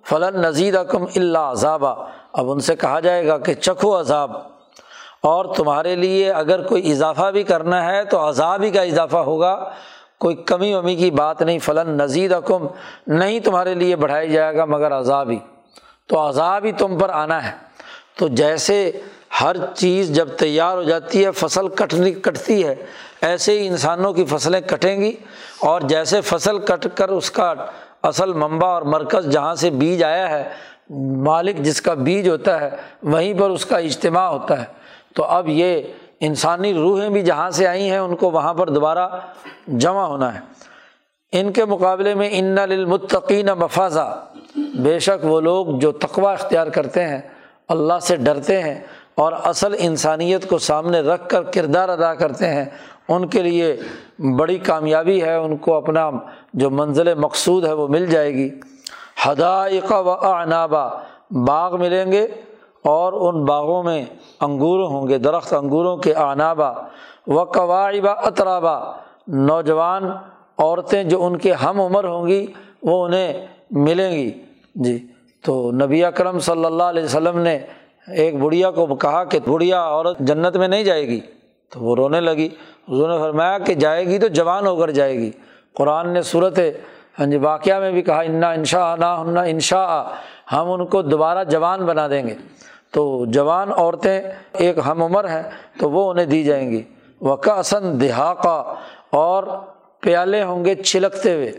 فلاں 0.09 0.31
نذیر 0.31 0.77
اکم 0.77 1.03
اللہ 1.15 1.37
عذابہ 1.37 2.07
اب 2.33 2.51
ان 2.51 2.59
سے 2.59 2.75
کہا 2.75 2.99
جائے 2.99 3.27
گا 3.27 3.37
کہ 3.37 3.53
چکھو 3.53 3.99
عذاب۔ 3.99 4.52
اور 5.23 5.45
تمہارے 5.45 5.95
لیے 5.95 6.31
اگر 6.31 6.63
کوئی 6.63 6.91
اضافہ 6.91 7.31
بھی 7.31 7.43
کرنا 7.43 7.85
ہے 7.85 8.03
تو 8.03 8.29
عذابی 8.29 8.69
کا 8.69 8.81
اضافہ 8.81 9.17
ہوگا۔ 9.17 9.69
کوئی 10.19 10.35
کمی 10.35 10.73
ومی 10.73 10.95
کی 10.95 11.11
بات 11.11 11.41
نہیں 11.41 11.59
فلاں 11.59 11.83
نزید 11.83 12.33
حکم 12.33 12.67
نہیں 13.07 13.39
تمہارے 13.39 13.73
لیے 13.73 13.95
بڑھائی 13.95 14.31
جائے 14.31 14.57
گا 14.57 14.65
مگر 14.65 14.97
عذاب 14.97 15.29
ہی۔ 15.29 15.39
تو 16.07 16.29
عذاب 16.29 16.65
ہی 16.65 16.71
تم 16.71 16.97
پر 16.97 17.09
آنا 17.09 17.47
ہے۔ 17.47 17.55
تو 18.17 18.27
جیسے 18.27 18.91
ہر 19.41 19.55
چیز 19.75 20.15
جب 20.15 20.29
تیار 20.29 20.77
ہو 20.77 20.83
جاتی 20.83 21.25
ہے، 21.25 21.31
فصل 21.31 21.67
کٹنی، 21.67 22.11
کٹتی 22.11 22.67
ہے، 22.67 22.75
ایسے 23.21 23.59
ہی 23.59 23.67
انسانوں 23.67 24.13
کی 24.13 24.25
فصلیں 24.25 24.61
کٹیں 24.61 25.01
گی۔ 25.01 25.15
اور 25.59 25.81
جیسے 25.81 26.21
فصل 26.21 26.57
کٹ 26.57 26.87
کر 26.95 27.09
اس 27.09 27.31
کا 27.31 27.53
اصل 28.03 28.33
منبع 28.33 28.67
اور 28.67 28.81
مرکز 28.81 29.29
جہاں 29.29 29.55
سے 29.55 29.69
بیج 29.69 30.03
آیا 30.03 30.29
ہے، 30.29 30.49
مالک 31.17 31.57
جس 31.57 31.81
کا 31.81 31.93
بیج 31.93 32.29
ہوتا 32.29 32.61
ہے، 32.61 32.69
وہیں 33.03 33.33
پر 33.33 33.49
اس 33.49 33.65
کا 33.65 33.77
اجتماع 33.77 34.27
ہوتا 34.27 34.61
ہے۔ 34.61 34.82
تو 35.13 35.23
اب 35.23 35.49
یہ 35.49 35.81
انسانی 36.19 36.73
روحیں 36.73 37.09
بھی 37.09 37.21
جہاں 37.21 37.49
سے 37.51 37.67
آئی 37.67 37.89
ہیں، 37.91 37.97
ان 37.97 38.15
کو 38.15 38.31
وہاں 38.31 38.53
پر 38.53 38.69
دوبارہ 38.69 39.07
جمع 39.67 40.05
ہونا 40.05 40.33
ہے۔ 40.35 40.39
ان 41.31 41.51
کے 41.51 41.65
مقابلے 41.65 42.15
میں 42.15 42.29
ان 42.31 42.55
للمتقین 42.69 43.45
مفاذہ 43.45 44.25
بے 44.55 44.99
شک 44.99 45.25
وہ 45.25 45.41
لوگ 45.41 45.79
جو 45.79 45.91
تقوا 45.91 46.31
اختیار 46.31 46.67
کرتے 46.67 47.07
ہیں، 47.07 47.21
اللہ 47.67 47.99
سے 48.01 48.15
ڈرتے 48.15 48.61
ہیں 48.63 48.79
اور 49.15 49.33
اصل 49.43 49.75
انسانیت 49.79 50.49
کو 50.49 50.57
سامنے 50.57 50.99
رکھ 50.99 51.29
کر 51.29 51.43
کردار 51.43 51.89
ادا 51.89 52.13
کرتے 52.13 52.47
ہیں، 52.47 52.65
ان 53.07 53.27
کے 53.27 53.41
لیے 53.41 53.75
بڑی 54.37 54.57
کامیابی 54.57 55.21
ہے، 55.23 55.35
ان 55.35 55.57
کو 55.57 55.73
اپنا 55.73 56.09
جو 56.53 56.69
منزل 56.69 57.13
مقصود 57.13 57.65
ہے 57.65 57.73
وہ 57.73 57.87
مل 57.87 58.05
جائے 58.05 58.33
گی۔ 58.33 58.49
حدائق 59.25 59.91
و 59.91 60.09
انابا 60.11 60.87
باغ 61.45 61.79
ملیں 61.79 62.11
گے 62.11 62.27
اور 62.83 63.13
ان 63.13 63.45
باغوں 63.45 63.83
میں 63.83 64.05
انگور 64.41 64.79
ہوں 64.79 65.07
گے، 65.07 65.17
درخت 65.17 65.53
انگوروں 65.53 65.97
کے 65.97 66.15
آنابا 66.15 66.71
و 67.27 67.43
قواعبہ 67.43 68.09
اطرابا۔ 68.09 68.79
نوجوان 69.27 70.03
عورتیں 70.57 71.03
جو 71.03 71.25
ان 71.25 71.37
کے 71.37 71.51
ہم 71.51 71.81
عمر 71.81 72.03
ہوں 72.03 72.27
گی، 72.27 72.47
وہ 72.83 73.05
انہیں 73.05 73.47
ملیں 73.71 74.11
گی۔ 74.11 74.31
جی 74.75 75.07
تو 75.45 75.71
نبی 75.71 76.05
اکرم 76.05 76.39
صلی 76.39 76.65
اللہ 76.65 76.83
علیہ 76.83 77.03
وسلم 77.03 77.39
نے 77.39 77.59
ایک 78.07 78.39
بڑھیا 78.39 78.71
کو 78.71 78.95
کہا 78.95 79.23
کہ 79.23 79.39
بڑھیا 79.47 79.81
عورت 79.81 80.19
جنت 80.19 80.57
میں 80.57 80.67
نہیں 80.67 80.83
جائے 80.83 81.07
گی۔ 81.07 81.19
تو 81.69 81.79
وہ 81.79 81.95
رونے 81.95 82.21
لگی۔ 82.21 82.49
حضور 82.89 83.09
نے 83.09 83.17
فرمایا 83.17 83.57
کہ 83.57 83.73
جائے 83.73 84.05
گی 84.05 84.19
تو 84.19 84.27
جوان 84.27 84.67
ہو 84.67 84.75
کر 84.75 84.91
جائے 84.91 85.13
گی۔ 85.13 85.31
قرآن 85.73 86.09
نے 86.09 86.21
صورت 86.21 86.59
ہاں 87.19 87.25
جی 87.25 87.37
واقعہ 87.37 87.79
میں 87.79 87.91
بھی 87.91 88.01
کہا، 88.01 88.21
انا 88.21 88.51
انشا 88.51 88.95
نہ 88.95 89.05
ہننا 89.05 89.41
انشا 89.41 90.03
ہم 90.51 90.71
ان 90.71 90.85
کو 90.85 91.01
دوبارہ 91.01 91.43
جوان 91.43 91.85
بنا 91.85 92.07
دیں 92.07 92.27
گے۔ 92.27 92.35
تو 92.93 93.25
جوان 93.25 93.71
عورتیں 93.77 94.21
ایک 94.53 94.77
ہم 94.85 95.03
عمر 95.03 95.29
ہیں 95.29 95.43
تو 95.79 95.89
وہ 95.89 96.09
انہیں 96.11 96.25
دی 96.25 96.43
جائیں 96.43 96.71
گی۔ 96.71 96.83
وقاسن 97.21 98.01
دہاقہ 98.01 98.75
اور 99.09 99.43
پیالے 99.99 100.43
ہوں 100.43 100.65
گے 100.65 100.75
چھلکتے 100.75 101.33
ہوئے، 101.33 101.51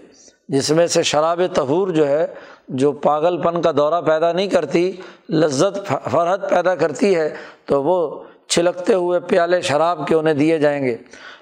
جس 0.49 0.71
میں 0.71 0.87
سے 0.87 1.03
شراب 1.03 1.41
تہور 1.53 1.89
جو 1.89 2.09
ہے، 2.09 2.27
جو 2.69 2.93
پاگل 2.93 3.43
پن 3.43 3.63
کا 3.63 3.71
دورہ 3.77 4.01
پیدا 4.01 4.33
نہیں 4.33 4.47
کرتی، 4.47 4.93
لذت 5.29 5.93
فرحت 6.11 6.51
پیدا 6.51 6.75
کرتی 6.75 7.15
ہے، 7.17 7.35
تو 7.67 7.83
وہ 7.83 8.25
چھلکتے 8.49 8.95
ہوئے 8.95 9.21
پیالے 9.21 9.61
شراب 9.61 10.07
کے 10.07 10.15
انہیں 10.15 10.35
دیے 10.35 10.59
جائیں 10.59 10.85
گے۔ 10.85 10.97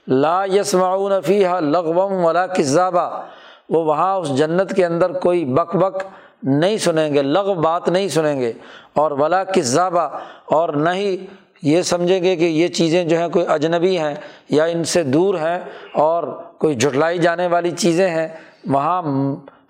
لا 0.08 0.44
یسمعون 0.44 1.12
فیحہ 1.26 1.60
لغوم 1.60 2.24
ولا 2.24 2.46
کذابہ 2.46 3.22
وہ 3.68 3.84
وہاں 3.84 4.16
اس 4.16 4.28
جنت 4.28 4.76
کے 4.76 4.86
اندر 4.86 5.12
کوئی 5.12 5.44
بک 5.44 5.76
بک 5.76 6.02
نہیں 6.42 6.76
سنیں 6.76 7.14
گے 7.14 7.22
لغ 7.22 7.54
بات 7.54 7.88
نہیں 7.88 8.08
سنیں 8.08 8.40
گے 8.40 8.52
اور 8.92 9.10
ولا 9.10 9.44
کذابہ 9.44 10.18
اور 10.44 10.68
نہ 10.68 10.90
ہی 10.90 11.26
یہ 11.62 11.82
سمجھیں 11.82 12.22
گے 12.22 12.36
کہ 12.36 12.44
یہ 12.44 12.68
چیزیں 12.68 13.04
جو 13.04 13.18
ہیں 13.18 13.28
کوئی 13.28 13.44
اجنبی 13.48 13.98
ہیں 13.98 14.14
یا 14.48 14.64
ان 14.64 14.84
سے 14.84 15.02
دور 15.02 15.34
ہیں 15.34 15.60
اور 15.94 16.22
کوئی 16.58 16.74
جھٹلائی 16.74 17.18
جانے 17.18 17.46
والی 17.46 17.70
چیزیں 17.70 18.10
ہیں، 18.10 18.28
وہاں 18.66 19.02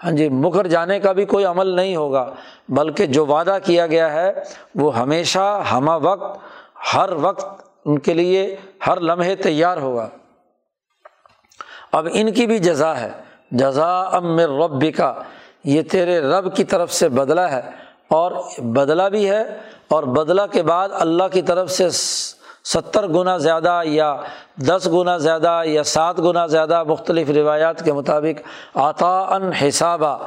ہاں 0.04 0.10
جی 0.10 0.28
مکر 0.28 0.66
جانے 0.66 1.00
کا 1.00 1.12
بھی 1.12 1.24
کوئی 1.24 1.44
عمل 1.44 1.66
نہیں 1.66 1.96
ہوگا۔ 1.96 2.30
بلکہ 2.68 3.06
جو 3.06 3.26
وعدہ 3.26 3.58
کیا 3.64 3.86
گیا 3.86 4.12
ہے، 4.12 4.32
وہ 4.74 4.98
ہمیشہ 4.98 5.62
ہمہ 5.72 5.90
وقت، 6.02 6.38
ہر 6.94 7.08
وقت 7.12 7.62
ان 7.84 7.98
کے 7.98 8.14
لیے 8.14 8.56
ہر 8.86 9.00
لمحے 9.00 9.36
تیار 9.36 9.76
ہوگا۔ 9.76 10.08
اب 11.92 12.08
ان 12.12 12.32
کی 12.32 12.46
بھی 12.46 12.58
جزا 12.58 13.00
ہے۔ 13.00 13.10
جزا 13.50 14.00
ام 14.00 14.38
رب 14.38 14.84
کا 14.96 15.14
یہ 15.64 15.82
تیرے 15.82 16.20
رب 16.20 16.56
کی 16.56 16.64
طرف 16.64 16.92
سے 16.92 17.08
بدلا 17.08 17.50
ہے 17.50 17.60
اور 18.08 18.32
بدلا 18.58 19.08
بھی 19.08 19.30
ہے 19.30 19.58
اور 19.88 20.02
بدلا 20.02 20.46
کے 20.46 20.62
بعد 20.62 20.88
اللہ 20.92 21.24
کی 21.32 21.42
طرف 21.42 21.70
سے 21.70 21.90
ستر 22.64 23.06
گنا 23.08 23.36
زیادہ 23.36 23.80
یا 23.84 24.16
دس 24.56 24.88
گنا 24.92 25.16
زیادہ 25.16 25.62
یا 25.64 25.82
سات 25.82 26.18
گنا 26.18 26.46
زیادہ 26.46 26.84
مختلف 26.84 27.30
روایات 27.30 27.84
کے 27.84 27.92
مطابق 27.92 28.42
عطا 28.76 29.18
ان 29.18 29.52
حسابہ 29.52 30.26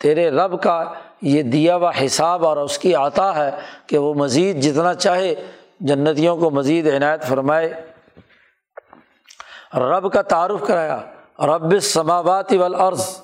تیرے 0.00 0.30
رب 0.30 0.62
کا 0.62 0.92
یہ 1.22 1.42
دیا 1.42 1.76
ہوا 1.76 1.92
حساب 2.06 2.46
اور 2.46 2.56
اس 2.56 2.78
کی 2.78 2.94
عطا 2.94 3.36
ہے 3.36 3.50
کہ 3.86 3.98
وہ 3.98 4.14
مزید 4.14 4.60
جتنا 4.60 4.94
چاہے 4.94 5.34
جنتیوں 5.80 6.36
کو 6.36 6.50
مزید 6.50 6.94
عنایت 6.94 7.22
فرمائے۔ 7.22 7.72
رب 9.74 10.12
کا 10.12 10.22
تعارف 10.22 10.66
کرایا۔ 10.66 11.00
رب 11.38 11.80
سماواتی 11.80 12.58
والارض۔ 12.58 13.21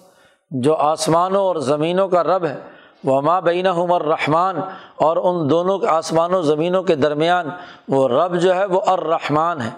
جو 0.51 0.75
آسمانوں 0.75 1.41
اور 1.41 1.57
زمینوں 1.57 2.09
کا 2.09 2.23
رب 2.23 2.45
ہے 2.45 2.57
وہ 3.05 3.21
ماں 3.21 3.41
بین 3.41 3.67
عمر 3.67 4.05
رحمان 4.05 4.57
اور 4.97 5.17
ان 5.17 5.51
دونوں 5.51 5.79
آسمان 5.89 6.35
و 6.35 6.43
زمینوں 6.43 6.83
کے 6.83 6.95
درمیان 6.95 7.49
وہ 7.89 8.09
رب 8.09 8.41
جو 8.41 8.55
ہے، 8.55 8.65
وہ 8.65 8.81
الرحمٰن 8.87 9.61
ہے۔ 9.61 9.71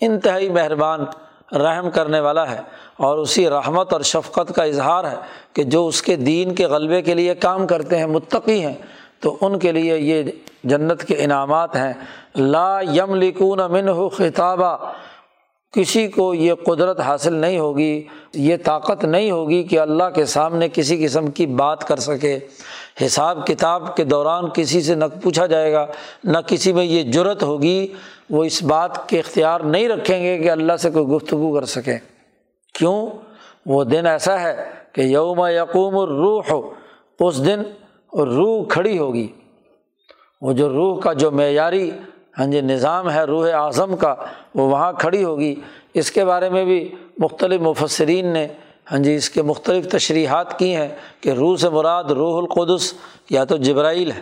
انتہائی 0.00 0.50
مہربان، 0.50 1.00
رحم 1.56 1.90
کرنے 1.90 2.20
والا 2.20 2.50
ہے۔ 2.50 2.60
اور 2.96 3.18
اسی 3.18 3.50
رحمت 3.50 3.92
اور 3.92 4.00
شفقت 4.00 4.54
کا 4.54 4.62
اظہار 4.62 5.04
ہے 5.04 5.16
کہ 5.52 5.62
جو 5.62 5.86
اس 5.86 6.02
کے 6.02 6.16
دین 6.16 6.54
کے 6.54 6.66
غلبے 6.66 7.02
کے 7.02 7.14
لیے 7.14 7.34
کام 7.34 7.66
کرتے 7.66 7.98
ہیں، 7.98 8.06
متقی 8.06 8.66
ہیں، 8.66 8.74
تو 9.20 9.36
ان 9.40 9.58
کے 9.58 9.72
لیے 9.72 9.98
یہ 9.98 10.22
جنت 10.64 11.04
کے 11.04 11.14
انعامات 11.18 11.76
ہیں۔ 11.76 11.92
لا 12.36 12.80
یم 12.80 13.14
لکون 13.14 13.60
امن 13.60 14.08
خطابہ 14.08 14.76
کسی 15.76 16.08
کو 16.08 16.34
یہ 16.34 16.54
قدرت 16.54 17.00
حاصل 17.00 17.34
نہیں 17.34 17.58
ہوگی، 17.58 18.02
یہ 18.32 18.56
طاقت 18.64 19.04
نہیں 19.04 19.30
ہوگی 19.30 19.62
کہ 19.62 19.78
اللہ 19.78 20.04
کے 20.14 20.24
سامنے 20.24 20.68
کسی 20.72 21.04
قسم 21.04 21.26
کی 21.26 21.46
بات 21.46 21.88
کر 21.88 21.96
سکے۔ 21.96 22.38
حساب 23.06 23.46
کتاب 23.46 23.96
کے 23.96 24.04
دوران 24.04 24.44
کسی 24.54 24.82
سے 24.82 24.94
نہ 24.94 25.04
پوچھا 25.22 25.46
جائے 25.46 25.72
گا، 25.72 25.86
نہ 26.24 26.38
کسی 26.46 26.72
میں 26.72 26.84
یہ 26.84 27.02
جرت 27.02 27.42
ہوگی، 27.42 27.86
وہ 28.30 28.44
اس 28.44 28.62
بات 28.62 29.08
کے 29.08 29.18
اختیار 29.18 29.60
نہیں 29.60 29.88
رکھیں 29.88 30.22
گے 30.22 30.38
کہ 30.38 30.50
اللہ 30.50 30.76
سے 30.76 30.90
کوئی 30.90 31.06
گفتگو 31.06 31.54
کر 31.54 31.64
سکیں 31.64 31.98
کیوں؟ 32.74 33.06
وہ 33.66 33.84
دن 33.84 34.06
ایسا 34.06 34.40
ہے 34.40 34.56
کہ 34.92 35.00
یوم 35.00 35.46
یقوم 35.46 35.96
الروح، 35.98 36.72
اس 37.20 37.44
دن 37.46 37.62
روح 38.12 38.64
کھڑی 38.68 38.98
ہوگی۔ 38.98 39.28
وہ 40.40 40.52
جو 40.52 40.68
روح 40.68 41.00
کا 41.00 41.12
جو 41.12 41.30
معیاری 41.30 41.90
ہاں 42.38 42.46
جی 42.46 42.60
نظام 42.60 43.10
ہے 43.10 43.22
روح 43.24 43.48
اعظم 43.52 43.96
کا، 43.96 44.14
وہ 44.54 44.68
وہاں 44.68 44.92
کھڑی 44.92 45.24
ہوگی۔ 45.24 45.54
اس 45.94 46.10
کے 46.10 46.24
بارے 46.24 46.50
میں 46.50 46.64
بھی 46.64 46.94
مختلف 47.18 47.60
مفسرین 47.60 48.26
نے 48.26 48.46
ہاں 48.92 48.98
جی 48.98 49.14
اس 49.14 49.30
کے 49.30 49.42
مختلف 49.42 49.88
تشریحات 49.88 50.58
کی 50.58 50.76
ہیں 50.76 50.88
کہ 51.20 51.30
روح 51.30 51.56
سے 51.56 51.68
مراد 51.68 52.04
روح 52.04 52.42
القدس 52.42 52.94
یا 53.30 53.44
تو 53.44 53.56
جبرائیل 53.56 54.10
ہے۔ 54.10 54.20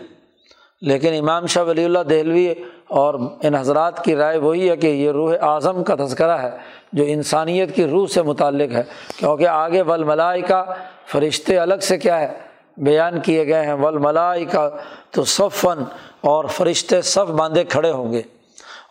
لیکن 0.83 1.15
امام 1.19 1.47
شاہ 1.47 1.65
ولی 1.65 1.85
اللہ 1.85 1.99
دہلوی 1.99 2.55
اور 2.89 3.15
ان 3.43 3.55
حضرات 3.55 4.05
کی 4.05 4.17
رائے 4.17 4.39
وہی 4.39 4.71
ہے 4.71 4.77
کہ 4.77 4.87
یہ 4.87 5.11
روح 5.11 5.35
اعظم 5.41 5.85
کا 5.85 5.95
تذکرہ 5.95 6.39
ہے، 6.39 6.51
جو 6.93 7.05
انسانیت 7.07 7.75
کی 7.75 7.85
روح 7.85 8.07
سے 8.07 8.23
متعلق 8.23 8.73
ہے۔ 8.73 8.83
کیونکہ 9.17 9.49
آگے 9.49 9.83
ول 9.83 10.05
ملائی 10.05 10.43
کا 10.43 10.65
فرشتے 11.07 11.59
الگ 11.59 11.75
سے 11.83 11.99
کیا 11.99 12.21
ہے؟ 12.21 12.54
بیان 12.77 13.21
کیے 13.21 13.47
گئے 13.47 13.67
ہیں 13.67 13.75
ول 13.75 13.99
ملائی 13.99 14.45
کا 14.45 14.71
تو 15.11 15.25
صفن 15.25 15.83
اور 16.21 16.45
فرشتے 16.45 17.03
صف 17.03 17.31
باندھے 17.31 17.65
کھڑے 17.65 17.91
ہوں 17.91 18.13
گے 18.13 18.23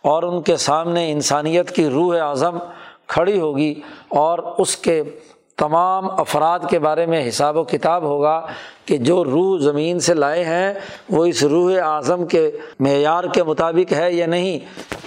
اور 0.02 0.22
ان 0.22 0.42
کے 0.42 0.56
سامنے 0.56 1.12
انسانیت 1.12 1.70
کی 1.70 1.88
روح 1.88 2.16
اعظم 2.20 2.58
کھڑی 3.06 3.40
ہوگی 3.40 3.80
اور 4.08 4.38
اس 4.58 4.76
کے 4.76 5.02
تمام 5.56 6.10
افراد 6.10 6.58
کے 6.70 6.78
بارے 6.78 7.06
میں 7.06 7.28
حساب 7.28 7.56
و 7.56 7.64
کتاب 7.64 8.02
ہوگا 8.02 8.46
کہ 8.84 8.96
جو 8.96 9.24
روح 9.24 9.58
زمین 9.60 9.98
سے 9.98 10.14
لائے 10.14 10.44
ہیں، 10.44 10.74
وہ 11.10 11.24
اس 11.24 11.42
روح 11.42 11.72
اعظم 11.82 12.26
کے 12.26 12.50
معیار 12.80 13.24
کے 13.24 13.42
مطابق 13.42 13.92
ہے 13.92 14.12
یا 14.12 14.26
نہیں؟ 14.26 14.58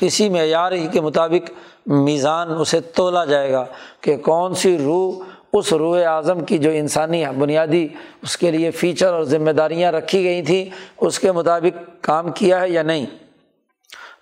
اسی 0.01 0.30
معیار 0.30 0.71
ہی 0.71 0.88
کے 0.88 1.01
مطابق 1.01 1.51
میزان 1.86 2.51
اسے 2.51 2.80
تولا 2.80 3.25
جائے 3.25 3.51
گا 3.51 3.65
کہ 4.01 4.17
کون 4.17 4.53
سی 4.53 4.78
روح 4.78 5.23
اس 5.58 5.72
روح 5.74 5.97
اعظم 6.05 6.43
کی 6.45 6.58
جو 6.58 6.70
انسانی 6.70 7.24
بنیادی 7.38 7.88
اس 8.24 8.38
کے 8.38 8.51
لیے 8.51 8.72
فیچر 8.72 9.14
اور 9.14 9.24
ذمہ 9.24 9.51
داریاں 9.51 9.91
رکھی 9.91 10.24
گئی 10.24 10.41
تھیں، 10.41 10.66
اس 10.97 11.20
کے 11.20 11.32
مطابق 11.32 12.03
کام 12.03 12.32
کیا 12.32 12.62
ہے 12.62 12.70
یا 12.70 12.82
نہیں؟ 12.82 13.05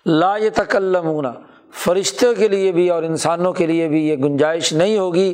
لا 0.06 0.36
یہ 0.36 0.50
تکلمونہ 0.54 1.32
فرشتوں 1.84 2.34
کے 2.34 2.48
لیے 2.48 2.72
بھی 2.72 2.88
اور 2.90 3.02
انسانوں 3.02 3.52
کے 3.52 3.66
لیے 3.66 3.88
بھی 3.88 4.06
یہ 4.08 4.16
گنجائش 4.16 4.72
نہیں 4.72 4.98
ہوگی 4.98 5.32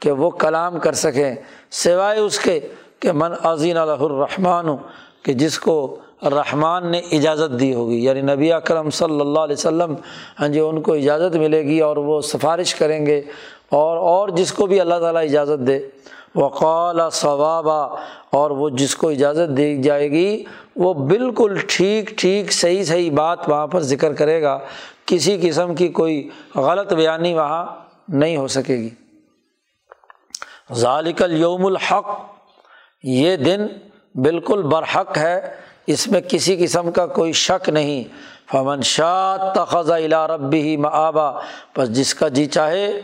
کہ 0.00 0.10
وہ 0.12 0.30
کلام 0.30 0.78
کر 0.78 0.92
سکیں، 0.94 1.34
سوائے 1.70 2.18
اس 2.18 2.38
کے 2.38 2.58
کہ 3.00 3.12
من 3.12 3.32
عظین 3.42 3.76
الرحمٰن 3.76 4.68
ہوں 4.68 4.76
کہ 5.24 5.32
جس 5.32 5.58
کو 5.58 5.74
رحمان 6.32 6.90
نے 6.90 6.98
اجازت 7.12 7.58
دی 7.60 7.72
ہوگی 7.74 7.98
یعنی 8.04 8.20
نبی 8.22 8.52
اکرم 8.52 8.88
صلی 8.90 9.20
اللہ 9.20 9.40
علیہ 9.40 9.56
وسلم 9.58 9.94
ہاں 10.40 10.48
جی 10.48 10.60
ان 10.60 10.80
کو 10.82 10.92
اجازت 10.94 11.36
ملے 11.36 11.62
گی 11.64 11.78
اور 11.80 11.96
وہ 11.96 12.20
سفارش 12.20 12.74
کریں 12.74 13.04
گے۔ 13.06 13.20
اور 13.70 13.96
اور 13.96 14.28
جس 14.28 14.52
کو 14.52 14.66
بھی 14.66 14.80
اللہ 14.80 14.94
تعالیٰ 15.00 15.22
اجازت 15.22 15.66
دے۔ 15.66 15.80
وقال 16.34 17.00
ثوابہ 17.12 17.96
اور 18.30 18.50
وہ 18.50 18.70
جس 18.70 18.96
کو 18.96 19.08
اجازت 19.08 19.56
دی 19.56 19.82
جائے 19.82 20.10
گی، 20.10 20.44
وہ 20.76 20.94
بالکل 20.94 21.58
ٹھیک 21.68 22.08
ٹھیک، 22.08 22.52
صحیح 22.52 22.84
صحیح 22.84 23.10
بات 23.10 23.48
وہاں 23.48 23.66
پر 23.66 23.80
ذکر 23.80 24.12
کرے 24.12 24.42
گا۔ 24.42 24.58
کسی 25.06 25.38
قسم 25.42 25.74
کی 25.74 25.88
کوئی 25.88 26.28
غلط 26.54 26.92
بیانی 26.92 27.34
وہاں 27.34 27.66
نہیں 28.08 28.36
ہو 28.36 28.48
سکے 28.48 28.76
گی۔ 28.76 28.90
ذالک 30.72 31.22
یوم 31.30 31.66
الحق، 31.66 32.06
یہ 33.02 33.36
دن 33.36 33.66
بالکل 34.14 34.62
برحق 34.62 35.18
ہے۔ 35.18 35.40
اس 35.86 36.08
میں 36.08 36.20
کسی 36.20 36.56
قسم 36.56 36.90
کا 36.90 37.06
کوئی 37.06 37.32
شک 37.32 37.68
نہیں۔ 37.68 38.04
فمن 38.52 38.82
شاہ 38.82 39.52
تخذ 39.54 39.90
الا 39.90 40.26
رب 40.26 40.52
ہی 40.52 40.76
معبا 40.76 41.32
بس 41.76 41.90
جس 41.90 42.14
کا 42.14 42.28
جی 42.28 42.46
چاہے 42.46 43.00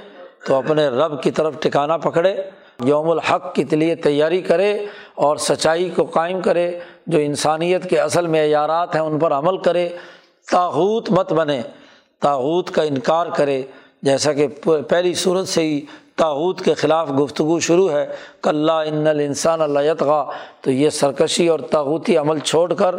تو 0.47 0.55
اپنے 0.55 0.89
رب 0.89 1.23
کی 1.23 1.31
طرف 1.31 1.55
ٹکانا 1.61 1.97
پکڑے، 1.97 2.37
یوم 2.85 3.11
الحق 3.11 3.55
کے 3.55 3.77
لیے 3.77 3.95
تیاری 3.95 4.43
کرے 4.43 4.87
اور 5.15 5.37
سچائی 5.37 5.91
کو 5.91 6.05
قائم 6.05 6.41
کرے، 6.41 6.79
جو 7.07 7.19
انسانیت 7.19 7.91
کے 7.91 8.01
اصل 8.01 8.27
معیارات 8.27 8.95
ہیں 8.95 9.03
ان 9.03 9.19
پر 9.19 9.33
عمل 9.33 9.59
کرے۔ 9.59 9.89
تاحوت 10.51 11.11
مت 11.11 11.33
بنے 11.33 11.63
تاحوت 12.21 12.71
کا 12.71 12.83
انکار 12.83 13.27
کرے۔ 13.37 13.63
جیسا 14.03 14.33
کہ 14.33 14.47
پہلی 14.89 15.15
صورت 15.15 15.49
سے 15.49 15.63
ہی 15.63 15.81
تاحود 16.17 16.61
کے 16.61 16.75
خلاف 16.75 17.11
گفتگو 17.25 17.61
شروع 17.61 17.91
ہے 17.91 18.07
کلّہ 18.43 18.73
ان 18.73 19.07
الانسان 19.07 19.61
اللہ 19.61 20.25
تو 20.61 20.71
یہ 20.71 20.91
سرکشی 20.91 21.49
اور 21.49 21.59
تاحوتی 21.59 22.17
عمل 22.17 22.39
چھوڑ 22.39 22.75
کر 22.75 22.95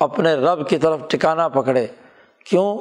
اپنے 0.00 0.34
رب 0.34 0.68
کی 0.68 0.78
طرف 0.78 1.00
ٹکانا 1.08 1.48
پکڑے۔ 1.48 1.86
کیوں؟ 2.50 2.78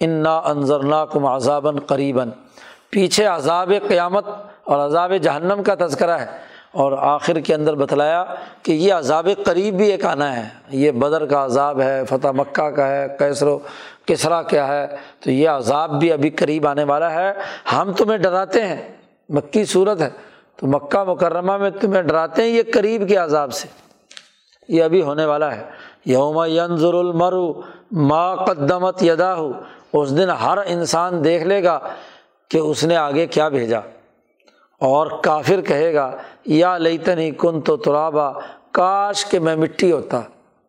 انا 0.00 0.38
انضر 0.38 1.04
کم 1.12 1.26
عذابً 1.26 1.78
قریباً۔ 1.78 2.30
پیچھے 2.90 3.24
عذاب 3.24 3.72
قیامت 3.88 4.26
اور 4.64 4.86
عذاب 4.86 5.12
جہنم 5.22 5.62
کا 5.62 5.86
تذکرہ 5.86 6.18
ہے 6.18 6.26
اور 6.72 6.92
آخر 6.92 7.40
کے 7.40 7.54
اندر 7.54 7.74
بتلایا 7.74 8.24
کہ 8.62 8.72
یہ 8.72 8.92
عذاب 8.92 9.28
قریب 9.44 9.74
بھی 9.74 9.90
ایک 9.90 10.04
آنا 10.04 10.36
ہے۔ 10.36 10.48
یہ 10.70 10.90
بدر 10.90 11.26
کا 11.26 11.44
عذاب 11.44 11.80
ہے، 11.80 12.02
فتح 12.08 12.28
مکہ 12.28 12.70
کا 12.70 12.88
ہے 12.88 13.06
کیسر 13.18 13.46
و 13.46 13.58
کسرا 14.06 14.42
کیا 14.42 14.68
ہے۔ 14.68 14.86
تو 15.20 15.30
یہ 15.30 15.48
عذاب 15.48 16.00
بھی 16.00 16.12
ابھی 16.12 16.30
قریب 16.30 16.66
آنے 16.66 16.84
والا 16.84 17.10
ہے۔ 17.12 17.32
ہم 17.72 17.92
تمہیں 17.92 18.18
ڈراتے 18.18 18.66
ہیں۔ 18.66 18.92
مکی 19.28 19.64
صورت 19.64 20.00
ہے۔ 20.00 20.10
تو 20.56 20.66
مکہ 20.66 21.04
مکرمہ 21.04 21.56
میں 21.56 21.70
تمہیں 21.70 22.02
ڈراتے 22.02 22.42
ہیں 22.42 22.48
یہ 22.48 22.62
قریب 22.74 23.08
کے 23.08 23.16
عذاب 23.16 23.52
سے۔ 23.52 23.68
یہ 24.68 24.82
ابھی 24.82 25.02
ہونے 25.02 25.24
والا 25.24 25.56
ہے۔ 25.56 25.64
یوم 26.04 26.44
ینظر 26.44 26.94
المرو 26.94 27.60
ما 27.92 28.34
قدمت 28.34 29.02
یدا 29.02 29.34
ہو 29.34 29.52
اس 29.92 30.16
دن 30.16 30.30
ہر 30.30 30.58
انسان 30.66 31.24
دیکھ 31.24 31.44
لے 31.44 31.64
گا 31.64 31.78
کہ 32.50 32.58
اس 32.58 32.84
نے 32.84 32.96
آگے 32.96 33.26
کیا 33.26 33.48
بھیجا؟ 33.48 33.78
اور 34.80 35.06
کافر 35.22 35.60
کہے 35.60 35.94
گا، 35.94 36.10
یا 36.46 36.76
لیتنی 36.78 37.30
کن 37.30 37.60
تو 37.60 37.76
ترابا، 37.76 38.30
کاش 38.72 39.24
کہ 39.26 39.38
میں 39.38 39.56
مٹی 39.56 39.90
ہوتا، 39.92 40.20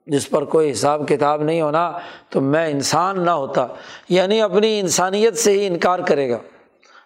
جس 0.08 0.30
پر 0.30 0.44
کوئی 0.46 0.72
حساب 0.72 1.08
کتاب 1.08 1.44
نہیں 1.44 1.62
ہونا 1.62 1.92
تو 2.30 2.42
میں 2.42 2.68
انسان 2.68 3.24
نہ 3.26 3.32
ہوتا 3.32 3.66
یعنی 4.10 4.42
اپنی 4.42 4.80
انسانیت 4.80 5.38
سے 5.38 5.52
ہی 5.52 5.66
انکار 5.68 6.00
کرے 6.00 6.30
گا۔ 6.30 6.38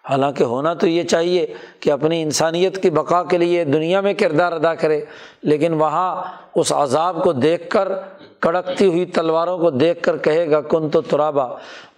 حالانکہ 0.08 0.44
ہونا 0.44 0.74
تو 0.74 0.86
یہ 0.86 1.02
چاہیے 1.02 1.46
کہ 1.80 1.90
اپنی 1.90 2.22
انسانیت 2.22 2.82
کی 2.82 2.90
بقا 2.90 3.22
کے 3.24 3.38
لیے 3.38 3.64
دنیا 3.64 4.00
میں 4.00 4.14
کردار 4.14 4.52
ادا 4.52 4.74
کرے، 4.74 5.00
لیکن 5.42 5.72
وہاں 5.72 6.22
اس 6.54 6.72
عذاب 6.72 7.22
کو 7.24 7.32
دیکھ 7.32 7.68
کر 7.70 7.92
کڑکتی 8.40 8.86
ہوئی 8.86 9.04
تلواروں 9.04 9.58
کو 9.58 9.70
دیکھ 9.70 10.02
کر 10.02 10.16
کہے 10.16 10.50
گا 10.50 10.60
کن 10.60 10.88
تو 10.88 11.00
ترابا. 11.00 11.48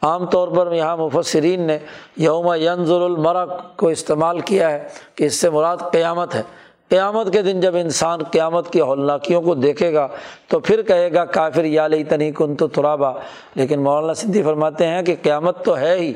عام 0.03 0.27
طور 0.27 0.49
پر 0.49 0.73
یہاں 0.73 0.97
مفسرین 0.97 1.61
نے 1.61 1.79
یوم 2.17 2.53
ینظر 2.55 3.01
المرق 3.01 3.77
کو 3.77 3.89
استعمال 3.89 4.41
کیا 4.41 4.71
ہے 4.71 4.89
کہ 5.15 5.25
اس 5.25 5.35
سے 5.35 5.51
مراد 5.51 5.77
قیامت 5.93 6.35
ہے۔ 6.35 6.43
قیامت 6.89 7.33
کے 7.33 7.43
دن 7.43 7.61
جب 7.61 7.77
انسان 7.77 8.23
قیامت 8.23 8.73
کی 8.73 8.81
ہولناکیوں 8.81 9.43
کو 9.43 9.55
دیکھے 9.55 9.95
گا 9.95 10.09
تو 10.49 10.61
پھر 10.61 10.83
کہے 10.83 11.13
گا، 11.13 11.25
کافر، 11.25 11.65
یا 11.65 11.89
لئی 11.89 12.05
تنی 12.05 12.33
کن 12.33 12.57
تو 12.57 12.69
ترابا. 12.69 13.13
لیکن 13.55 13.81
مولانا 13.81 14.15
سندھی 14.15 14.43
فرماتے 14.43 14.87
ہیں 14.87 15.03
کہ 15.03 15.17
قیامت 15.23 15.65
تو 15.65 15.77
ہے 15.77 15.97
ہی۔ 15.97 16.13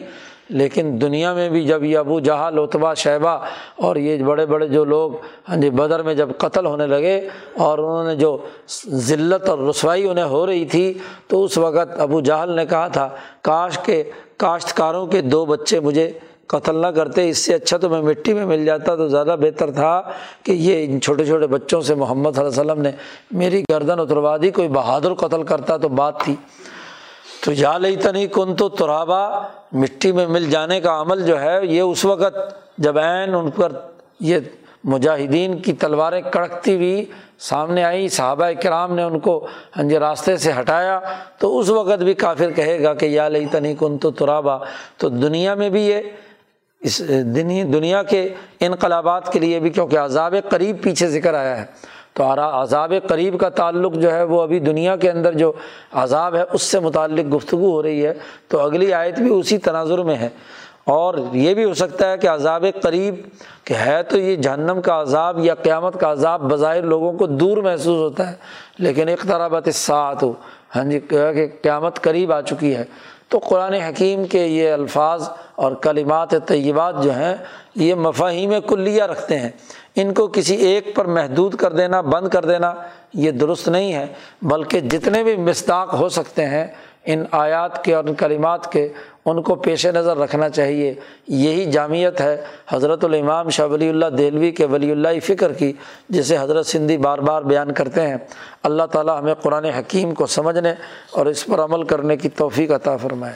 لیکن 0.50 1.00
دنیا 1.00 1.32
میں 1.34 1.48
بھی 1.50 1.64
جب 1.66 1.84
یہ 1.84 1.98
ابو 1.98 2.18
جہاں 2.20 2.50
لوتبا 2.50 2.92
شیبہ 2.94 3.38
اور 3.86 3.96
یہ 3.96 4.22
بڑے 4.24 4.46
بڑے 4.46 4.68
جو 4.68 4.84
لوگ 4.84 5.12
ہاں 5.48 5.56
جی 5.56 5.70
بدر 5.70 6.02
میں 6.02 6.14
جب 6.14 6.28
قتل 6.38 6.66
ہونے 6.66 6.86
لگے 6.86 7.18
اور 7.66 7.78
انہوں 7.78 8.04
نے 8.04 8.14
جو 8.16 8.36
ذلت 9.08 9.48
اور 9.48 9.58
رسوائی 9.68 10.08
انہیں 10.08 10.24
ہو 10.24 10.46
رہی 10.46 10.64
تھی، 10.64 10.92
تو 11.28 11.44
اس 11.44 11.58
وقت 11.58 12.00
ابو 12.00 12.20
جہل 12.20 12.54
نے 12.56 12.66
کہا 12.66 12.86
تھا، 12.88 13.08
کاش 13.42 13.78
کے 13.84 14.02
کاشتکاروں 14.36 15.06
کے 15.06 15.20
دو 15.22 15.44
بچے 15.44 15.80
مجھے 15.80 16.10
قتل 16.46 16.76
نہ 16.76 16.86
کرتے، 16.86 17.28
اس 17.28 17.38
سے 17.38 17.54
اچھا 17.54 17.76
تو 17.76 17.88
میں 17.90 18.00
مٹی 18.02 18.34
میں 18.34 18.44
مل 18.46 18.64
جاتا، 18.64 18.94
تو 18.96 19.08
زیادہ 19.08 19.36
بہتر 19.40 19.70
تھا 19.70 20.00
کہ 20.42 20.52
یہ 20.52 20.84
ان 20.84 21.00
چھوٹے 21.00 21.24
چھوٹے 21.24 21.46
بچوں 21.46 21.80
سے 21.82 21.94
محمد 21.94 22.30
صلی 22.34 22.44
اللہ 22.44 22.60
علیہ 22.60 22.70
وسلم 22.70 22.82
نے، 22.82 22.90
میری 23.38 23.62
گردن 23.70 24.00
اتروا 24.00 24.36
دی 24.42 24.50
کوئی 24.50 24.68
بہادر 24.68 25.14
قتل 25.14 25.42
کرتا 25.42 25.76
تو 25.76 25.88
بات 25.88 26.20
تھی۔ 26.20 26.34
تو 27.46 27.52
یا 27.52 27.76
لئی 27.78 27.96
تنی 27.96 28.26
کن 28.26 28.54
تو 28.56 28.68
ترابا، 28.68 29.26
مٹی 29.72 30.10
میں 30.12 30.26
مل 30.26 30.48
جانے 30.50 30.80
کا 30.80 31.00
عمل 31.00 31.24
جو 31.26 31.40
ہے، 31.40 31.58
یہ 31.62 31.80
اس 31.80 32.04
وقت 32.04 32.38
جب 32.78 32.98
عین 32.98 33.34
ان 33.34 33.50
پر 33.50 33.72
یہ 34.20 34.38
مجاہدین 34.84 35.56
کی 35.58 35.72
تلواریں 35.72 36.20
کڑکتی 36.32 36.74
ہوئی 36.74 37.04
سامنے 37.48 37.84
آئی 37.84 38.08
صحابہ 38.08 38.50
کرام 38.62 38.94
نے 38.94 39.02
ان 39.02 39.18
کو 39.20 39.38
ہاں 39.76 39.84
جی 39.88 39.98
راستے 39.98 40.36
سے 40.36 40.52
ہٹایا، 40.58 40.98
تو 41.38 41.58
اس 41.58 41.68
وقت 41.70 42.02
بھی 42.02 42.14
کافر 42.14 42.50
کہے 42.50 42.82
گا 42.82 42.94
کہ 42.94 43.06
یا 43.06 43.28
لئی 43.28 43.46
تنی 43.46 43.74
کن 43.78 43.98
تو 43.98 44.10
ترابا۔ 44.10 44.58
تو 44.98 45.08
دنیا 45.08 45.54
میں 45.54 45.70
بھی 45.70 45.86
یہ، 45.86 46.00
اس 46.80 46.98
دنیا 47.72 48.02
کے 48.02 48.28
انقلابات 48.60 49.32
کے 49.32 49.38
لیے 49.40 49.60
بھی، 49.60 49.70
کیونکہ 49.70 49.98
عذاب 49.98 50.34
قریب 50.50 50.82
پیچھے 50.82 51.08
ذکر 51.08 51.34
آیا 51.34 51.60
ہے۔ 51.60 51.64
تو 52.16 52.24
عذاب 52.40 52.92
قریب 53.08 53.40
کا 53.40 53.48
تعلق 53.48 53.94
جو 53.94 54.12
ہے 54.12 54.22
وہ 54.22 54.42
ابھی 54.42 54.58
دنیا 54.58 54.96
کے 54.96 55.10
اندر 55.10 55.32
جو 55.32 55.52
عذاب 55.92 56.34
ہے 56.34 56.44
اس 56.52 56.62
سے 56.62 56.80
متعلق 56.80 57.34
گفتگو 57.36 57.70
ہو 57.70 57.82
رہی 57.82 58.06
ہے، 58.06 58.12
تو 58.48 58.60
اگلی 58.60 58.92
آیت 58.94 59.18
بھی 59.18 59.30
اسی 59.30 59.58
تناظر 59.58 59.98
میں 59.98 60.16
ہے۔ 60.16 60.28
اور 60.84 61.14
یہ 61.32 61.54
بھی 61.54 61.64
ہو 61.64 61.74
سکتا 61.74 62.10
ہے 62.10 62.18
کہ 62.18 62.26
عذاب 62.26 62.64
قریب، 62.82 63.14
کہ 63.64 63.74
ہے 63.74 64.02
تو 64.02 64.18
یہ 64.18 64.36
جہنم 64.36 64.80
کا 64.80 65.00
عذاب 65.00 65.38
یا 65.44 65.54
قیامت 65.54 66.00
کا 66.00 66.12
عذاب 66.12 66.40
بظاہر 66.40 66.82
لوگوں 66.82 67.12
کو 67.12 67.26
دور 67.26 67.56
محسوس 67.56 67.98
ہوتا 67.98 68.30
ہے، 68.30 68.34
لیکن 68.78 69.08
ایک 69.08 69.22
طرح 69.22 69.48
ساتھ 69.74 70.24
ہو 70.24 70.32
ہاں 70.76 70.84
جی 70.84 71.00
کہ 71.00 71.46
قیامت 71.62 72.00
قریب 72.00 72.32
آ 72.32 72.40
چکی 72.40 72.74
ہے۔ 72.76 72.84
تو 73.28 73.38
قرآن 73.38 73.74
حکیم 73.74 74.24
کے 74.24 74.46
یہ 74.46 74.72
الفاظ 74.72 75.28
اور 75.54 75.72
کلمات 75.72 76.30
طیبات 76.46 77.02
جو 77.02 77.10
ہیں، 77.10 77.34
یہ 77.74 77.94
مفاہیم 77.94 78.52
کلیہ 78.68 79.02
رکھتے 79.02 79.38
ہیں۔ 79.38 79.50
ان 79.96 80.14
کو 80.14 80.26
کسی 80.26 80.54
ایک 80.54 80.94
پر 80.94 81.04
محدود 81.04 81.54
کر 81.54 81.72
دینا، 81.72 82.00
بند 82.00 82.28
کر 82.28 82.44
دینا، 82.44 82.74
یہ 83.14 83.30
درست 83.30 83.68
نہیں 83.68 83.92
ہے۔ 83.92 84.06
بلکہ 84.42 84.80
جتنے 84.80 85.22
بھی 85.22 85.36
مستاق 85.36 85.94
ہو 85.94 86.08
سکتے 86.08 86.46
ہیں 86.46 86.66
ان 87.04 87.24
آیات 87.30 87.84
کے 87.84 87.94
اور 87.94 88.04
ان 88.04 88.14
کلمات 88.14 88.72
کے، 88.72 88.88
ان 89.24 89.42
کو 89.42 89.54
پیش 89.54 89.86
نظر 89.86 90.16
رکھنا 90.16 90.48
چاہیے۔ 90.48 90.94
یہی 91.28 91.70
جامعت 91.70 92.20
ہے 92.20 92.44
حضرت 92.68 93.04
الامام 93.04 93.48
شاہ 93.48 93.66
ولی 93.66 93.88
اللہ 93.88 94.06
دہلوی 94.06 94.50
کے 94.50 94.66
ولی 94.66 94.90
اللہ 94.90 95.08
فکر 95.24 95.52
کی، 95.52 95.72
جسے 96.08 96.36
حضرت 96.40 96.66
سندھی 96.66 96.98
بار 96.98 97.18
بار 97.18 97.42
بیان 97.42 97.72
کرتے 97.72 98.06
ہیں۔ 98.06 98.16
اللہ 98.62 98.82
تعالیٰ 98.82 99.18
ہمیں 99.18 99.34
قرآن 99.34 99.64
حکیم 99.64 100.14
کو 100.14 100.26
سمجھنے 100.26 100.74
اور 101.10 101.26
اس 101.26 101.46
پر 101.46 101.58
عمل 101.58 101.82
کرنے 101.82 102.16
کی 102.16 102.28
توفیق 102.28 102.70
عطا 102.70 102.96
فرمائے۔ 102.96 103.34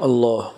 اللہ 0.00 0.57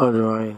اجوائن 0.00 0.56